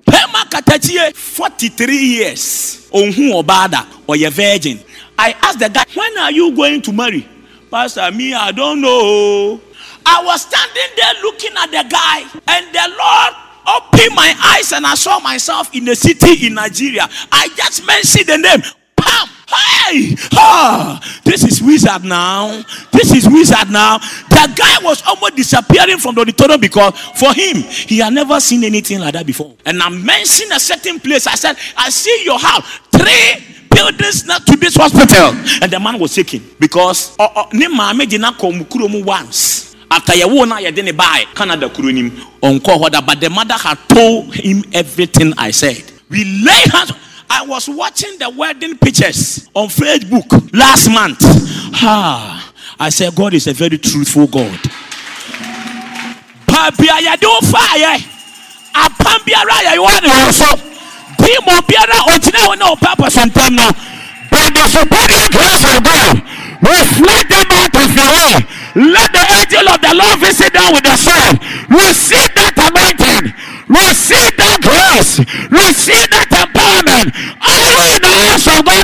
Pema 0.04 0.44
Katachie, 0.50 1.14
43 1.16 1.96
years. 1.96 2.88
Onhu 2.92 3.42
Obada, 3.42 3.86
or 4.06 4.16
your 4.16 4.30
virgin. 4.30 4.78
I 5.16 5.32
asked 5.40 5.60
the 5.60 5.68
guy, 5.70 5.84
When 5.94 6.18
are 6.18 6.30
you 6.30 6.54
going 6.54 6.82
to 6.82 6.92
marry? 6.92 7.26
Pastor, 7.70 8.10
me, 8.12 8.34
I 8.34 8.52
don't 8.52 8.82
know. 8.82 9.60
I 10.04 10.22
was 10.24 10.42
standing 10.42 10.90
there 10.96 11.22
looking 11.22 11.52
at 11.56 11.70
the 11.70 11.88
guy, 11.88 12.20
and 12.48 12.66
the 12.74 12.96
Lord 12.98 13.34
opened 13.78 14.14
my 14.14 14.34
eyes, 14.56 14.72
and 14.72 14.86
I 14.86 14.94
saw 14.94 15.20
myself 15.20 15.74
in 15.74 15.88
a 15.88 15.94
city 15.96 16.46
in 16.46 16.54
Nigeria. 16.54 17.08
I 17.32 17.48
just 17.56 17.86
mentioned 17.86 18.26
the 18.26 18.36
name. 18.38 18.60
Hey! 19.50 20.14
Ah! 20.32 21.00
This 21.24 21.44
is 21.44 21.62
wizard 21.62 22.04
now. 22.04 22.62
This 22.92 23.12
is 23.12 23.28
wizard 23.28 23.70
now. 23.70 23.98
The 24.28 24.52
guy 24.54 24.82
was 24.82 25.02
almost 25.06 25.36
disappearing 25.36 25.98
from 25.98 26.14
the 26.14 26.20
auditorium 26.22 26.60
because 26.60 26.98
for 27.18 27.32
him, 27.34 27.56
he 27.62 27.98
had 27.98 28.12
never 28.12 28.38
seen 28.40 28.62
anything 28.64 29.00
like 29.00 29.14
that 29.14 29.26
before. 29.26 29.54
And 29.66 29.82
I 29.82 29.88
mentioned 29.88 30.52
a 30.52 30.60
certain 30.60 31.00
place. 31.00 31.26
I 31.26 31.34
said, 31.34 31.56
I 31.76 31.90
see 31.90 32.22
your 32.24 32.38
house. 32.38 32.64
Three 32.92 33.66
buildings 33.70 34.26
next 34.26 34.46
to 34.46 34.56
this 34.56 34.76
hospital. 34.76 35.34
And 35.62 35.70
the 35.70 35.80
man 35.80 35.98
was 35.98 36.14
shaking 36.14 36.42
because 36.60 37.16
uh, 37.18 37.28
uh, 37.34 37.46
ne 37.52 37.66
maame 37.66 38.18
not 38.20 38.38
come 38.38 39.04
once. 39.04 39.74
After 39.90 40.14
you 40.14 40.28
won, 40.28 40.62
you 40.62 40.70
didn't 40.70 40.96
buy 40.96 41.24
Canada 41.34 41.68
Kurunim 41.68 42.10
on 42.42 42.60
Kohoda, 42.60 43.04
but 43.04 43.20
the 43.20 43.28
mother 43.28 43.54
had 43.54 43.76
told 43.88 44.32
him 44.34 44.62
everything 44.72 45.32
I 45.36 45.50
said. 45.50 45.82
We 46.08 46.24
lay 46.44 46.62
hands. 46.70 46.92
I 47.32 47.44
was 47.46 47.68
watching 47.68 48.18
the 48.18 48.28
wedding 48.28 48.76
pictures 48.76 49.48
on 49.54 49.68
Facebook 49.68 50.52
last 50.52 50.88
month. 50.90 51.18
Ah, 51.82 52.52
I 52.78 52.90
said, 52.90 53.14
God 53.14 53.34
is 53.34 53.46
a 53.46 53.52
very 53.52 53.78
truthful 53.78 54.26
God. 54.26 54.58
The 64.60 64.68
superior 64.68 65.28
grace 65.32 65.64
of 65.72 65.80
God, 65.84 66.20
them 67.30 67.48
out 67.48 67.76
of 67.80 67.88
your 67.96 68.10
way. 68.12 68.34
Let 68.92 69.08
the 69.12 69.24
angel 69.40 69.66
of 69.72 69.80
the 69.80 69.94
Lord 69.96 70.20
visit 70.20 70.52
them 70.52 70.72
with 70.74 70.84
the 70.84 70.96
sword. 71.00 71.40
Receive 71.70 72.28
that 72.36 72.54
anointing. 72.60 73.32
Receive 73.70 74.34
that 74.36 74.58
grace. 74.66 75.22
Receive 75.46 76.10
that 76.10 76.26
empowerment. 76.34 77.14
All 77.38 77.78
in 77.94 78.02
the 78.02 78.10
house 78.26 78.50
of 78.50 78.66
God 78.66 78.82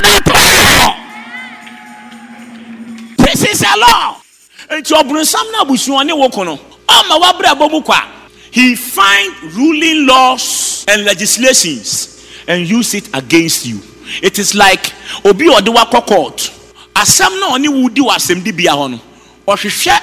This 3.27 3.43
is 3.43 3.61
a 3.67 3.75
law. 3.77 4.21
Ɔbronsam 4.69 5.51
na 5.51 5.63
abusua 5.63 6.05
ne 6.05 6.13
wo 6.13 6.29
kono 6.29 6.59
ɔma 6.87 7.19
wabere 7.21 7.51
abɔ 7.55 7.71
mu 7.71 7.81
kwa 7.81 8.03
he 8.51 8.75
find 8.75 9.33
ruling 9.53 10.05
laws 10.05 10.85
and 10.87 11.03
legislations 11.05 12.25
and 12.47 12.67
use 12.69 12.93
it 12.93 13.09
against 13.13 13.65
you 13.65 13.79
it 14.21 14.39
is 14.39 14.55
like 14.55 14.93
obi 15.23 15.45
ɔde 15.47 15.73
wakɔ 15.73 16.05
court 16.05 16.51
asɛm 16.95 17.39
na 17.39 17.57
ɔne 17.57 17.69
wo 17.81 17.89
di 17.89 18.01
wɔ 18.01 18.11
asɛmdibea 18.15 18.71
hɔ 18.75 18.91
no 18.91 18.99
ɔhwehwɛ 19.47 19.99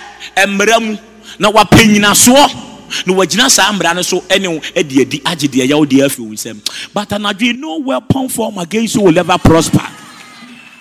mmara 0.46 0.80
mu 0.80 0.96
na 1.38 1.50
wapɛ 1.50 1.84
nyinasoɔ 1.86 2.63
na 3.06 3.12
wagyina 3.14 3.50
saa 3.50 3.72
mmara 3.72 3.94
no 3.94 4.02
so 4.02 4.20
ɛne 4.28 4.48
wo 4.48 4.60
adi 4.76 5.00
adi 5.02 5.20
agye 5.24 5.48
deɛ 5.48 5.66
ɛyɛ 5.68 5.74
wo 5.78 5.84
deɛ 5.86 6.04
afi 6.06 6.20
wo 6.20 6.32
nsam 6.32 6.60
but 6.92 7.08
anadwe 7.10 7.56
no 7.58 7.78
weapon 7.78 8.28
form 8.28 8.58
against 8.58 8.94
you 8.94 9.02
will 9.02 9.18
ever 9.18 9.38
prosper 9.38 9.82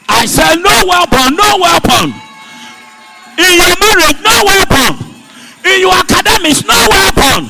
i 0.10 0.26
said 0.26 0.56
no 0.62 0.84
weapon 0.88 1.36
no 1.36 1.58
weapon 1.58 2.14
in 3.38 3.54
your 3.58 3.76
marriage 3.80 4.20
no 4.22 4.44
weapon 4.46 4.98
in 5.66 5.80
your 5.82 5.94
academics 5.94 6.64
no 6.66 6.76
weapon 6.90 7.50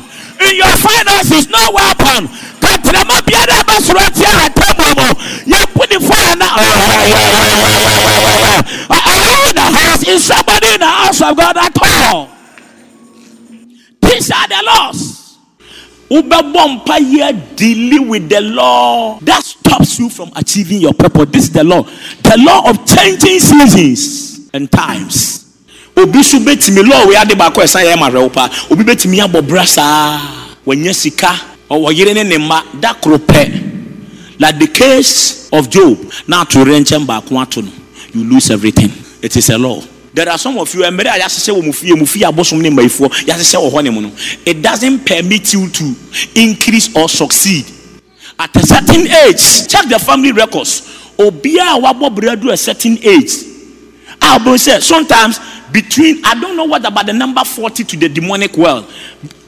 in 0.49 0.55
your 0.57 0.75
finances 0.77 1.49
no 1.49 1.59
weapon 1.73 2.27
katrama 2.59 3.21
biara 3.27 3.63
bɛ 3.67 3.75
sɔrɔ 3.81 4.05
tia 4.13 4.31
atamu 4.47 4.87
mu 4.97 5.07
yɛ 5.55 5.65
put 5.73 5.89
the 5.89 5.99
fire 5.99 6.35
na 6.35 6.47
around 8.89 9.55
the 9.55 9.61
house 9.61 10.03
is 10.07 10.23
somebody 10.23 10.67
in 10.73 10.79
the 10.79 10.85
house 10.85 11.21
of 11.21 11.35
God 11.37 11.57
at 11.57 11.77
all 11.81 12.32
these 14.13 14.31
are 14.31 14.47
the 14.47 14.63
laws. 14.65 15.37
Wobɛbɔ 16.09 16.85
mpa 16.85 16.97
yɛ 16.99 17.55
dealing 17.55 18.07
with 18.07 18.29
the 18.29 18.41
law 18.41 19.17
that 19.21 19.43
stops 19.43 19.97
you 19.97 20.09
from 20.09 20.31
achieving 20.35 20.81
your 20.81 20.93
purpose. 20.93 21.27
This 21.31 21.43
is 21.45 21.49
the 21.51 21.63
law. 21.63 21.81
The 21.81 22.37
law 22.37 22.69
of 22.69 22.85
changing 22.85 23.39
seasons 23.39 24.49
and 24.53 24.71
times. 24.71 25.39
Obi 25.97 26.21
so 26.23 26.39
betumi 26.39 26.87
law 26.87 27.07
wei 27.07 27.15
ade 27.15 27.33
baako 27.37 27.63
ɛsan 27.63 27.85
yɛ 27.85 27.99
ma 27.99 28.09
hwɛ 28.09 28.31
pa. 28.31 28.49
Obi 28.69 28.83
betumi 28.83 29.25
abɔ 29.25 29.47
bra 29.47 29.63
saa. 29.65 30.19
Wɔnyɛ 30.65 30.93
sika 30.93 31.33
ɔwɔ 31.69 31.95
yere 31.95 32.13
ne 32.13 32.23
ne 32.23 32.37
mma 32.37 32.79
da 32.79 32.93
koro 32.93 33.17
pɛ. 33.17 33.71
Like 34.39 34.59
the 34.59 34.67
case 34.67 35.49
of 35.51 35.69
job 35.69 35.97
na 36.27 36.41
ato 36.41 36.63
rɛnkyɛn 36.63 37.05
baako 37.07 37.41
ato 37.41 37.61
you 38.13 38.23
lose 38.23 38.51
everything. 38.51 38.91
It 39.23 39.35
is 39.35 39.49
a 39.49 39.57
law 39.57 39.81
there 40.13 40.29
are 40.29 40.37
some 40.37 40.57
of 40.57 40.73
you 40.73 40.81
mmerɛ 40.81 41.15
a 41.15 41.19
yɛahyehyɛ 41.19 41.53
wɔ 41.55 41.65
mu 41.65 41.73
fie 41.73 41.93
mu 41.95 42.05
fie 42.05 42.21
abosom 42.23 42.61
ne 42.61 42.69
mmayifoɔ 42.69 43.09
yɛahyehyɛ 43.25 43.57
wɔ 43.57 43.71
hɔ 43.71 43.83
ne 43.83 43.89
mu 43.89 44.01
no 44.01 44.11
it 44.45 44.61
doesn't 44.61 45.05
permit 45.05 45.53
you 45.53 45.69
to 45.69 45.95
increase 46.35 46.95
or 46.95 47.09
succeed 47.09 47.65
at 48.39 48.55
a 48.55 48.65
certain 48.65 49.07
age 49.27 49.67
check 49.67 49.87
the 49.89 49.99
family 49.99 50.31
records 50.31 50.81
obiara 51.17 51.77
a 51.77 51.81
wabɔ 51.81 52.15
bere 52.15 52.53
a 52.53 52.57
certain 52.57 52.97
age 53.03 53.33
a 54.21 54.37
ɔbɛn 54.39 54.57
sɛ 54.57 54.81
sometimes 54.81 55.39
between 55.73 56.23
I 56.23 56.39
don't 56.39 56.55
know 56.55 56.65
what 56.65 56.85
about 56.85 57.07
the 57.07 57.13
number 57.13 57.43
40 57.43 57.83
to 57.83 57.97
the 57.97 58.07
demonic 58.07 58.55
world. 58.55 58.85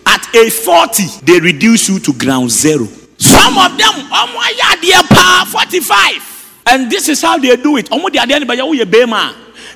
At 0.06 0.36
age 0.36 0.52
40, 0.54 1.04
they 1.24 1.40
reduce 1.40 1.88
you 1.88 2.00
to 2.00 2.14
ground 2.14 2.50
zero. 2.52 2.88
Some 3.18 3.58
of 3.58 3.78
them, 3.78 3.94
oh 4.12 5.46
45. 5.52 6.64
And 6.68 6.92
this 6.92 7.08
is 7.08 7.22
how 7.22 7.38
they 7.38 7.56
do 7.56 7.78
it. 7.78 7.88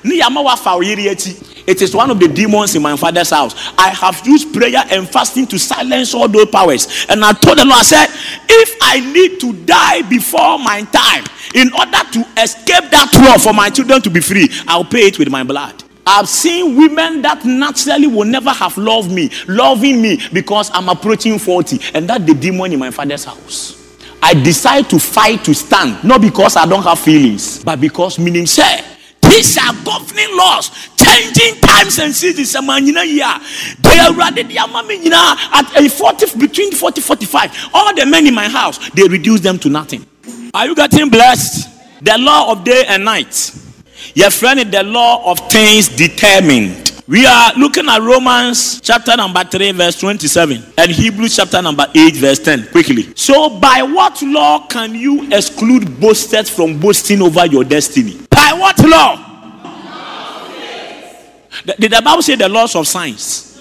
It 0.02 1.82
is 1.82 1.94
one 1.94 2.10
of 2.10 2.18
the 2.18 2.28
demons 2.28 2.74
in 2.74 2.82
my 2.82 2.96
father's 2.96 3.30
house. 3.30 3.54
I 3.78 3.90
have 3.90 4.26
used 4.26 4.52
prayer 4.52 4.82
and 4.90 5.08
fasting 5.08 5.46
to 5.48 5.58
silence 5.58 6.14
all 6.14 6.28
those 6.28 6.46
powers. 6.46 7.06
And 7.08 7.24
I 7.24 7.32
told 7.32 7.58
the 7.58 7.64
Lord, 7.64 7.80
I 7.80 7.82
said, 7.82 8.06
if 8.48 8.76
I 8.80 9.00
need 9.12 9.40
to 9.40 9.52
die 9.64 10.02
before 10.02 10.58
my 10.58 10.82
time 10.90 11.24
in 11.54 11.72
order 11.72 12.02
to 12.12 12.42
escape 12.42 12.90
that 12.90 13.10
law 13.24 13.38
for 13.38 13.52
my 13.52 13.70
children 13.70 14.00
to 14.02 14.10
be 14.10 14.20
free, 14.20 14.48
I'll 14.66 14.84
pay 14.84 15.06
it 15.06 15.18
with 15.18 15.30
my 15.30 15.44
blood. 15.44 15.84
I've 16.06 16.28
seen 16.28 16.76
women 16.76 17.22
that 17.22 17.44
naturally 17.44 18.06
will 18.06 18.24
never 18.24 18.50
have 18.50 18.76
loved 18.76 19.12
me, 19.12 19.30
loving 19.46 20.00
me 20.02 20.18
because 20.32 20.70
I'm 20.72 20.88
approaching 20.88 21.38
40, 21.38 21.78
and 21.94 22.08
that 22.08 22.26
the 22.26 22.34
demon 22.34 22.72
in 22.72 22.78
my 22.78 22.90
father's 22.90 23.24
house. 23.24 23.76
I 24.22 24.34
decide 24.34 24.90
to 24.90 24.98
fight 24.98 25.44
to 25.44 25.54
stand, 25.54 26.02
not 26.02 26.20
because 26.20 26.56
I 26.56 26.66
don't 26.66 26.82
have 26.82 26.98
feelings, 26.98 27.62
but 27.62 27.80
because 27.80 28.18
meaning 28.18 28.46
say 28.46 28.84
these 29.30 29.56
are 29.58 29.72
governing 29.84 30.36
laws, 30.36 30.70
changing 30.96 31.60
times 31.60 31.98
and 31.98 32.14
seasons. 32.14 32.52
They 32.52 33.98
are 33.98 34.12
ready 34.14 34.58
at 34.58 35.72
a 35.76 35.88
40 35.88 36.38
between 36.38 36.72
40 36.72 37.00
45. 37.00 37.70
All 37.72 37.94
the 37.94 38.06
men 38.06 38.26
in 38.26 38.34
my 38.34 38.48
house, 38.48 38.90
they 38.90 39.06
reduce 39.08 39.40
them 39.40 39.58
to 39.60 39.68
nothing. 39.68 40.06
Are 40.52 40.66
you 40.66 40.74
getting 40.74 41.08
blessed? 41.08 41.68
The 42.02 42.16
law 42.18 42.52
of 42.52 42.64
day 42.64 42.84
and 42.88 43.04
night. 43.04 43.54
Your 44.14 44.30
friend 44.30 44.60
the 44.72 44.82
law 44.82 45.30
of 45.30 45.38
things 45.50 45.88
determined. 45.88 46.89
We 47.10 47.26
are 47.26 47.52
looking 47.58 47.88
at 47.88 48.00
Romans 48.00 48.80
chapter 48.80 49.16
number 49.16 49.42
3, 49.42 49.72
verse 49.72 49.98
27, 49.98 50.62
and 50.78 50.90
Hebrews 50.92 51.34
chapter 51.34 51.60
number 51.60 51.84
8, 51.92 52.14
verse 52.14 52.38
10. 52.38 52.68
Quickly. 52.68 53.12
So, 53.16 53.58
by 53.58 53.82
what 53.82 54.22
law 54.22 54.68
can 54.68 54.94
you 54.94 55.26
exclude 55.32 55.98
boasters 55.98 56.48
from 56.48 56.78
boasting 56.78 57.20
over 57.20 57.46
your 57.46 57.64
destiny? 57.64 58.20
By 58.30 58.52
what 58.54 58.78
law? 58.88 59.26
Did 61.80 61.90
the 61.90 62.00
Bible 62.00 62.22
say 62.22 62.36
the 62.36 62.48
laws 62.48 62.76
of 62.76 62.86
science? 62.86 63.60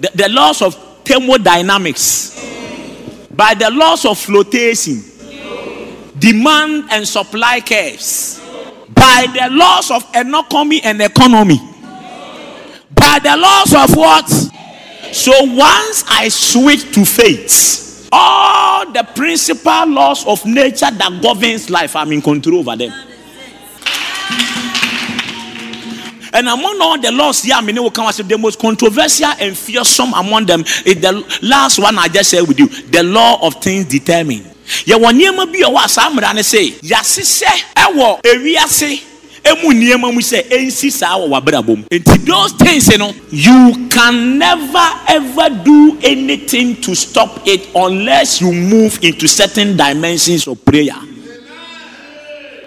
the, 0.00 0.10
the 0.14 0.28
laws 0.30 0.60
of 0.60 0.74
thermodynamics, 1.04 2.34
by 3.30 3.54
the 3.54 3.70
laws 3.70 4.04
of 4.04 4.18
flotation, 4.18 5.04
demand 6.18 6.88
and 6.90 7.06
supply 7.06 7.60
curves, 7.60 8.40
by 8.88 9.26
the 9.34 9.54
laws 9.54 9.92
of 9.92 10.04
economy 10.14 10.80
and 10.82 11.00
economy, 11.00 11.60
by 13.00 13.18
the 13.18 13.36
laws 13.36 13.74
of 13.74 13.96
what? 13.96 14.28
So 15.12 15.32
once 15.54 16.04
I 16.08 16.28
switch 16.28 16.94
to 16.94 17.04
faith, 17.04 18.08
all 18.12 18.90
the 18.92 19.02
principal 19.14 19.86
laws 19.88 20.26
of 20.26 20.44
nature 20.44 20.90
that 20.90 21.18
governs 21.22 21.70
life, 21.70 21.96
I'm 21.96 22.12
in 22.12 22.20
control 22.22 22.58
over 22.60 22.76
them. 22.76 22.92
And 26.32 26.46
among 26.48 26.80
all 26.80 27.00
the 27.00 27.10
laws 27.10 27.42
here, 27.42 27.54
I 27.56 27.60
mean, 27.60 27.74
will 27.82 27.90
come 27.90 28.06
as 28.06 28.18
the 28.18 28.38
most 28.38 28.60
controversial 28.60 29.30
and 29.40 29.56
fearsome 29.56 30.12
among 30.14 30.46
them 30.46 30.60
is 30.60 31.00
the 31.00 31.24
last 31.42 31.78
one 31.80 31.98
I 31.98 32.06
just 32.06 32.30
said 32.30 32.42
with 32.46 32.58
you 32.58 32.68
the 32.68 33.02
law 33.02 33.44
of 33.44 33.54
things 33.56 33.86
determined. 33.86 34.46
yɛwɔ 34.86 35.10
nneɛma 35.10 35.50
bi 35.52 35.58
ɛwɔ 35.66 35.88
saa 35.88 36.10
mmara 36.10 36.32
no 36.32 36.40
sɛ 36.42 36.78
ɛwɔ 37.74 38.22
ewiase 38.22 39.09
emu 39.44 39.72
nneɛma 39.72 40.12
mu 40.12 40.20
sɛ 40.20 40.48
ɛnsi 40.48 40.90
saa 40.90 41.16
wɔ 41.18 41.40
nti 41.90 42.24
those 42.26 42.52
things 42.52 42.88
you 42.88 42.98
know 42.98 43.12
you 43.30 43.88
can 43.90 44.38
never 44.38 44.88
ever 45.08 45.50
do 45.64 45.98
anything 46.02 46.76
to 46.80 46.94
stop 46.94 47.40
it 47.46 47.68
unless 47.74 48.40
you 48.40 48.52
move 48.52 48.98
into 49.02 49.26
certain 49.26 49.76
dimensions 49.76 50.46
of 50.46 50.62
prayer 50.64 50.96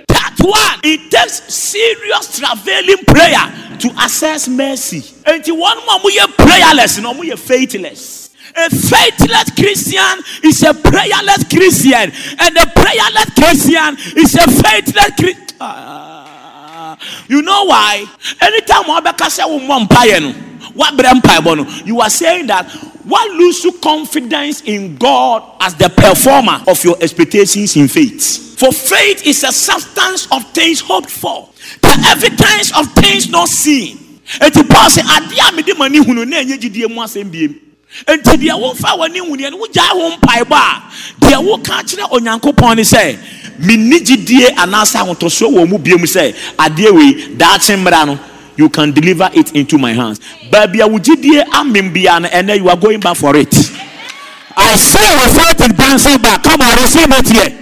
that 0.07 0.35
one 0.39 0.79
it 0.83 1.11
takes 1.11 1.53
serious 1.53 2.39
travelling 2.39 2.97
prayer 3.05 3.77
to 3.79 3.89
access 3.97 4.47
mercy 4.47 5.01
nti 5.25 5.51
wɔn 5.51 5.75
mu 5.85 5.91
a 5.91 5.99
wɔyɛ 5.99 6.37
prayerless 6.37 6.97
na 6.99 7.13
wɔyɛ 7.13 7.37
faithless. 7.39 8.23
A 8.55 8.69
faithless 8.69 9.49
Christian 9.55 10.19
is 10.43 10.61
a 10.61 10.75
prayerless 10.75 11.43
Christian, 11.49 12.11
and 12.37 12.57
a 12.57 12.67
prayerless 12.67 13.33
Christian 13.33 13.97
is 14.15 14.35
a 14.35 14.45
faithless 14.61 15.11
Christian. 15.17 15.47
Ah. 15.59 16.12
You 17.27 17.41
know 17.41 17.65
why? 17.65 18.05
Anytime 18.41 18.83
Wabeka 18.83 19.29
say 19.29 19.43
you 21.85 22.01
are 22.01 22.09
saying 22.09 22.47
that 22.47 22.71
what 23.03 23.31
lose 23.31 23.63
you 23.63 23.73
confidence 23.73 24.61
in 24.61 24.95
God 24.95 25.57
as 25.61 25.75
the 25.75 25.89
performer 25.89 26.63
of 26.67 26.83
your 26.83 26.95
expectations 27.01 27.75
in 27.75 27.87
faith. 27.87 28.57
For 28.57 28.71
faith 28.71 29.25
is 29.27 29.43
a 29.43 29.51
substance 29.51 30.27
of 30.31 30.49
things 30.51 30.79
hoped 30.79 31.09
for, 31.09 31.49
the 31.81 32.05
evidence 32.07 32.75
of 32.77 32.91
things 32.93 33.29
not 33.29 33.49
seen. 33.49 34.21
And 34.39 34.53
to 34.53 34.63
pass 34.63 34.97
it, 34.97 35.03
I 35.05 35.61
dear 35.61 35.75
money 35.75 35.97
who 36.03 36.13
know 36.13 36.23
nti 38.07 38.37
deɛ 38.37 38.53
wofa 38.57 38.97
w'ani 38.97 39.21
wuneɛ 39.21 39.51
no 39.51 39.57
wogyae 39.57 39.93
ho 39.93 40.09
mpaebɔ 40.17 40.57
a 40.57 40.83
deɛ 41.21 41.37
woka 41.45 41.83
kyerɛ 41.85 42.09
onyankopɔn 42.09 42.79
sɛ 42.81 43.17
menni 43.59 43.99
gyidie 43.99 44.49
anaasɛ 44.55 44.99
ahotosoɔ 45.01 45.49
wɔ 45.53 45.69
mu 45.69 45.77
biom 45.77 46.03
sɛ 46.05 46.33
adeɛ 46.57 46.91
wei 46.91 47.35
daakye 47.37 47.75
mmara 47.77 48.05
no 48.05 48.19
you 48.55 48.69
can 48.69 48.91
deliver 48.91 49.29
it 49.33 49.51
into 49.55 49.77
my 49.79 49.93
hands. 49.93 50.19
Baabi 50.51 50.79
a 50.81 50.87
wo 50.87 50.99
gyidie 50.99 51.43
amem 51.51 51.91
bia 51.93 52.19
no 52.19 52.29
ɛnɛ 52.29 52.57
you 52.57 52.69
are 52.69 52.77
going 52.77 52.99
back 52.99 53.17
for 53.17 53.35
it. 53.35 53.53
I 54.55 54.75
say 54.75 55.15
without 55.25 55.69
it 55.69 55.77
bouncing 55.77 56.21
back 56.21 56.43
come 56.43 56.61
on 56.61 56.75
receive 56.77 57.07
it 57.09 57.27
here. 57.29 57.59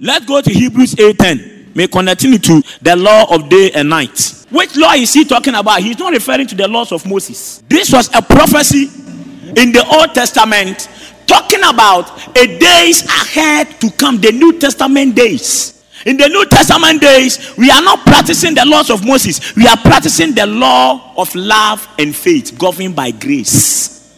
Let's 0.00 0.24
go 0.26 0.40
to 0.40 0.50
Hebrews 0.52 0.96
8:10 0.96 1.74
may 1.74 1.86
continue 1.86 2.38
to 2.38 2.62
the 2.82 2.96
law 2.96 3.32
of 3.34 3.48
day 3.48 3.70
and 3.72 3.88
night. 3.88 4.44
Which 4.50 4.76
law 4.76 4.92
is 4.92 5.12
he 5.14 5.24
talking 5.24 5.54
about? 5.54 5.80
He's 5.80 5.98
not 5.98 6.12
referring 6.12 6.46
to 6.48 6.54
the 6.54 6.68
laws 6.68 6.92
of 6.92 7.06
Moses. 7.06 7.62
This 7.68 7.90
was 7.92 8.10
a 8.14 8.20
prophecy 8.20 8.90
in 9.56 9.72
the 9.72 9.84
Old 9.86 10.14
Testament 10.14 10.88
talking 11.26 11.62
about 11.64 12.36
a 12.36 12.58
days 12.58 13.04
ahead 13.04 13.80
to 13.80 13.90
come, 13.90 14.20
the 14.20 14.32
New 14.32 14.58
Testament 14.58 15.14
days. 15.14 15.82
In 16.04 16.16
the 16.16 16.28
New 16.28 16.44
Testament 16.46 17.00
days, 17.00 17.54
we 17.56 17.70
are 17.70 17.82
not 17.82 18.00
practicing 18.00 18.54
the 18.54 18.64
laws 18.64 18.90
of 18.90 19.06
Moses, 19.06 19.54
we 19.54 19.66
are 19.66 19.76
practicing 19.76 20.34
the 20.34 20.46
law 20.46 21.14
of 21.16 21.32
love 21.34 21.86
and 21.98 22.14
faith 22.14 22.58
governed 22.58 22.96
by 22.96 23.10
grace. 23.10 24.16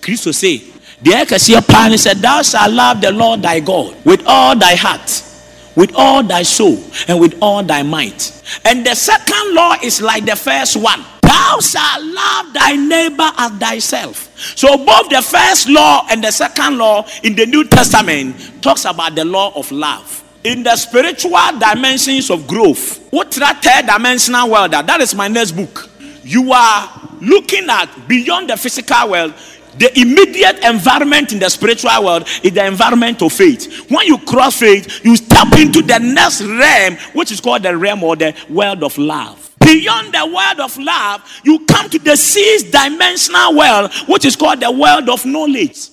Christo 0.00 0.32
say, 0.32 0.62
the 1.02 1.98
said, 1.98 2.18
Thou 2.18 2.42
shalt 2.42 2.72
love 2.72 3.00
the 3.00 3.10
Lord 3.12 3.42
thy 3.42 3.60
God 3.60 3.96
with 4.04 4.22
all 4.26 4.56
thy 4.56 4.74
heart 4.74 5.31
with 5.76 5.92
all 5.94 6.22
thy 6.22 6.42
soul 6.42 6.82
and 7.08 7.20
with 7.20 7.34
all 7.40 7.62
thy 7.62 7.82
might. 7.82 8.42
And 8.64 8.84
the 8.84 8.94
second 8.94 9.54
law 9.54 9.76
is 9.82 10.00
like 10.00 10.24
the 10.24 10.36
first 10.36 10.76
one 10.76 11.04
Thou 11.32 11.60
shalt 11.60 12.04
love 12.04 12.52
thy 12.52 12.76
neighbor 12.76 13.30
as 13.38 13.52
thyself. 13.52 14.30
So, 14.56 14.76
both 14.84 15.08
the 15.08 15.22
first 15.22 15.68
law 15.68 16.06
and 16.10 16.22
the 16.22 16.30
second 16.30 16.78
law 16.78 17.06
in 17.22 17.34
the 17.34 17.46
New 17.46 17.64
Testament 17.64 18.62
talks 18.62 18.84
about 18.84 19.14
the 19.14 19.24
law 19.24 19.52
of 19.54 19.70
love. 19.72 20.22
In 20.44 20.62
the 20.62 20.76
spiritual 20.76 21.38
dimensions 21.58 22.30
of 22.30 22.46
growth, 22.46 23.06
what 23.10 23.32
third 23.32 23.86
dimensional 23.86 24.50
world? 24.50 24.72
that, 24.72 24.86
That 24.86 25.00
is 25.00 25.14
my 25.14 25.28
next 25.28 25.52
book. 25.52 25.88
You 26.24 26.52
are 26.52 27.08
looking 27.20 27.68
at 27.70 27.88
beyond 28.08 28.50
the 28.50 28.56
physical 28.56 29.10
world 29.10 29.34
the 29.78 29.98
immediate 29.98 30.58
environment 30.64 31.32
in 31.32 31.38
the 31.38 31.48
spiritual 31.48 32.04
world 32.04 32.28
is 32.42 32.52
the 32.52 32.64
environment 32.66 33.22
of 33.22 33.32
faith. 33.32 33.90
When 33.90 34.06
you 34.06 34.18
cross 34.18 34.58
faith, 34.58 35.04
you 35.04 35.16
step 35.16 35.52
into 35.54 35.82
the 35.82 35.98
next 35.98 36.42
realm, 36.42 36.96
which 37.14 37.32
is 37.32 37.40
called 37.40 37.62
the 37.62 37.76
realm 37.76 38.02
or 38.04 38.16
the 38.16 38.34
world 38.48 38.82
of 38.84 38.96
love. 38.98 39.54
Beyond 39.60 40.12
the 40.12 40.26
world 40.26 40.60
of 40.60 40.76
love, 40.76 41.22
you 41.44 41.64
come 41.66 41.88
to 41.88 41.98
the 41.98 42.16
sixth 42.16 42.70
dimensional 42.70 43.56
world, 43.56 43.92
which 44.08 44.24
is 44.24 44.36
called 44.36 44.60
the 44.60 44.70
world 44.70 45.08
of 45.08 45.24
knowledge. 45.24 45.88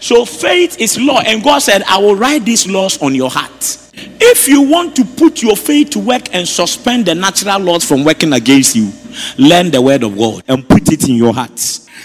So 0.00 0.24
faith 0.24 0.80
is 0.80 1.00
law, 1.00 1.20
and 1.20 1.42
God 1.42 1.58
said, 1.60 1.82
I 1.84 1.98
will 1.98 2.14
write 2.14 2.44
these 2.44 2.66
laws 2.68 3.00
on 3.02 3.14
your 3.14 3.30
heart. 3.30 3.78
If 3.96 4.48
you 4.48 4.62
want 4.62 4.94
to 4.96 5.04
put 5.04 5.42
your 5.42 5.56
faith 5.56 5.90
to 5.90 5.98
work 5.98 6.34
and 6.34 6.46
suspend 6.46 7.06
the 7.06 7.14
natural 7.14 7.60
laws 7.60 7.84
from 7.84 8.04
working 8.04 8.32
against 8.32 8.76
you, 8.76 8.92
learn 9.38 9.70
the 9.70 9.80
word 9.80 10.02
of 10.02 10.16
God 10.16 10.44
and 10.48 10.68
put 10.68 10.92
it 10.92 11.08
in 11.08 11.16
your 11.16 11.32
heart. 11.32 11.50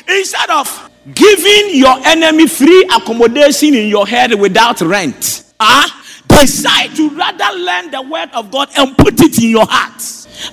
Instead 0.07 0.49
of 0.49 0.88
giving 1.13 1.75
your 1.77 1.95
enemy 2.05 2.47
free 2.47 2.83
accommodation 2.95 3.73
in 3.73 3.87
your 3.87 4.07
head 4.07 4.33
without 4.33 4.81
rent. 4.81 5.43
Ah, 5.59 5.85
uh, 5.85 5.89
decide 6.27 6.95
to 6.95 7.09
rather 7.09 7.57
learn 7.57 7.91
the 7.91 8.01
word 8.01 8.29
of 8.33 8.49
God 8.51 8.69
and 8.77 8.97
put 8.97 9.19
it 9.21 9.37
in 9.43 9.49
your 9.49 9.65
heart. 9.67 10.01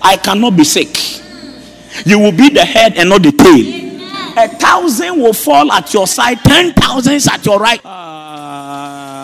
I 0.02 0.16
cannot 0.16 0.56
be 0.56 0.64
sick. 0.64 1.22
You 2.04 2.18
will 2.18 2.32
be 2.32 2.50
the 2.50 2.64
head 2.64 2.96
and 2.96 3.08
not 3.08 3.22
the 3.22 3.32
tail. 3.32 3.84
A 4.38 4.48
thousand 4.48 5.18
will 5.18 5.32
fall 5.32 5.72
at 5.72 5.94
your 5.94 6.06
side, 6.06 6.38
ten 6.44 6.72
thousands 6.74 7.26
at 7.26 7.44
your 7.46 7.58
right. 7.58 7.80
Uh, 7.84 9.16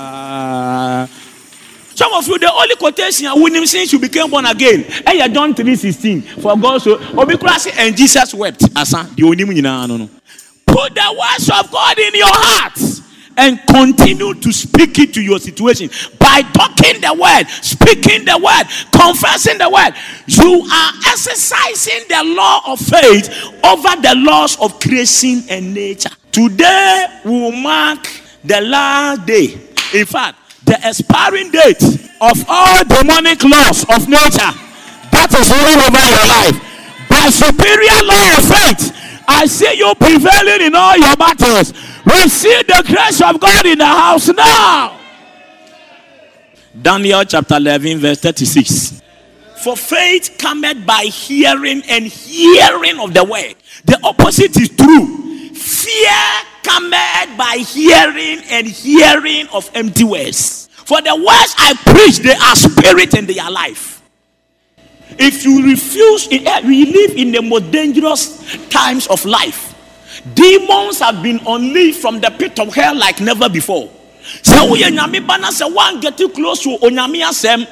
some 1.95 2.15
of 2.15 2.27
you, 2.27 2.39
the 2.39 2.51
only 2.51 2.75
quotation 2.77 3.27
I 3.27 3.35
winning 3.35 3.67
since 3.67 3.93
you 3.93 3.99
became 3.99 4.31
born 4.31 4.47
again. 4.47 4.85
Hey, 5.07 5.19
you 5.19 5.29
John 5.29 5.55
3:16. 5.55 6.23
For 6.41 6.57
God 6.57 6.81
so 6.81 6.97
Obikurasi 6.97 7.73
and 7.77 7.95
Jesus 7.97 8.33
wept. 8.33 8.65
Asa, 8.75 9.07
the 9.15 9.23
only 9.25 9.45
no 9.61 9.87
no. 9.87 10.09
Put 10.67 10.95
the 10.95 11.17
words 11.19 11.51
of 11.51 11.71
God 11.71 11.99
in 11.99 12.15
your 12.15 12.27
heart 12.29 12.79
and 13.37 13.61
continue 13.67 14.35
to 14.35 14.53
speak 14.53 14.99
it 14.99 15.15
to 15.15 15.23
your 15.23 15.39
situation 15.39 15.89
by 16.19 16.43
talking 16.53 17.01
the 17.01 17.15
word, 17.15 17.49
speaking 17.63 18.25
the 18.25 18.37
word, 18.39 18.65
confessing 18.93 19.59
the 19.59 19.69
word. 19.69 19.95
You 20.27 20.67
are 20.71 20.93
exercising 21.11 22.09
the 22.09 22.35
law 22.35 22.61
of 22.73 22.79
faith 22.79 23.29
over 23.65 24.01
the 24.03 24.15
laws 24.17 24.59
of 24.61 24.79
creation 24.81 25.45
and 25.49 25.75
nature. 25.75 26.11
Today 26.31 27.07
will 27.25 27.53
mark 27.53 28.07
the 28.45 28.61
last 28.61 29.27
day. 29.27 29.55
In 29.95 30.07
fact, 30.07 30.39
the 30.65 30.79
expiring 30.85 31.51
date 31.51 31.83
of 32.21 32.45
all 32.49 32.85
demonic 32.85 33.43
laws 33.45 33.85
of 33.91 34.09
nature 34.09 34.53
that 35.11 35.29
is 35.35 35.51
ruling 35.51 35.81
over 35.85 36.05
your 36.09 36.27
life 36.31 36.57
by 37.11 37.29
superior 37.29 37.99
law 38.07 38.39
of 38.39 38.45
faith 38.49 39.02
I 39.29 39.47
see 39.47 39.77
you 39.77 39.95
prevailing 39.95 40.67
in 40.67 40.75
all 40.75 40.97
your 40.97 41.17
battles. 41.17 41.73
Receive 42.05 42.67
the 42.67 42.85
grace 42.87 43.21
of 43.21 43.41
God 43.41 43.67
in 43.67 43.79
the 43.79 43.87
house 43.87 44.29
now. 44.29 44.99
Daniel 46.81 47.25
chapter 47.25 47.57
11, 47.57 47.99
verse 47.99 48.21
36. 48.21 49.03
For 49.63 49.77
faith 49.77 50.37
cometh 50.39 50.85
by 50.85 51.05
hearing, 51.05 51.83
and 51.89 52.07
hearing 52.07 52.99
of 52.99 53.15
the 53.15 53.25
word. 53.25 53.55
The 53.85 54.01
opposite 54.03 54.57
is 54.57 54.71
true. 54.71 55.53
Fear 55.55 56.11
cometh 56.63 57.37
by 57.37 57.63
hearing, 57.67 58.43
and 58.51 58.67
hearing 58.67 59.47
of 59.49 59.71
empty 59.75 60.05
words. 60.05 60.69
For 60.73 61.01
the 61.01 61.15
words 61.15 61.55
I 61.59 61.75
preach, 61.85 62.19
they 62.19 62.35
are 62.35 62.57
spirit 62.57 63.15
and 63.15 63.29
they 63.29 63.39
are 63.39 63.51
life. 63.51 63.92
If 65.19 65.45
you 65.45 65.63
refuse, 65.65 66.29
eh, 66.31 66.61
we 66.67 66.87
live 66.87 67.17
in 67.17 67.33
the 67.33 67.43
most 67.43 67.71
dangerous 67.71 68.41
times 68.69 69.07
of 69.09 69.25
life. 69.25 69.75
Demons 70.35 71.01
have 71.01 71.23
been 71.23 71.41
unleashed 71.47 72.01
from 72.01 72.21
the 72.21 72.31
pit 72.31 72.59
of 72.61 72.75
hell 72.75 72.95
like 72.97 73.21
never 73.21 73.49
before. 73.49 73.91
So 74.43 74.71
we 74.73 74.83
nyame 74.83 75.27
bana 75.27 75.51
say 75.51 75.65
one 75.69 76.01
get 76.01 76.17
too 76.17 76.29
close 76.29 76.63
to 76.63 76.77
onyame 76.79 77.23
asem 77.27 77.67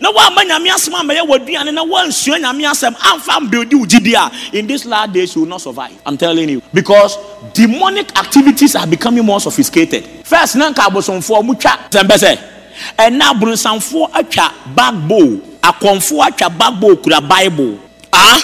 na 0.00 0.10
woamma 0.10 0.42
nyame 0.44 0.70
asɛm 0.70 0.94
amɛyɛ 0.94 1.26
w'aduane 1.26 1.72
na 1.74 1.82
woansua 1.84 2.38
nyame 2.40 2.64
asɛm 2.64 2.94
amfa 2.96 3.40
mbuildi 3.40 3.74
wo 3.74 3.84
gyidi 3.86 4.14
a 4.14 4.30
in 4.56 4.66
this 4.66 4.84
last 4.84 5.12
days 5.12 5.34
you 5.34 5.42
will 5.42 5.48
not 5.48 5.60
survive 5.60 5.92
i'm 6.06 6.16
telling 6.16 6.48
you 6.48 6.62
because 6.72 7.16
demonic 7.52 8.16
activities 8.18 8.74
are 8.76 8.86
becoming 8.86 9.24
more 9.24 9.40
sophisticated 9.40 10.04
first 10.24 10.56
na 10.56 10.70
nka 10.70 10.82
abosomfoɔ 10.88 11.42
mutwa 11.42 11.78
sɛmpɛ 11.90 12.16
sɛ 12.18 12.38
ɛna 12.98 13.32
abonsamfoɔ 13.32 14.10
atwa 14.12 14.52
bagbow 14.74 15.40
akɔmfoɔ 15.62 16.26
atwa 16.28 16.48
bagbow 16.58 16.96
kura 17.02 17.20
bible 17.20 17.78
ah 18.12 18.38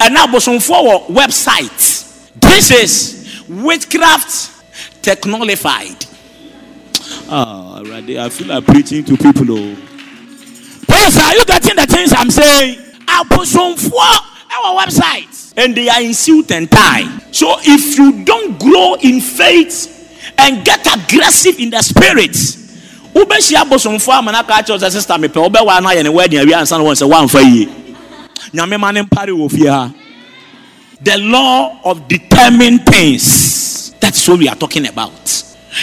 ɛna 0.00 0.26
abosomfoɔ 0.26 0.82
wɔ 0.86 1.10
website 1.10 2.04
this 2.40 2.70
is 2.70 3.42
witchcraft 3.48 4.50
technolified 5.02 6.06
Ah, 7.28 7.78
already 7.78 8.18
I 8.18 8.28
feel 8.28 8.48
like 8.48 8.64
preaching 8.66 9.04
to 9.04 9.16
people. 9.16 9.46
Oh. 9.50 9.76
Please, 10.86 11.16
are 11.18 11.34
you 11.34 11.44
getting 11.44 11.76
the 11.76 11.86
things 11.86 12.12
I'm 12.16 12.30
saying? 12.30 12.78
Abosomfoɔ 13.06 14.36
our 14.56 14.80
website 14.80 15.52
and 15.56 15.74
they 15.76 15.88
are 15.88 16.00
in 16.02 16.14
suit 16.14 16.50
and 16.52 16.70
tie. 16.70 17.04
So 17.32 17.56
if 17.62 17.98
you 17.98 18.24
don't 18.24 18.58
grow 18.58 18.94
in 18.94 19.20
faith 19.20 19.92
and 20.38 20.64
get 20.64 20.80
aggressive 20.86 21.58
in 21.58 21.70
the 21.70 21.82
spirit, 21.82 22.36
wobɛhyia 23.16 23.62
abosomfoɔ 23.64 24.18
ama 24.18 24.32
no 24.32 24.38
aka 24.38 24.62
kyerɛ 24.62 24.78
sɛ 24.78 24.90
sister 24.92 25.14
mepɛ 25.14 25.48
wobɛwa 25.48 25.82
no 25.82 25.88
ayɛ 25.88 26.02
ne 26.02 26.08
wedding 26.10 26.40
awie 26.40 26.54
ansa 26.54 26.78
na 26.78 26.84
wɔn 26.84 26.94
sɛ 26.94 27.08
woamfa 27.10 27.42
yie. 27.42 27.68
Nyame 28.52 28.78
ma 28.78 28.90
ne 28.92 29.02
mpare 29.02 29.30
wɔ 29.30 29.50
fie 29.50 29.66
ha. 29.66 29.90
The 31.02 31.18
law 31.18 31.78
of 31.84 32.08
determined 32.08 32.86
things. 32.86 33.92
That's 34.00 34.26
what 34.28 34.38
we 34.38 34.48
are 34.48 34.54
talking 34.56 34.86
about. 34.86 35.12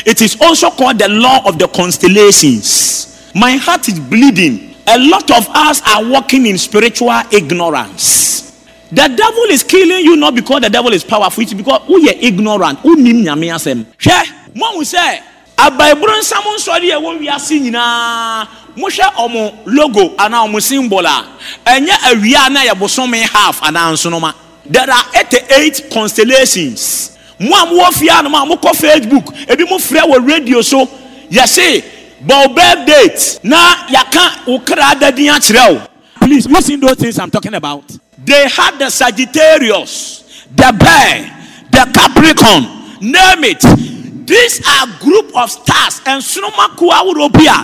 It 0.06 0.22
is 0.22 0.38
also 0.42 0.70
called 0.72 0.98
the 0.98 1.08
law 1.10 1.42
of 1.46 1.60
the 1.60 1.68
constellations. 1.68 3.32
My 3.36 3.58
heart 3.58 3.88
is 3.90 4.00
bleeding. 4.00 4.76
A 4.88 4.98
lot 4.98 5.30
of 5.32 5.48
us 5.50 5.82
are 5.88 6.04
walking 6.04 6.46
in 6.46 6.58
spiritual 6.58 7.12
ignorance. 7.32 8.52
The 8.92 9.08
devil 9.08 9.44
is 9.50 9.64
killing 9.64 10.06
you 10.06 10.16
not 10.16 10.36
because 10.36 10.62
the 10.62 10.70
devil 10.70 10.94
is 10.94 11.04
powerful. 11.04 11.42
It's 11.42 11.54
because 11.54 11.82
are 11.82 12.14
ignorant? 12.22 12.80
Wonim 12.80 13.24
nyame 13.24 13.50
asɛm 13.54 13.86
hwɛ 13.98 14.54
moahu 14.56 14.82
sɛ 14.84 15.20
abaiboro 15.68 16.14
nsam 16.20 16.44
nsɔre 16.58 16.92
a 16.92 16.98
ɛwɔ 17.00 17.20
wiase 17.20 17.60
nyinaa. 17.60 18.48
Mohwɛ 18.76 19.14
ɔmo 19.16 19.54
logo 19.66 20.16
anaa 20.18 20.46
ɔmo 20.48 20.62
symbol 20.62 21.06
a 21.06 21.26
ɛnyɛ 21.66 21.96
awia 22.12 22.50
na 22.52 22.62
yɛ 22.66 22.74
bosome 22.78 23.22
half 23.22 23.62
anaa 23.62 23.92
nsonoma. 23.94 24.34
There 24.66 24.90
are 24.90 25.06
88 25.14 25.90
constellations. 25.92 27.18
Mo 27.40 27.52
a 27.52 27.66
mowɔ 27.66 27.94
fie 27.94 28.10
anom 28.10 28.34
a 28.34 28.46
mokɔ 28.56 28.72
facebook 28.76 29.26
ebi 29.48 29.70
mo 29.70 29.78
frɛ 29.78 30.02
wɔ 30.02 30.28
radio 30.28 30.62
so 30.62 30.86
yɛse 31.30 31.84
bɔ 32.26 32.56
birth 32.56 32.86
date. 32.88 33.40
Na 33.44 33.88
yɛaka 33.88 34.48
wo 34.48 34.60
kra 34.60 34.96
dadin 35.00 35.30
akyerɛ 35.32 35.74
wo. 35.76 35.82
Please 36.20 36.48
listen 36.48 36.80
those 36.80 36.96
things 36.96 37.20
i'm 37.20 37.30
talking 37.30 37.54
about. 37.54 37.84
They 38.26 38.48
had 38.48 38.80
the 38.80 38.90
sagittarius 38.90 40.24
the 40.56 40.72
bear 40.80 41.30
the 41.72 41.92
capricorn 41.94 42.64
name 43.02 43.44
it 43.44 43.93
these 44.26 44.62
are 44.68 44.88
group 45.00 45.36
of 45.36 45.50
stars. 45.52 46.00
Nsoroma 46.02 46.76
kuo 46.76 46.92
ahorow 46.92 47.30
bi 47.30 47.44
a 47.46 47.64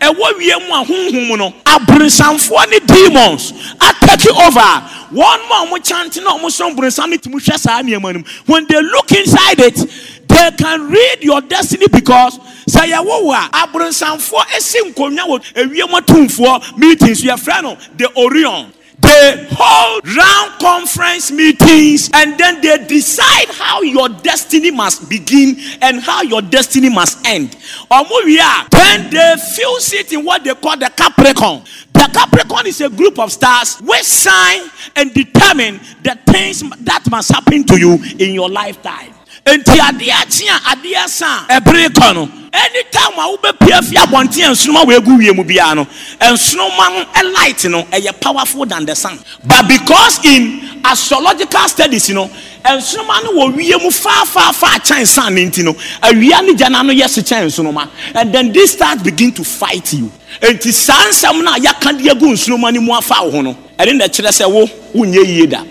ɛwɔ 0.00 0.38
wiem 0.38 0.70
a 0.70 0.84
honhom 0.84 1.38
no 1.38 1.50
aborosanfoɔ 1.64 2.70
ne 2.70 2.78
demons 2.80 3.52
atake 3.78 4.30
over. 4.46 4.84
Wɔn 5.12 5.38
mu 5.48 5.54
a 5.54 5.66
wɔn 5.78 5.84
kyante 5.84 6.22
na 6.22 6.38
wɔn 6.38 6.50
sɔn 6.50 6.76
boronsam 6.76 7.10
ne 7.10 7.16
tumi 7.18 7.40
hwɛ 7.40 7.58
saa 7.58 7.82
nneɛma 7.82 8.12
no 8.14 8.18
mu. 8.20 8.24
When 8.46 8.66
they 8.66 8.80
look 8.82 9.10
inside 9.12 9.60
it 9.60 9.76
they 10.28 10.50
can 10.58 10.90
read 10.90 11.22
your 11.22 11.40
destiny 11.40 11.86
because 11.88 12.38
sɛ 12.68 12.90
yɛwɔ 12.92 13.22
wɔ 13.24 13.34
a 13.34 13.66
aborosanfoɔ 13.66 14.44
esi 14.56 14.92
nkonnwa 14.92 15.26
wɔ 15.26 15.52
ewiem 15.54 16.00
atumfoɔ 16.00 16.78
meetings. 16.78 17.22
Yɛfrɛ 17.22 17.62
no 17.62 17.76
the 17.96 18.10
orion 18.18 18.72
they 19.08 19.46
hold 19.50 20.06
round 20.06 20.60
conference 20.60 21.30
meetings 21.30 22.10
and 22.12 22.38
then 22.38 22.60
they 22.60 22.84
decide 22.86 23.48
how 23.48 23.80
your 23.80 24.08
destiny 24.08 24.70
must 24.70 25.08
begin 25.08 25.56
and 25.80 26.00
how 26.00 26.22
your 26.22 26.42
destiny 26.42 26.90
must 26.90 27.26
end. 27.26 27.50
Omuya, 27.90 28.68
then 28.70 29.10
they 29.10 29.34
fuse 29.54 29.92
it 29.94 30.12
in 30.12 30.24
what 30.24 30.44
they 30.44 30.54
call 30.54 30.76
the 30.76 30.90
Capricorn. 30.94 31.62
The 31.92 32.10
Capricorn 32.12 32.66
is 32.66 32.80
a 32.80 32.90
group 32.90 33.18
of 33.18 33.32
stars 33.32 33.78
which 33.80 34.02
sign 34.04 34.70
and 34.94 35.12
determine 35.14 35.80
the 36.02 36.18
things 36.26 36.60
that 36.84 37.04
must 37.10 37.32
happen 37.32 37.64
to 37.64 37.78
you 37.78 37.98
in 38.18 38.34
your 38.34 38.50
lifetime. 38.50 39.14
Nti 39.56 39.78
adeɛ 39.78 40.12
akyi 40.22 40.48
a 40.48 40.58
adeɛ 40.74 41.08
sa 41.08 41.44
a 41.48 41.60
ɛbere 41.60 41.88
kɔ 41.88 42.14
no 42.14 42.28
anytime 42.52 43.18
a 43.18 43.36
wobɛpia 43.36 43.82
fi 43.84 43.96
abɔnten 43.96 44.44
a 44.44 44.50
nsoroma 44.52 44.84
wɔ 44.84 44.96
egu 44.98 45.18
wiem 45.18 45.36
biara 45.46 45.74
no 45.76 45.86
nsoroma 46.20 46.90
no 47.22 47.30
light 47.32 47.64
no 47.66 47.82
ɛyɛ 47.84 48.20
powerful 48.20 48.64
than 48.66 48.84
the 48.86 48.94
sun. 48.94 49.18
But 49.44 49.68
because 49.68 50.24
in 50.24 50.80
astrological 50.84 51.68
studies 51.68 52.08
no 52.10 52.26
nsoroma 52.64 53.22
no 53.24 53.32
wɔ 53.32 53.54
wiem 53.56 53.80
faafaafa 53.90 54.78
kyɛn 54.80 55.06
sun 55.06 55.34
ne 55.34 55.46
nti 55.46 55.64
no 55.64 55.72
awia 56.02 56.42
ne 56.44 56.54
gya 56.54 56.66
n'ano 56.68 56.92
yɛ 56.92 57.08
se 57.08 57.22
kyɛn 57.22 57.46
nsoroma 57.46 57.88
and 58.14 58.32
then 58.34 58.52
these 58.52 58.72
stars 58.72 59.02
begin 59.02 59.32
to 59.32 59.44
fight 59.44 59.92
you. 59.92 60.10
Nti 60.40 60.72
saa 60.72 61.04
nsɛm 61.10 61.42
no 61.44 61.52
a 61.52 61.56
yɛaka 61.58 61.96
de 62.02 62.08
agu 62.10 62.26
nsoroma 62.32 62.72
no 62.72 62.80
mu 62.80 62.92
afa 62.92 63.22
wo 63.24 63.30
ho 63.30 63.40
no 63.42 63.56
ɛne 63.78 63.96
na 63.96 64.06
kyerɛ 64.06 64.28
sɛ 64.30 64.50
wo 64.50 64.66
wonyɛ 64.94 65.26
yie 65.26 65.46
da 65.46 65.62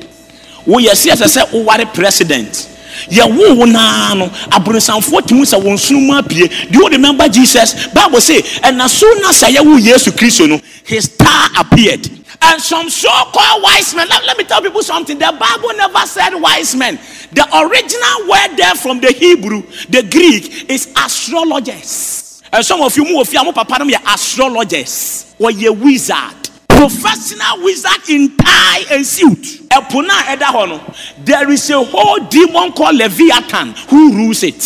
woyɛ 0.65 0.95
si 0.95 1.09
ɛsɛ 1.09 1.25
sɛ 1.28 1.51
woware 1.51 1.86
president 1.93 2.67
yɛwo 3.09 3.57
wo 3.57 3.65
naa 3.65 4.13
no 4.15 4.27
aborosanfoɔ 4.51 5.21
tumi 5.27 5.43
sɛ 5.43 5.61
wɔn 5.61 6.71
do 6.71 6.79
you 6.79 6.87
remember 6.89 7.27
jesus? 7.29 7.87
Bible 7.87 8.21
say 8.21 8.41
ɛna 8.41 8.87
so 8.89 9.07
na 9.21 9.29
sɛ 9.29 9.55
yɛwo 9.55 9.79
yesu 9.79 10.11
kristo 10.11 10.47
no 10.47 10.59
his 10.83 11.05
star 11.05 11.49
appeared. 11.59 12.09
And 12.39 12.61
some 12.61 12.89
so-called 12.89 13.63
wise 13.63 13.95
men 13.95 14.07
let, 14.09 14.23
let 14.25 14.37
me 14.37 14.43
tell 14.43 14.61
people 14.61 14.83
something. 14.83 15.17
The 15.17 15.35
bible 15.39 15.73
never 15.75 16.05
said 16.05 16.35
wise 16.35 16.75
men. 16.75 16.99
The 17.31 17.43
original 17.57 18.29
word 18.29 18.57
there 18.57 18.75
from 18.75 18.99
the 18.99 19.11
hebrew 19.11 19.63
the 19.89 20.03
greek 20.09 20.69
is 20.69 20.93
astrologers. 20.97 22.41
And 22.51 22.65
some 22.65 22.81
of 22.81 22.95
you 22.95 23.03
mu 23.03 23.17
wɔ 23.19 23.27
fie 23.27 23.37
a 23.37 23.43
mo 23.43 23.51
papa 23.51 23.79
nom 23.79 23.89
yɛ 23.89 24.01
astrologers. 24.13 25.35
Wɔyɛ 25.39 25.79
wizard 25.81 26.46
professional 26.78 27.63
wizard 27.63 28.09
in 28.09 28.36
tie 28.38 28.84
and 28.91 29.05
suit. 29.05 29.67
ɛpo 29.69 30.05
no 30.05 30.13
a 30.13 30.36
ɛda 30.38 30.47
hɔ 30.55 30.69
no 30.69 30.93
there 31.25 31.49
is 31.49 31.69
a 31.71 31.84
whole 31.84 32.19
demon 32.30 32.71
called 32.71 32.95
leviathan 32.95 33.73
who 33.89 34.13
rules 34.13 34.43
it. 34.43 34.59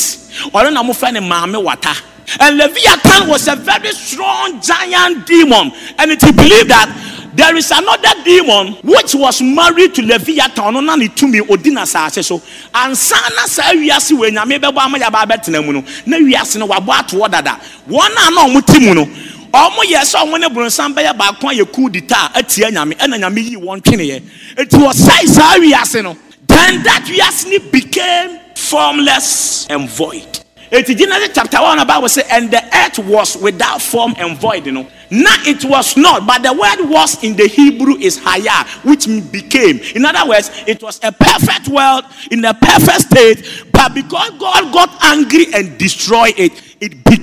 Ɔno 0.53 0.74
na 0.74 0.84
mofrɛ 0.84 1.14
ne 1.14 1.20
maame 1.22 1.64
wata 1.64 1.95
and 2.39 2.57
leviathan 2.57 3.28
was 3.28 3.47
a 3.47 3.55
very 3.55 3.91
strong 3.93 4.62
giant 4.62 5.26
demon. 5.26 5.72
And 5.97 6.12
it 6.12 6.24
is 6.24 6.32
believed 6.32 6.70
that 6.70 6.88
there 7.34 7.55
is 7.55 7.72
another 7.72 8.24
demon 8.24 8.74
which 8.84 9.16
was 9.16 9.41
married 9.41 9.95
to 9.95 10.01
leviathan. 10.01 10.64
Ɔno 10.74 10.84
na 10.86 10.95
ne 10.95 11.07
tumi 11.07 11.41
odi 11.49 11.72
na 11.72 11.84
saase 11.84 12.24
so. 12.24 12.39
Ansa 12.74 13.16
na 13.36 13.45
saa 13.45 13.72
wiase 13.74 14.12
wɔ 14.12 14.30
nyame 14.36 14.59
bɛbɔ 14.59 14.78
ama 14.78 14.97
yɛba 14.99 15.26
abɛtena 15.26 15.66
mu 15.66 15.74
no 15.74 15.84
na 16.05 16.18
wiase 16.18 16.57
no 16.59 16.68
wabɔ 16.68 16.93
atoɔ 16.99 17.32
dada 17.32 17.59
wɔn 17.89 18.28
a 18.28 18.32
na 18.32 18.47
ɔmo 18.47 18.66
ti 18.66 18.80
mu 18.80 18.93
no 18.95 19.05
ɔmo 19.54 19.84
yɛ 19.84 20.02
sɛ 20.02 20.18
ɔmo 20.24 20.39
ne 20.39 20.47
borɔnsan 20.47 20.93
bɛyɛ 20.93 21.18
baako 21.18 21.49
a 21.49 21.54
yɛ 21.54 21.72
coup 21.74 21.89
d'etat 21.89 22.32
atia 22.36 22.72
nyame 22.72 22.93
ɛna 22.97 23.20
nyame 23.20 23.38
yi 23.43 23.56
wɔn 23.58 23.82
tweneɛ 23.82 24.22
eti 24.58 24.78
wɔsɛe 24.78 25.28
saa 25.28 25.58
wiase 25.58 26.04
no 26.04 26.16
then 26.47 26.84
that 26.84 27.06
wiase 27.08 27.47
ni 27.47 27.58
became 27.60 28.39
formless 28.56 29.68
and 29.70 29.89
void. 29.89 30.39
Eti 30.72 30.95
genesis 30.95 31.32
chapter 31.34 31.62
one 31.62 31.78
the 31.78 31.84
bible 31.86 32.08
say 32.08 32.24
and 32.32 32.49
the 32.49 32.64
earth 32.78 32.99
was 32.99 33.36
without 33.36 33.82
form 33.82 34.14
and 34.18 34.38
void 34.38 34.66
you 34.66 34.72
know 34.72 34.88
now 35.10 35.36
it 35.45 35.66
was 35.66 35.97
not 35.97 36.26
but 36.26 36.41
the 36.43 36.54
word 36.54 36.89
was 36.89 37.22
in 37.26 37.36
the 37.36 37.45
hebrew 37.45 37.95
is 37.97 38.18
haya 38.18 38.66
which 38.84 39.06
became. 39.34 39.80
In 39.95 40.06
other 40.06 40.30
words 40.30 40.49
it 40.68 40.82
was 40.82 40.97
a 41.04 41.12
perfect 41.12 41.68
world 41.68 42.06
in 42.32 42.45
a 42.45 42.54
perfect 42.54 43.02
state 43.02 43.66
but 43.74 43.93
because 43.93 44.30
god 44.39 44.72
got 44.72 45.04
angry 45.04 45.47
and 45.54 45.78
destroyed 45.78 46.36
it 46.38 46.70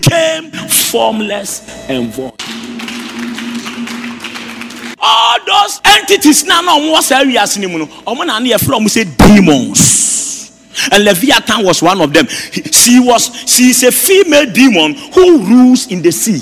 became 0.09 0.51
formless 0.69 1.63
and 1.89 2.13
void. 2.13 2.33
All 5.01 5.39
those 5.47 5.81
entities 5.85 6.45
now 6.45 6.61
saa 7.01 7.23
wiase 7.25 7.59
no 7.61 7.69
mu 7.69 7.79
no 7.79 7.87
ɔmo 7.87 8.27
na 8.27 8.41
yɛfrɛ 8.41 8.79
ɔmo 8.79 8.89
sɛ 8.89 9.05
demons. 9.17 10.51
And 10.93 11.05
leviathan 11.05 11.65
was 11.65 11.83
one 11.83 12.01
of 12.01 12.13
them. 12.13 12.27
He- 12.53 12.63
she 12.73 13.01
was 13.01 13.31
she 13.47 13.71
is 13.71 13.83
a 13.83 13.93
female 13.93 14.47
demon 14.53 14.95
who 14.95 15.39
rules 15.39 15.87
in 15.89 16.03
the 16.03 16.13
sea. 16.13 16.41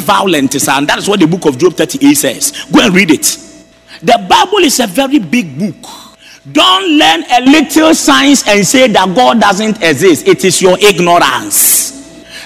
Violent 0.00 0.54
and 0.68 0.88
that 0.88 0.98
is 0.98 1.08
what 1.08 1.20
the 1.20 1.26
book 1.26 1.44
of 1.46 1.58
job 1.58 1.74
38 1.76 2.14
says. 2.14 2.52
Go 2.72 2.80
and 2.84 2.94
read 2.94 3.10
it. 3.10 3.38
The 4.02 4.18
bible 4.28 4.58
is 4.64 4.80
a 4.80 4.86
very 4.86 5.18
big 5.18 5.58
book 5.58 5.90
don't 6.52 6.98
learn 6.98 7.24
a 7.30 7.40
little 7.50 7.94
science 7.94 8.46
and 8.48 8.66
say 8.66 8.88
that 8.88 9.14
god 9.14 9.40
doesn't 9.40 9.82
exist. 9.82 10.26
It 10.26 10.44
is 10.44 10.60
your 10.62 10.78
ignorance. 10.80 11.90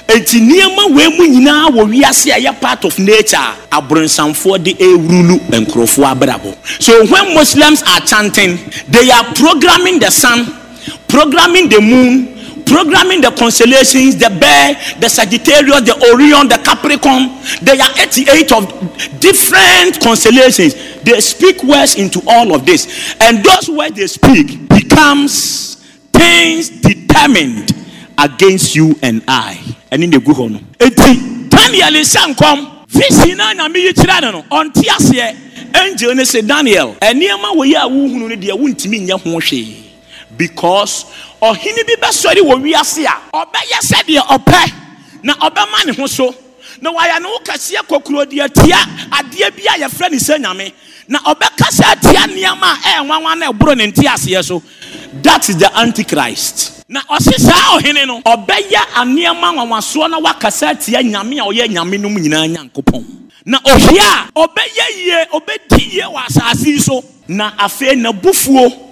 Eti 0.06 0.38
nneɛma 0.40 0.94
wei 0.94 1.08
mu 1.16 1.24
nyinaa 1.26 1.70
wɔ 1.70 1.88
wiase 1.88 2.30
a 2.30 2.38
ɛyɛ 2.40 2.60
part 2.60 2.84
of 2.84 2.98
nature. 2.98 3.36
A 3.36 3.80
abronsamfoɔ 3.80 4.62
de 4.62 4.74
ewurulu 4.74 5.38
nkurɔfoɔ 5.48 6.12
abrabɔ. 6.12 6.82
So 6.82 7.06
when 7.06 7.34
muslims 7.34 7.82
are 7.82 8.00
chanting 8.00 8.58
they 8.88 9.10
are 9.10 9.24
programming 9.34 9.98
the 10.00 10.10
sun 10.10 10.44
programming 11.08 11.68
the 11.68 11.80
moon 11.80 12.33
programming 12.66 13.20
the 13.20 13.30
constellations, 13.30 14.16
the 14.16 14.30
bear, 14.30 14.74
the 15.00 15.08
Sagittarius, 15.08 15.82
the 15.82 15.94
Orion, 16.12 16.48
the 16.48 16.58
Capricorn. 16.58 17.40
There 17.62 17.80
are 17.80 17.92
88 17.96 18.52
of 18.52 19.20
different 19.20 20.00
constellations. 20.00 20.74
They 21.02 21.20
speak 21.20 21.62
words 21.62 21.96
into 21.96 22.22
all 22.26 22.54
of 22.54 22.66
this. 22.66 23.14
And 23.20 23.44
those 23.44 23.68
words 23.68 23.96
they 23.96 24.06
speak 24.06 24.68
becomes 24.68 25.76
things 26.12 26.70
determined 26.80 27.72
against 28.18 28.74
you 28.74 28.94
and 29.02 29.22
I. 29.28 29.60
And 29.90 30.02
in 30.04 30.10
the 30.10 30.18
honor. 30.38 30.60
Eti 30.80 31.48
Daniel 31.48 31.94
is 31.96 32.14
sankom. 32.14 32.86
Vision 32.88 33.36
na 33.38 33.52
nyame 33.54 33.78
yi 33.78 33.92
kyerɛ 33.92 34.32
no 34.32 34.42
aseɛ 34.50 35.36
angel 35.74 36.14
ne 36.14 36.22
sɛ 36.22 36.46
daniel 36.46 36.94
nneɛma 37.00 37.50
wɔ 37.56 37.66
yi 37.66 37.74
a 37.74 37.86
wohunu 37.88 38.28
no 38.28 38.36
deɛ 38.36 38.52
wontumi 38.58 39.10
ho 39.10 39.18
hwee 39.18 39.83
because 40.36 41.04
ɔhene 41.42 41.86
bi 41.86 41.94
bɛsɔre 42.00 42.40
wɔ 42.40 42.62
wiase 42.62 43.04
a 43.04 43.20
ɔbɛyɛ 43.32 43.78
sɛdeɛ 43.82 44.20
ɔpɛ 44.28 44.72
na 45.22 45.34
ɔbɛma 45.34 45.86
ne 45.86 45.92
ho 45.94 46.06
so. 46.06 46.34
Na 46.80 46.92
wayɛ 46.92 47.20
ne 47.20 47.26
wo 47.26 47.38
kɛseɛ 47.44 47.86
kokuro 47.86 48.24
deɛ 48.24 48.52
tia 48.52 48.76
adeɛ 49.10 49.50
bi 49.56 49.62
a 49.74 49.78
yɛfrɛ 49.88 50.10
ne 50.10 50.16
sɛ 50.18 50.38
nyame. 50.42 50.72
Na 51.08 51.18
ɔbɛka 51.20 51.68
sɛ 51.70 51.84
atia 51.92 52.26
nneɛma 52.26 52.62
a 52.62 52.76
ɛyɛ 52.76 53.06
nwanwa 53.06 53.38
na 53.38 53.52
ɛboro 53.52 53.76
ne 53.76 53.86
nte 53.86 54.04
aseɛ 54.04 54.44
so. 54.44 54.62
That 55.22 55.48
is 55.48 55.56
the 55.56 55.70
antichrist. 55.78 56.84
Na 56.88 57.00
ɔse 57.02 57.38
saa 57.38 57.78
ɔhene 57.78 58.06
no 58.06 58.20
ɔbɛyɛ 58.20 59.04
nneɛma 59.04 59.54
nwanwasoɔ 59.54 60.10
na 60.10 60.18
wakasa 60.20 60.70
atia 60.74 61.02
nyame 61.02 61.38
a 61.38 61.44
ɔyɛ 61.44 61.68
nyame 61.68 62.00
nom 62.00 62.14
nyinaa 62.14 62.46
nyankopɔn. 62.54 63.04
Na 63.46 63.58
ohia 63.64 64.02
a 64.02 64.30
ɔbɛyɛ 64.34 64.86
yie 64.96 65.24
ɔbɛdi 65.32 65.92
yie 65.92 66.02
wɔ 66.02 66.26
asase 66.26 66.66
yi 66.66 66.78
so. 66.78 67.02
Na 67.28 67.52
afei 67.52 67.94
n'abufuo 67.96 68.83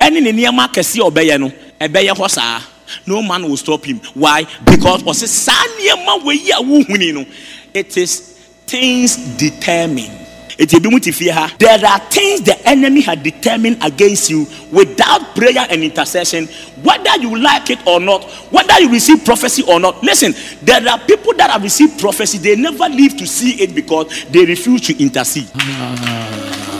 ɛne 0.00 0.22
ne 0.22 0.32
nneɛma 0.32 0.68
akɛseɛ 0.70 1.10
ɔbɛyɛ 1.10 1.40
no 1.40 1.52
ɛbɛyɛ 1.80 2.14
hɔ 2.16 2.30
saa. 2.30 2.60
No 3.06 3.22
man 3.22 3.42
will 3.48 3.56
stop 3.56 3.84
him. 3.84 4.00
Why? 4.14 4.44
Because 4.64 5.02
ɔsɛ 5.02 5.26
saa 5.28 5.64
nneɛma 5.78 6.22
wɔ 6.22 6.32
yi 6.34 6.50
a 6.50 6.56
wohuni 6.62 7.14
no 7.14 7.26
it 7.72 7.96
is 7.96 8.18
things 8.66 9.16
determined. 9.36 10.16
Ti 10.60 11.10
fie 11.12 11.28
ha 11.30 11.50
there 11.58 11.82
are 11.86 11.98
things 12.10 12.42
the 12.42 12.68
enemy 12.68 13.00
had 13.00 13.22
determined 13.22 13.78
against 13.82 14.28
you 14.28 14.46
without 14.70 15.34
prayer 15.34 15.66
and 15.70 15.82
intercession. 15.82 16.46
Whether 16.82 17.16
you 17.18 17.38
like 17.40 17.70
it 17.70 17.78
or 17.86 17.98
not 17.98 18.24
whether 18.52 18.78
you 18.80 18.90
receive 18.90 19.24
prophecy 19.24 19.62
or 19.66 19.80
not 19.80 20.02
listen 20.02 20.34
there 20.62 20.86
are 20.86 20.98
people 20.98 21.32
that 21.34 21.50
have 21.50 21.62
received 21.62 21.98
prophecy 21.98 22.36
they 22.36 22.56
never 22.56 22.88
live 22.90 23.16
to 23.16 23.26
see 23.26 23.52
it 23.62 23.74
because 23.74 24.26
they 24.26 24.44
refuse 24.44 24.82
to 24.82 25.02
intercede 25.02 25.48
ah. 25.54 26.76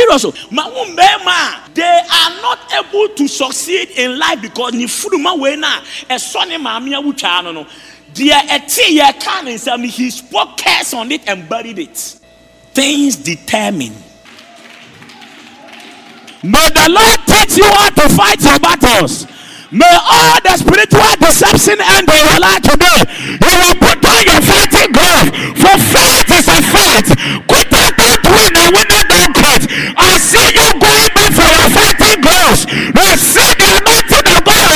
Serious 0.00 0.24
o 0.24 0.32
ma 0.50 0.68
wo 0.68 0.84
mmarima 0.84 1.30
a 1.30 1.70
they 1.74 1.82
are 1.84 2.42
not 2.42 2.58
able 2.72 3.08
to 3.14 3.28
succeed 3.28 3.90
in 3.90 4.18
life 4.18 4.40
because 4.40 4.72
ni 4.72 4.84
furuma 4.86 5.38
wei 5.38 5.56
na 5.56 5.80
ɛsɔ 6.08 6.48
ne 6.48 6.56
maame 6.58 6.90
awutwa 6.94 7.52
no 7.52 7.66
ɛte 8.14 8.84
yɛ 8.98 9.20
ka 9.22 9.42
ne 9.42 9.54
nsɛm 9.54 9.84
he 9.86 10.10
spoke 10.10 10.56
curse 10.56 10.94
on 10.94 11.10
it 11.12 11.22
and 11.26 11.48
buried 11.48 11.78
it 11.78 12.16
things 12.74 13.16
determine 13.16 13.94
May 16.42 16.68
the 16.72 16.88
Lord 16.88 17.20
teach 17.28 17.58
you 17.60 17.68
how 17.68 17.90
to 17.90 18.08
fight 18.16 18.40
your 18.40 18.58
battles. 18.60 19.26
May 19.70 19.84
all 19.84 20.40
the 20.40 20.56
spiritual 20.56 21.12
deception 21.20 21.76
end 21.76 22.08
in 22.08 22.16
your 22.16 22.40
life 22.40 22.64
today. 22.64 23.00
You 23.28 23.52
will 23.60 23.76
put 23.76 24.00
on 24.00 24.20
your 24.24 24.40
fighting 24.48 24.88
glove. 24.88 25.28
For 25.60 25.76
fight 25.92 26.32
is 26.32 26.48
a 26.48 26.58
fight. 26.64 27.08
Quitter 27.44 27.86
don't 27.92 28.24
win 28.24 28.56
and 28.56 28.74
quit. 28.80 28.99
I 29.96 30.18
see 30.18 30.46
you 30.56 30.66
going 30.78 31.10
back 31.14 31.30
for 31.32 31.46
your 31.46 31.70
fighting 31.70 32.20
gloves. 32.20 32.66
Receive 32.96 33.54
the 33.58 33.68
anointing 33.78 34.26
of 34.36 34.44
God 34.44 34.70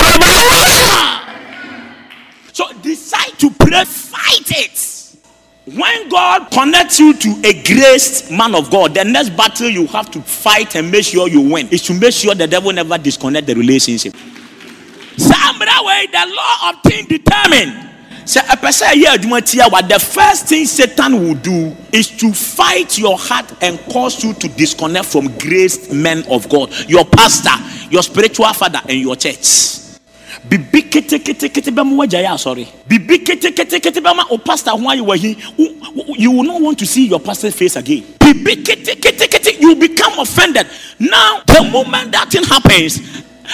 you. 0.55 1.35
so 2.53 2.73
decide 2.83 3.39
to 3.39 3.51
pray 3.51 3.85
fight 3.85 4.51
it 4.51 5.17
when 5.67 6.09
god 6.09 6.51
connects 6.53 7.01
you 7.01 7.15
to 7.15 7.29
a 7.45 7.53
graced 7.65 8.31
man 8.31 8.55
of 8.55 8.71
god 8.71 8.95
the 8.95 9.03
next 9.05 9.31
battle 9.31 9.69
you 9.69 9.87
have 9.87 10.11
to 10.11 10.21
fight 10.23 10.77
and 10.77 10.91
make 10.91 11.05
sure 11.05 11.27
you 11.29 11.41
win 11.41 11.67
is 11.69 11.83
to 11.83 11.95
make 11.95 12.13
sure 12.13 12.35
the 12.35 12.47
devil 12.47 12.73
never 12.73 12.99
disconnect 12.99 13.47
the 13.47 13.55
relationship 13.55 14.15
mmara 15.17 15.85
wei 15.87 16.07
the 16.13 16.27
law 16.35 16.71
of 16.71 16.83
thing 16.83 17.07
determined 17.07 17.91
sɛ 18.25 18.41
ɛpɛ 18.47 18.69
sɛ 18.73 18.87
ɛyɛ 18.95 19.07
adwuma 19.17 19.41
tia 19.45 19.69
wa 19.69 19.81
the 19.83 19.99
first 19.99 20.47
thing 20.49 20.65
satan 20.67 21.13
will 21.23 21.35
do 21.37 21.77
is 21.93 22.09
to 22.09 22.33
fight 22.33 22.99
your 22.99 23.19
heart 23.19 23.53
and 23.63 23.79
cause 23.93 24.23
you 24.25 24.33
to 24.35 24.49
disconnect 24.49 25.07
from 25.07 25.29
graced 25.39 25.93
men 25.93 26.25
of 26.31 26.49
god 26.49 26.71
your 26.89 27.05
pastor 27.05 27.51
your 27.91 28.03
spiritual 28.03 28.53
father 28.55 28.81
and 28.89 28.99
your 29.01 29.15
church. 29.17 29.81
Bibi 30.49 30.83
ketekete 30.83 31.71
bɛ 31.71 31.87
mu 31.87 31.97
wagya 31.97 32.21
yɛ 32.25 32.35
asɔre 32.35 32.67
bibi 32.87 33.19
ketekete 33.19 34.01
bɛ 34.03 34.17
ma 34.17 34.25
o 34.31 34.37
pastor 34.39 34.71
ho 34.73 34.77
wahi 34.79 35.37
Wo- 35.57 35.75
wo- 35.95 36.15
you 36.19 36.31
will 36.31 36.43
not 36.43 36.61
want 36.61 36.79
to 36.79 36.87
see 36.87 37.07
your 37.07 37.21
pastor's 37.21 37.55
face 37.55 37.77
again. 37.77 38.05
Bibi 38.19 38.57
ketekete 38.57 39.61
you 39.61 39.75
become 39.77 40.19
offended. 40.19 40.67
Now 40.99 41.41
the 41.47 41.63
moment 41.71 42.13
that 42.13 42.31
thing 42.31 42.45
happens 42.45 43.01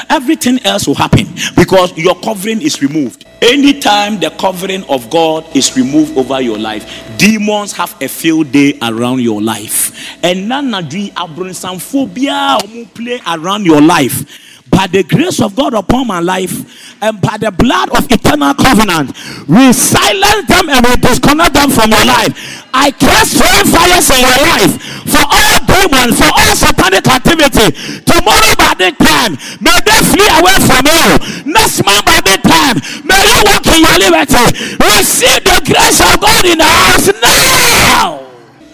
everything 0.09 0.59
else 0.65 0.87
will 0.87 0.95
happen 0.95 1.27
because 1.57 1.97
your 1.97 2.15
covering 2.21 2.63
is 2.63 2.83
removed. 2.83 3.27
Anytime 3.43 4.21
the 4.21 4.31
covering 4.39 4.85
of 4.91 5.09
god 5.11 5.45
is 5.57 5.77
removed 5.77 6.17
over 6.17 6.41
your 6.41 6.59
life 6.59 6.85
demons 7.21 7.73
have 7.73 7.95
a 8.01 8.09
field 8.09 8.51
day 8.51 8.79
around 8.83 9.21
your 9.21 9.43
life. 9.43 9.93
And 10.25 10.51
nanadwi 10.51 11.13
abronsamfo 11.13 12.09
biara 12.09 12.59
a 12.59 12.67
wɔn 12.67 12.95
play 12.95 13.21
around 13.27 13.67
your 13.67 13.81
life. 13.83 14.25
By 14.71 14.87
the 14.87 15.03
grace 15.03 15.41
of 15.43 15.55
God 15.57 15.75
upon 15.75 16.07
my 16.07 16.21
life 16.21 17.03
and 17.03 17.21
by 17.21 17.37
the 17.37 17.51
blood 17.51 17.91
of 17.91 18.11
eternal 18.11 18.55
covenant, 18.55 19.11
we 19.49 19.73
silence 19.73 20.47
them 20.49 20.71
and 20.71 20.87
we 20.87 20.97
disconnect 20.97 21.55
them 21.55 21.71
from 21.71 21.91
your 21.91 22.05
life. 22.07 22.65
I 22.73 22.91
cast 22.93 23.37
flame 23.37 23.67
fires 23.67 24.09
in 24.09 24.21
your 24.21 24.41
life 24.47 24.81
for 25.11 25.25
all 25.27 25.60
demons, 25.71 26.19
for 26.19 26.31
all 26.35 26.55
satanic 26.59 27.07
activity. 27.07 27.71
Tomorrow 28.03 28.53
by 28.59 28.75
this 28.75 28.97
time, 28.99 29.39
may 29.63 29.79
they 29.87 30.01
flee 30.11 30.31
away 30.43 30.59
from 30.67 30.83
you. 30.91 31.07
Next 31.47 31.85
month 31.87 32.05
by 32.05 32.19
this 32.27 32.43
time, 32.43 32.77
may 33.07 33.23
you 33.23 33.39
walk 33.47 33.65
in 33.71 33.87
your 33.87 33.99
liberty. 34.03 34.45
Receive 34.83 35.41
the 35.47 35.57
grace 35.63 36.03
of 36.03 36.19
God 36.19 36.45
in 36.45 36.59
the 36.59 36.67
house 36.67 37.09
now. 37.23 38.27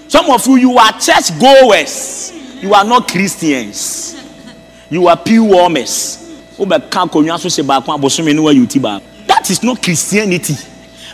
Some 0.08 0.30
of 0.30 0.46
you, 0.46 0.56
you 0.56 0.78
are 0.78 0.92
church 0.98 1.36
goers, 1.38 2.32
you 2.62 2.72
are 2.72 2.84
not 2.84 3.08
Christians 3.08 4.16
you 4.90 5.08
are 5.08 5.16
pew 5.16 5.44
warmers 5.44 6.22
that 9.26 9.50
is 9.50 9.62
not 9.62 9.82
christianity 9.82 10.54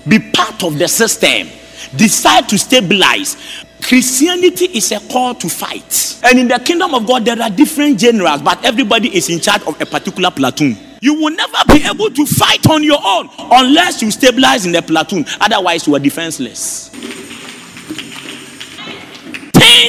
be 0.07 0.19
part 0.19 0.63
of 0.63 0.79
the 0.79 0.87
system 0.87 1.49
decide 1.97 2.49
to 2.49 2.59
stabilize 2.59 3.37
christianity 3.83 4.67
is 4.67 4.93
a 4.93 5.01
call 5.13 5.35
to 5.35 5.49
fight. 5.49 6.19
And 6.25 6.39
in 6.39 6.49
the 6.49 6.59
kingdom 6.59 6.95
of 6.95 7.07
god 7.07 7.25
there 7.25 7.41
are 7.41 7.51
different 7.51 7.99
generals 7.99 8.43
but 8.43 8.65
everybody 8.65 9.15
is 9.15 9.29
in 9.29 9.41
charge 9.41 9.63
of 9.63 9.81
a 9.81 9.87
particular 9.87 10.31
platoon. 10.31 10.77
You 11.01 11.15
will 11.15 11.35
never 11.35 11.59
be 11.67 11.83
able 11.85 12.11
to 12.11 12.27
fight 12.27 12.65
on 12.71 12.85
your 12.85 13.01
own 13.05 13.29
unless 13.39 14.01
you 14.03 14.11
stabilize 14.13 14.67
in 14.67 14.73
the 14.73 14.83
platoon. 14.83 15.25
Otherwise 15.41 15.87
you 15.87 15.97
are 15.97 15.99
defenseless. 15.99 16.91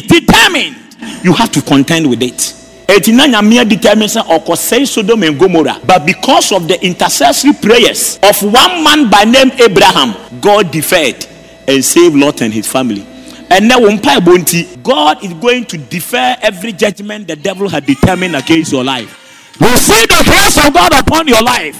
Determined. 0.07 0.75
You 1.23 1.33
have 1.33 1.51
to 1.51 1.61
contend 1.61 2.09
with 2.09 2.21
it. 2.23 2.53
Eti 2.87 3.11
na 3.11 3.27
nyamea 3.27 3.63
determine 3.67 4.07
sɛ 4.07 4.21
ɔkɔsɛe 4.27 4.87
sodom 4.87 5.23
and 5.23 5.39
gomorrah. 5.39 5.79
But 5.85 6.05
because 6.05 6.51
of 6.51 6.67
the 6.67 6.83
intercessory 6.85 7.53
prayers 7.53 8.19
of 8.23 8.41
one 8.43 8.83
man 8.83 9.09
by 9.09 9.23
name 9.23 9.51
abraham 9.59 10.13
god 10.41 10.69
deferred 10.71 11.25
and 11.67 11.83
saved 11.83 12.15
lot 12.15 12.41
and 12.41 12.53
his 12.53 12.67
family 12.67 13.05
and 13.53 13.67
now 13.67 13.79
mpaebɔ 13.79 14.37
nti 14.37 14.83
god 14.83 15.23
is 15.23 15.31
going 15.33 15.63
to 15.63 15.77
defer 15.77 16.35
every 16.41 16.73
judgment 16.73 17.27
the 17.27 17.35
devil 17.35 17.69
had 17.69 17.85
determined 17.85 18.35
against 18.35 18.71
your 18.71 18.83
life. 18.83 19.19
Receive 19.59 20.07
the 20.07 20.23
grace 20.25 20.57
of 20.67 20.73
God 20.73 20.91
upon 20.99 21.27
your 21.27 21.41
life. 21.43 21.77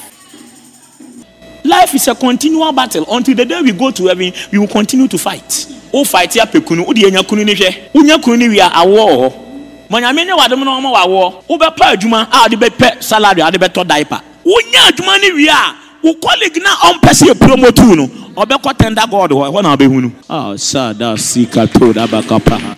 life 1.63 1.95
is 1.95 2.07
a 2.07 2.13
continual 2.13 2.71
battle. 2.73 3.05
Until 3.09 3.35
the 3.35 3.45
day 3.45 3.59
we 3.63 3.71
go 3.71 3.89
to 3.89 4.05
heaven 4.05 4.31
we 4.51 4.59
will 4.59 4.67
continue 4.67 5.07
to 5.07 5.17
fight. 5.17 5.65
O 5.91 6.03
fight 6.03 6.29
apɛ 6.31 6.59
kunu 6.63 6.85
o 6.87 6.93
de 6.93 7.01
enya 7.09 7.23
kunu 7.25 7.43
ni 7.43 7.55
hwɛ. 7.55 7.89
O 7.95 8.01
nya 8.01 8.21
kunu 8.21 8.37
ni 8.37 8.49
wia 8.49 8.69
awoɔ 8.69 9.07
wɔ 9.09 9.17
hɔ. 9.17 9.33
Mɔnyame 9.89 10.25
ne 10.27 10.33
wadom 10.33 10.63
na 10.63 10.79
ɔma 10.79 10.93
wɔ 10.93 11.05
awoɔ 11.05 11.43
o 11.49 11.57
bɛ 11.57 11.75
pa 11.75 11.95
adwuma 11.95 12.27
a 12.31 12.47
ɔde 12.47 12.59
bɛ 12.59 12.69
pɛ 12.69 13.01
salary 13.03 13.41
a 13.41 13.45
ɔde 13.49 13.57
bɛ 13.57 13.69
tɔ 13.69 13.87
diaper. 13.87 14.21
O 14.45 14.61
nya 14.71 14.91
adwuma 14.91 15.19
ni 15.19 15.31
wia 15.31 15.75
a 16.03 16.07
o 16.07 16.13
colleague 16.15 16.61
na 16.61 16.69
ɔmpɛ 16.91 17.09
sɛ 17.13 17.27
yɛ 17.29 17.39
promote 17.39 17.95
no 17.95 18.07
ɔbɛkɔ 18.35 18.77
tender 18.77 19.03
god 19.09 19.31
hɔ 19.31 19.49
ɛhɔ 19.51 19.63
na 19.63 19.75
ɔbɛhunu. 19.75 20.11
Ah, 20.29 20.55
sada 20.55 21.17
sika 21.17 21.67
to 21.67 21.93
da 21.93 22.07
bakapa. 22.07 22.77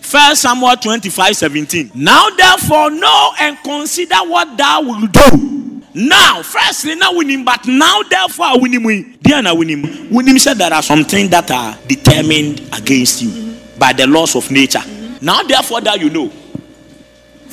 First 0.00 0.42
Samuel 0.42 0.76
25 0.76 1.34
17. 1.36 1.90
Now 1.94 2.28
therefore 2.30 2.90
know 2.90 3.32
and 3.40 3.56
consider 3.64 4.16
what 4.26 4.56
thou 4.56 4.82
will 4.82 5.06
do. 5.08 5.80
Now, 5.96 6.42
firstly, 6.42 6.96
now 6.96 7.14
winning, 7.14 7.44
but 7.44 7.66
now 7.68 8.02
therefore 8.02 8.60
winning. 8.60 9.16
Dear 9.22 9.42
na 9.42 9.54
winning. 9.54 10.08
Winning 10.12 10.38
said 10.40 10.58
there 10.58 10.72
are 10.72 10.82
some 10.82 11.04
things 11.04 11.30
that 11.30 11.48
are 11.52 11.78
determined 11.86 12.60
against 12.76 13.22
you 13.22 13.54
by 13.78 13.92
the 13.92 14.06
laws 14.06 14.34
of 14.34 14.50
nature. 14.50 14.82
Now 15.20 15.42
therefore 15.44 15.80
that 15.82 16.00
you 16.00 16.10
know. 16.10 16.30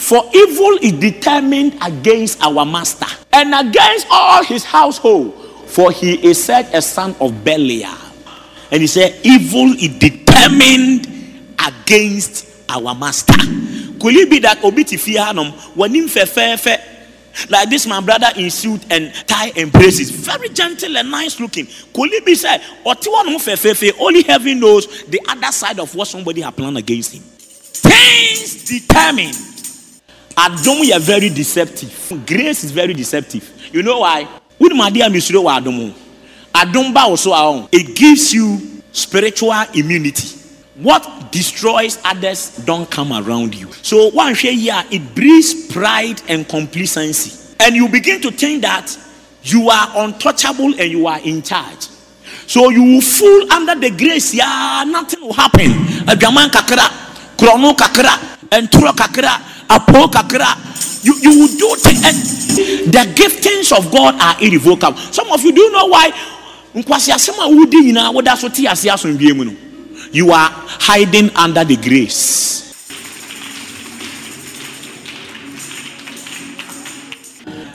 For 0.02 0.28
evil 0.34 0.80
is 0.82 0.93
determined 0.93 1.78
against 1.80 2.41
our 2.41 2.66
master 2.66 3.06
and 3.32 3.54
against 3.54 4.08
all 4.10 4.43
his 4.43 4.66
household, 4.66 5.32
for 5.68 5.91
he 5.91 6.16
is 6.26 6.43
said 6.43 6.74
a 6.74 6.82
son 6.82 7.16
of 7.22 7.43
Belial. 7.43 7.95
And 8.72 8.82
he 8.82 8.88
said, 8.88 9.16
Evil 9.24 9.74
is 9.74 9.99
determined 9.99 11.06
against 11.66 12.47
our 12.68 12.95
master. 12.95 13.36
Could 14.02 14.16
it 14.16 14.30
be 14.32 14.39
that 14.39 14.58
Obiti 14.64 14.97
Fianum, 14.97 15.52
when 15.78 15.93
him 15.93 16.08
fe 16.08 16.26
like 17.47 17.70
this, 17.70 17.86
my 17.86 18.02
brother 18.02 18.28
in 18.36 18.49
suit 18.49 18.84
and 18.91 19.14
tie 19.28 19.52
and 19.56 19.72
braces, 19.72 20.10
very 20.10 20.49
gentle 20.49 20.97
and 20.97 21.12
nice 21.12 21.39
looking. 21.39 21.68
Could 21.93 22.12
it 22.12 22.26
be 22.26 22.34
said, 22.34 22.60
Otiwan 22.84 23.39
fe 23.39 23.91
only 23.99 24.24
heaven 24.24 24.60
knows 24.60 25.04
the 25.04 25.22
other 25.30 25.52
side 25.52 25.80
of 25.80 25.93
what 25.93 26.08
somebody 26.08 26.41
had 26.41 26.58
planned 26.58 26.80
against 26.80 27.14
him. 27.14 27.22
Things 27.22 28.66
determined. 28.66 29.51
Adom 30.36 30.95
are 30.95 30.99
very 30.99 31.29
deceptive. 31.29 32.23
Grace 32.25 32.63
is 32.63 32.71
very 32.71 32.93
deceptive. 32.93 33.49
You 33.71 33.84
know 33.84 33.99
why? 33.99 34.27
Wouldn't 34.59 34.77
my 34.77 34.89
dear 34.89 35.05
Misro 35.07 35.43
Adom? 35.49 35.93
Adom 36.53 36.93
ba 36.93 37.01
also 37.01 37.32
our. 37.32 37.67
It 37.71 37.95
gives 37.95 38.34
you 38.34 38.82
spiritual 38.91 39.53
immunity. 39.73 40.38
What 40.75 41.32
destroys 41.32 41.99
others 42.03 42.57
don't 42.65 42.89
come 42.89 43.13
around 43.13 43.53
you. 43.55 43.71
So 43.84 44.09
one 44.11 44.34
share 44.34 44.53
here, 44.53 44.84
it 44.91 45.13
breeds 45.15 45.67
pride 45.67 46.21
and 46.27 46.47
complacency. 46.47 47.55
And 47.59 47.75
you 47.75 47.88
begin 47.88 48.21
to 48.21 48.32
think 48.32 48.63
that 48.63 48.97
you 49.43 49.69
are 49.69 50.05
untouchable 50.05 50.73
and 50.79 50.91
you 50.91 51.07
are 51.07 51.19
in 51.19 51.41
charge. 51.41 51.88
So 52.47 52.69
you 52.69 52.84
will 52.84 53.01
fall 53.01 53.51
under 53.53 53.75
the 53.75 53.95
grace. 53.95 54.34
Yeah, 54.34 54.84
nothing 54.88 55.21
will 55.21 55.34
happen. 55.34 55.71
And 58.52 58.68
turo 58.70 58.91
kakra, 58.91 59.39
apo 59.70 60.08
kakra. 60.08 60.70
You, 61.04 61.16
you 61.20 61.39
will 61.39 61.58
do 61.58 61.76
things. 61.78 62.04
And 62.06 62.93
the 62.93 63.14
giftings 63.16 63.76
of 63.76 63.91
God 63.91 64.16
are 64.22 64.36
irrevocable. 64.43 64.97
Some 64.97 65.32
of 65.32 65.41
you 65.41 65.52
do 65.52 65.72
know 65.72 65.88
why. 65.88 66.12
woda 66.74 68.38
you 70.14 70.32
are 70.32 70.49
hiding 70.52 71.30
under 71.36 71.64
the 71.66 71.76
grace 71.76 72.62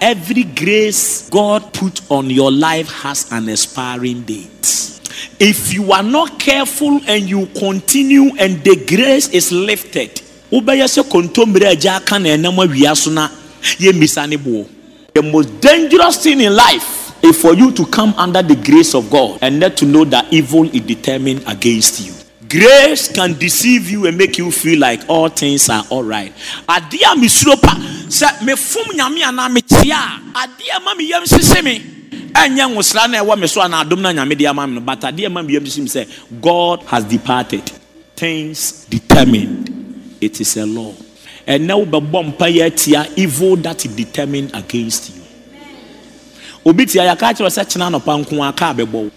every 0.00 0.44
grace 0.44 1.28
god 1.30 1.72
put 1.74 2.10
on 2.10 2.30
your 2.30 2.50
life 2.50 2.90
has 2.90 3.30
an 3.32 3.48
expiring 3.48 4.22
date 4.22 5.00
if 5.38 5.74
you 5.74 5.92
are 5.92 6.02
not 6.02 6.38
careful 6.38 7.00
and 7.06 7.28
you 7.28 7.46
continue 7.58 8.34
and 8.38 8.64
the 8.64 8.76
grace 8.86 9.28
is 9.28 9.52
lifted 9.52 10.22
wobɛyɛ 10.50 10.86
sɛ 10.86 11.66
agya 11.70 11.96
aka 11.96 12.18
na 12.18 12.28
ɛnam 12.30 12.56
awia 12.58 12.96
so 12.96 13.10
na 13.10 13.28
yɛmmisa 13.78 14.28
ne 14.28 14.36
boɔ 14.36 14.66
the 15.16 15.22
most 15.22 15.60
dangerous 15.60 16.18
thing 16.22 16.40
in 16.42 16.54
life 16.54 17.06
is 17.22 17.40
for 17.40 17.54
you 17.54 17.72
to 17.72 17.86
come 17.86 18.12
under 18.18 18.42
the 18.42 18.54
grace 18.54 18.94
of 18.94 19.08
God 19.10 19.38
and 19.40 19.58
not 19.58 19.76
to 19.78 19.86
know 19.86 20.04
that 20.04 20.30
evil 20.30 20.64
is 20.64 20.82
determined 20.82 21.42
against 21.46 22.06
you. 22.06 22.12
Grace 22.48 23.08
can 23.10 23.32
deceive 23.32 23.90
you 23.90 24.06
and 24.06 24.16
make 24.18 24.36
you 24.36 24.50
feel 24.50 24.78
like 24.78 25.00
all 25.08 25.28
things 25.28 25.68
are 25.70 25.82
all 25.90 26.04
right. 26.04 26.32
Adia 26.68 27.16
misropa 27.16 27.72
sɛ 28.06 28.44
mefom 28.44 28.92
nyame 28.94 29.22
anaa 29.24 29.48
metia 29.48 29.96
a 30.34 30.46
adeɛ 30.46 30.84
ma 30.84 30.94
me 30.94 31.08
yam 31.08 31.24
sese 31.26 31.62
me 31.64 31.80
ɛnyɛ 32.32 32.70
nwosra 32.70 33.10
na 33.10 33.24
ɛwɔ 33.24 33.40
me 33.40 33.46
so 33.46 33.62
anaa 33.62 33.84
adom 33.84 34.00
na 34.00 34.12
nyame 34.12 34.36
de 34.36 34.46
ama 34.46 34.66
me 34.66 34.74
no 34.74 34.80
but 34.80 35.00
adeɛ 35.00 35.32
ma 35.32 35.42
me 35.42 35.54
yam 35.54 35.64
sese 35.64 35.78
me 35.78 35.88
sɛ 35.88 36.40
God 36.40 36.82
has 36.84 37.04
departed. 37.04 37.62
Things 38.14 38.84
determined. 38.88 39.75
It 40.20 40.40
is 40.40 40.56
a 40.56 40.66
law. 40.66 40.92
And 41.46 41.66
now 41.66 41.80
yɛ 41.84 43.18
evil 43.18 43.56
that 43.56 43.84
is 43.84 43.94
determined 43.94 44.54
against 44.54 45.14
you. 45.14 45.22
Obi 46.64 46.84
tia 46.86 47.02
yɛaka 47.02 47.32
kyerɛ 47.32 47.50
sɛ 47.50 47.64
kyena 47.64 47.90
nɔpa 47.90 48.24
nko 48.24 48.48
a 48.48 48.52
kaa 48.52 48.74
bɛbɔ 48.74 49.10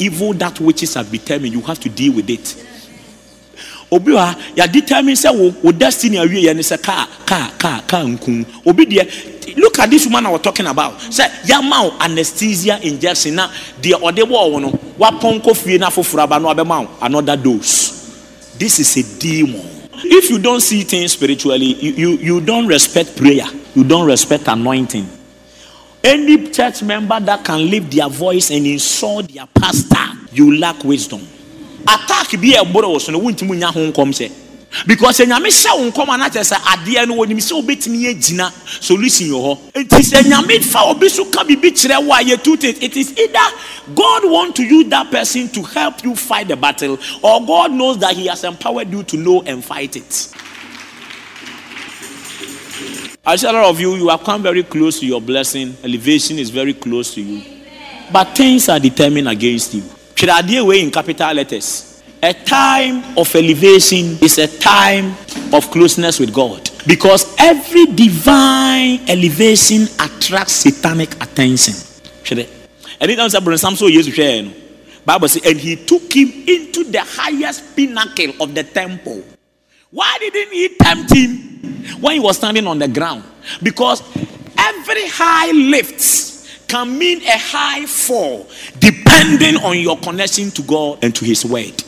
evil 0.00 0.32
that 0.34 0.60
witches 0.60 0.94
have 0.94 1.10
determined 1.10 1.52
you 1.52 1.60
have 1.62 1.80
to 1.80 1.88
deal 1.88 2.12
with 2.12 2.30
it. 2.30 2.54
Obi 3.90 4.14
ha 4.14 4.38
yɛdetermine 4.54 5.16
sɛ 5.16 5.36
wo 5.36 5.52
wo 5.62 5.72
destiny 5.72 6.16
awie 6.18 6.44
yɛ 6.44 6.54
ne 6.54 6.62
sɛ 6.62 6.80
kaa 6.80 7.08
kaa 7.26 7.50
kaa 7.58 7.80
kaa 7.88 8.04
nku. 8.04 8.46
Obi 8.64 8.86
deɛ 8.86 9.56
look 9.56 9.78
at 9.80 9.90
this 9.90 10.04
woman 10.06 10.26
I 10.26 10.30
was 10.30 10.42
talking 10.42 10.66
about. 10.66 10.96
Sɛ 10.98 11.28
yɛama 11.46 11.82
wo 11.82 11.96
anesthesia 11.98 12.78
injection 12.82 13.34
na 13.34 13.48
deɛ 13.80 14.00
ɔde 14.00 14.22
bɔɔ 14.22 14.52
wo 14.52 14.58
no 14.60 14.70
wapɔnkɔ 14.70 15.56
fie 15.56 15.78
na 15.78 15.90
foforɔ 15.90 16.22
aba 16.22 16.38
no 16.38 16.54
wabɛma 16.54 16.86
wo 16.86 16.90
another 17.00 17.36
dose. 17.36 18.54
This 18.56 18.78
is 18.78 18.96
a 18.96 19.18
demon 19.18 19.71
if 19.94 20.30
you 20.30 20.38
don't 20.38 20.60
see 20.60 20.82
things 20.82 21.12
spiritually 21.12 21.74
you, 21.74 21.92
you, 21.92 22.10
you 22.18 22.40
don't 22.40 22.66
respect 22.66 23.16
prayer 23.16 23.46
you 23.74 23.84
don't 23.84 24.06
respect 24.06 24.48
anointing 24.48 25.06
any 26.04 26.50
church 26.50 26.82
member 26.82 27.20
that 27.20 27.44
can 27.44 27.70
lift 27.70 27.92
their 27.92 28.08
voice 28.08 28.50
and 28.50 28.66
insult 28.66 29.28
their 29.28 29.46
pastor, 29.46 29.96
you 30.32 30.58
lack 30.58 30.82
wisdom. 30.82 31.20
Attack 31.82 32.40
be 32.40 32.56
a. 32.56 32.62
Because 34.86 35.20
nyame 35.20 35.48
hyɛ 35.48 35.78
wo 35.78 35.90
nkɔm 35.90 36.08
ana 36.08 36.30
kyerɛ 36.30 36.44
sɛ 36.44 36.56
adeɛ 36.56 37.06
no 37.08 37.16
wɔnim 37.16 37.38
sɛ 37.38 37.52
wobɛtumi 37.62 38.08
agyina 38.14 38.50
solution 38.82 39.28
wɔ 39.28 39.58
hɔ 39.72 39.84
nti 39.84 40.00
sɛ 40.00 40.22
nyame 40.22 40.62
fa 40.64 40.84
obi 40.86 41.08
so 41.08 41.26
ka 41.26 41.44
biribi 41.44 41.72
kyerɛ 41.72 42.02
wo 42.04 42.14
a 42.14 42.18
yɛtut 42.24 42.64
it 42.64 42.82
it 42.82 42.96
is 42.96 43.12
either 43.18 43.38
god 43.94 44.24
want 44.24 44.56
to 44.56 44.64
use 44.64 44.88
that 44.88 45.10
person 45.10 45.48
to 45.48 45.62
help 45.62 46.02
you 46.02 46.16
fight 46.16 46.48
the 46.48 46.56
battle 46.56 46.98
or 47.22 47.44
god 47.46 47.70
knows 47.72 47.98
that 47.98 48.14
he 48.16 48.26
has 48.26 48.44
empowered 48.44 48.90
you 48.90 49.02
to 49.02 49.16
know 49.16 49.42
and 49.42 49.64
fight 49.64 49.94
it 49.96 50.28
I 53.24 53.36
see 53.36 53.46
a 53.46 53.52
lot 53.52 53.66
of 53.70 53.78
you, 53.80 53.94
you 53.94 54.08
have 54.08 54.24
come 54.24 54.42
very 54.42 54.64
close 54.64 54.98
to 54.98 55.06
your 55.06 55.20
blessing. 55.20 55.76
Elevation 55.84 56.40
is 56.40 56.50
very 56.50 56.74
close 56.74 57.14
to 57.14 57.20
you. 57.22 57.40
But 58.12 58.34
things 58.34 58.68
are 58.68 58.80
determined 58.80 59.28
against 59.28 59.74
you. 59.74 59.84
Should 60.16 60.28
I 60.28 60.42
deal 60.42 60.66
with 60.66 60.82
in 60.82 60.90
capital 60.90 61.32
letters? 61.32 61.91
A 62.24 62.32
time 62.32 63.18
of 63.18 63.34
elevation 63.34 64.16
is 64.22 64.38
a 64.38 64.46
time 64.46 65.16
of 65.52 65.68
closeness 65.72 66.20
with 66.20 66.32
God. 66.32 66.70
Because 66.86 67.34
every 67.36 67.86
divine 67.86 69.00
elevation 69.08 69.88
attracts 69.98 70.52
satanic 70.52 71.14
attention. 71.20 71.74
Anytime 73.00 73.28
somebody 73.28 73.56
so 73.56 73.88
yes, 73.88 74.08
Bible 75.04 75.28
says, 75.28 75.42
and 75.44 75.58
he 75.58 75.74
took 75.74 76.12
him 76.12 76.28
into 76.46 76.84
the 76.84 77.00
highest 77.00 77.74
pinnacle 77.74 78.40
of 78.40 78.54
the 78.54 78.62
temple. 78.62 79.24
Why 79.90 80.16
didn't 80.20 80.52
he 80.52 80.76
tempt 80.76 81.12
him 81.12 82.00
when 82.00 82.14
he 82.14 82.20
was 82.20 82.36
standing 82.36 82.68
on 82.68 82.78
the 82.78 82.86
ground? 82.86 83.24
Because 83.64 84.00
every 84.56 85.08
high 85.08 85.50
lift 85.50 86.68
can 86.68 86.96
mean 86.96 87.20
a 87.22 87.36
high 87.36 87.84
fall 87.84 88.48
depending 88.78 89.56
on 89.56 89.76
your 89.80 89.98
connection 89.98 90.52
to 90.52 90.62
God 90.62 91.00
and 91.02 91.12
to 91.16 91.24
his 91.24 91.44
word. 91.44 91.82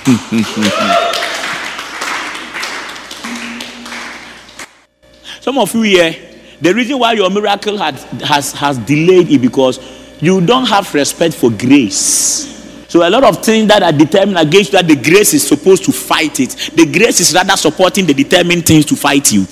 Some 5.40 5.58
of 5.58 5.74
you 5.74 5.82
here, 5.82 6.14
the 6.60 6.74
reason 6.74 6.98
why 6.98 7.14
your 7.14 7.30
miracle 7.30 7.76
had, 7.76 7.96
has, 8.22 8.52
has 8.52 8.78
delayed 8.78 9.28
is 9.28 9.38
because 9.38 9.78
you 10.22 10.40
don't 10.44 10.66
have 10.66 10.92
respect 10.94 11.34
for 11.34 11.50
grace. 11.50 12.48
So 12.88 13.06
a 13.06 13.10
lot 13.10 13.24
of 13.24 13.44
things 13.44 13.68
that 13.68 13.82
are 13.82 13.92
determined 13.92 14.38
against 14.38 14.72
that 14.72 14.88
the 14.88 14.96
grace 14.96 15.32
is 15.32 15.46
supposed 15.46 15.84
to 15.84 15.92
fight 15.92 16.40
it. 16.40 16.50
The 16.74 16.86
grace 16.86 17.20
is 17.20 17.32
rather 17.32 17.56
supporting 17.56 18.06
the 18.06 18.14
determined 18.14 18.66
things 18.66 18.84
to 18.86 18.96
fight 18.96 19.32
you. 19.32 19.46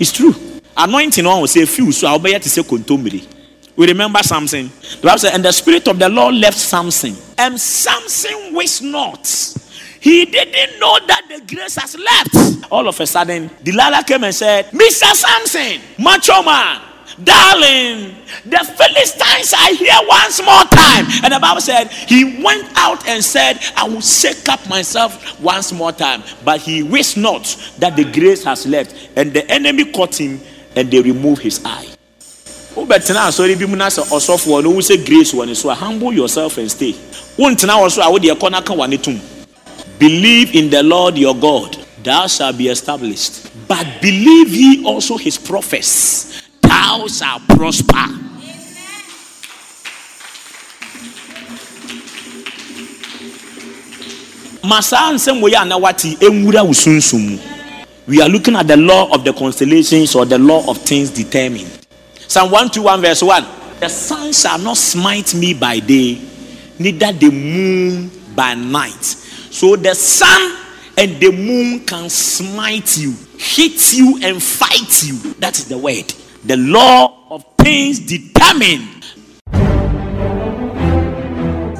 It's 0.00 0.12
true. 0.12 0.34
Anointing 0.76 1.26
on 1.26 1.40
will 1.40 1.46
say 1.46 1.66
few, 1.66 1.92
so 1.92 2.08
I'll 2.08 2.18
be 2.18 2.32
to 2.32 2.48
say 2.48 2.62
contumely. 2.62 3.28
We 3.76 3.86
remember 3.86 4.22
something. 4.22 4.68
The 4.68 5.00
Bible 5.02 5.18
said, 5.18 5.34
and 5.34 5.44
the 5.44 5.52
spirit 5.52 5.86
of 5.88 5.98
the 5.98 6.08
Lord 6.08 6.34
left 6.34 6.58
Samson, 6.58 7.14
and 7.38 7.60
Samson 7.60 8.54
wished 8.54 8.82
not. 8.82 9.26
He 10.02 10.24
didn't 10.24 10.80
know 10.80 10.98
that 11.06 11.22
the 11.28 11.54
grace 11.54 11.76
has 11.76 11.96
left. 11.96 12.72
All 12.72 12.88
of 12.88 12.98
a 12.98 13.06
sudden, 13.06 13.48
Delilah 13.62 14.02
came 14.04 14.24
and 14.24 14.34
said, 14.34 14.66
Mr. 14.72 15.14
Samson, 15.14 15.80
macho 15.96 16.42
man, 16.42 16.82
darling, 17.22 18.16
the 18.44 18.58
Philistines 18.76 19.52
are 19.54 19.72
here 19.72 19.94
once 20.08 20.42
more 20.42 20.64
time. 20.64 21.06
And 21.22 21.32
the 21.32 21.38
Bible 21.40 21.60
said, 21.60 21.88
He 21.92 22.42
went 22.42 22.66
out 22.74 23.06
and 23.06 23.22
said, 23.24 23.60
I 23.76 23.86
will 23.88 24.00
shake 24.00 24.48
up 24.48 24.68
myself 24.68 25.40
once 25.40 25.72
more 25.72 25.92
time. 25.92 26.24
But 26.44 26.60
he 26.60 26.82
wished 26.82 27.16
not 27.16 27.44
that 27.78 27.94
the 27.94 28.02
grace 28.04 28.42
has 28.42 28.66
left. 28.66 29.10
And 29.16 29.32
the 29.32 29.48
enemy 29.48 29.92
caught 29.92 30.20
him 30.20 30.40
and 30.74 30.90
they 30.90 31.00
removed 31.00 31.42
his 31.42 31.64
eye. 31.64 31.86
wobɛtena 32.74 33.28
asɔre 33.28 33.54
bi 33.56 33.66
mu 33.66 33.76
na 33.76 33.86
sɛ 33.86 34.02
ɔsɔfoɔ 34.10 34.64
no 34.64 34.70
wohu 34.70 34.80
sɛ 34.80 35.06
grace 35.06 35.32
wɔ 35.32 35.46
ne 35.46 35.54
so 35.54 35.68
a 35.70 35.74
humble 35.74 36.10
yourself 36.10 36.56
and 36.56 36.70
stay 36.70 36.92
wontena 37.36 37.76
wɔ 37.78 37.90
so 37.90 38.00
a 38.02 38.10
wode 38.10 38.22
ɛkɔ 38.24 38.50
no 38.50 38.58
aka 38.58 38.72
wane 38.72 38.96
tom 38.96 39.20
believe 39.98 40.54
in 40.54 40.70
the 40.70 40.82
lord 40.82 41.16
your 41.16 41.34
god 41.34 41.76
thou 42.02 42.26
shalt 42.26 42.56
be 42.56 42.68
established 42.68 43.50
but 43.68 43.86
believe 44.00 44.48
ye 44.48 44.84
also 44.84 45.16
his 45.16 45.38
prophets 45.38 46.42
thou 46.62 47.06
shalt 47.06 47.42
prosper 47.48 48.22
We 58.06 58.20
are 58.20 58.28
looking 58.28 58.56
at 58.56 58.68
the 58.68 58.76
law 58.76 59.12
of 59.12 59.24
the 59.24 59.32
constellations 59.32 60.14
or 60.14 60.24
the 60.24 60.38
law 60.38 60.68
of 60.70 60.78
things 60.78 61.10
determined. 61.10 61.68
Psalm 62.28 62.50
121, 62.50 63.00
verse 63.00 63.22
1. 63.22 63.46
The 63.80 63.88
sun 63.88 64.32
shall 64.32 64.58
not 64.58 64.76
smite 64.76 65.34
me 65.34 65.52
by 65.52 65.80
day, 65.80 66.20
neither 66.78 67.12
the 67.12 67.30
moon 67.30 68.10
by 68.36 68.54
night. 68.54 69.16
So 69.52 69.76
the 69.76 69.94
sun 69.94 70.56
and 70.96 71.20
the 71.20 71.30
moon 71.30 71.80
can 71.80 72.08
smite 72.08 72.96
you, 72.96 73.14
hit 73.36 73.92
you, 73.92 74.18
and 74.22 74.42
fight 74.42 75.02
you. 75.02 75.34
That 75.40 75.58
is 75.58 75.68
the 75.68 75.76
word. 75.76 76.08
The 76.46 76.56
law 76.56 77.28
of 77.28 77.44
things 77.58 78.00
determined. 78.00 79.04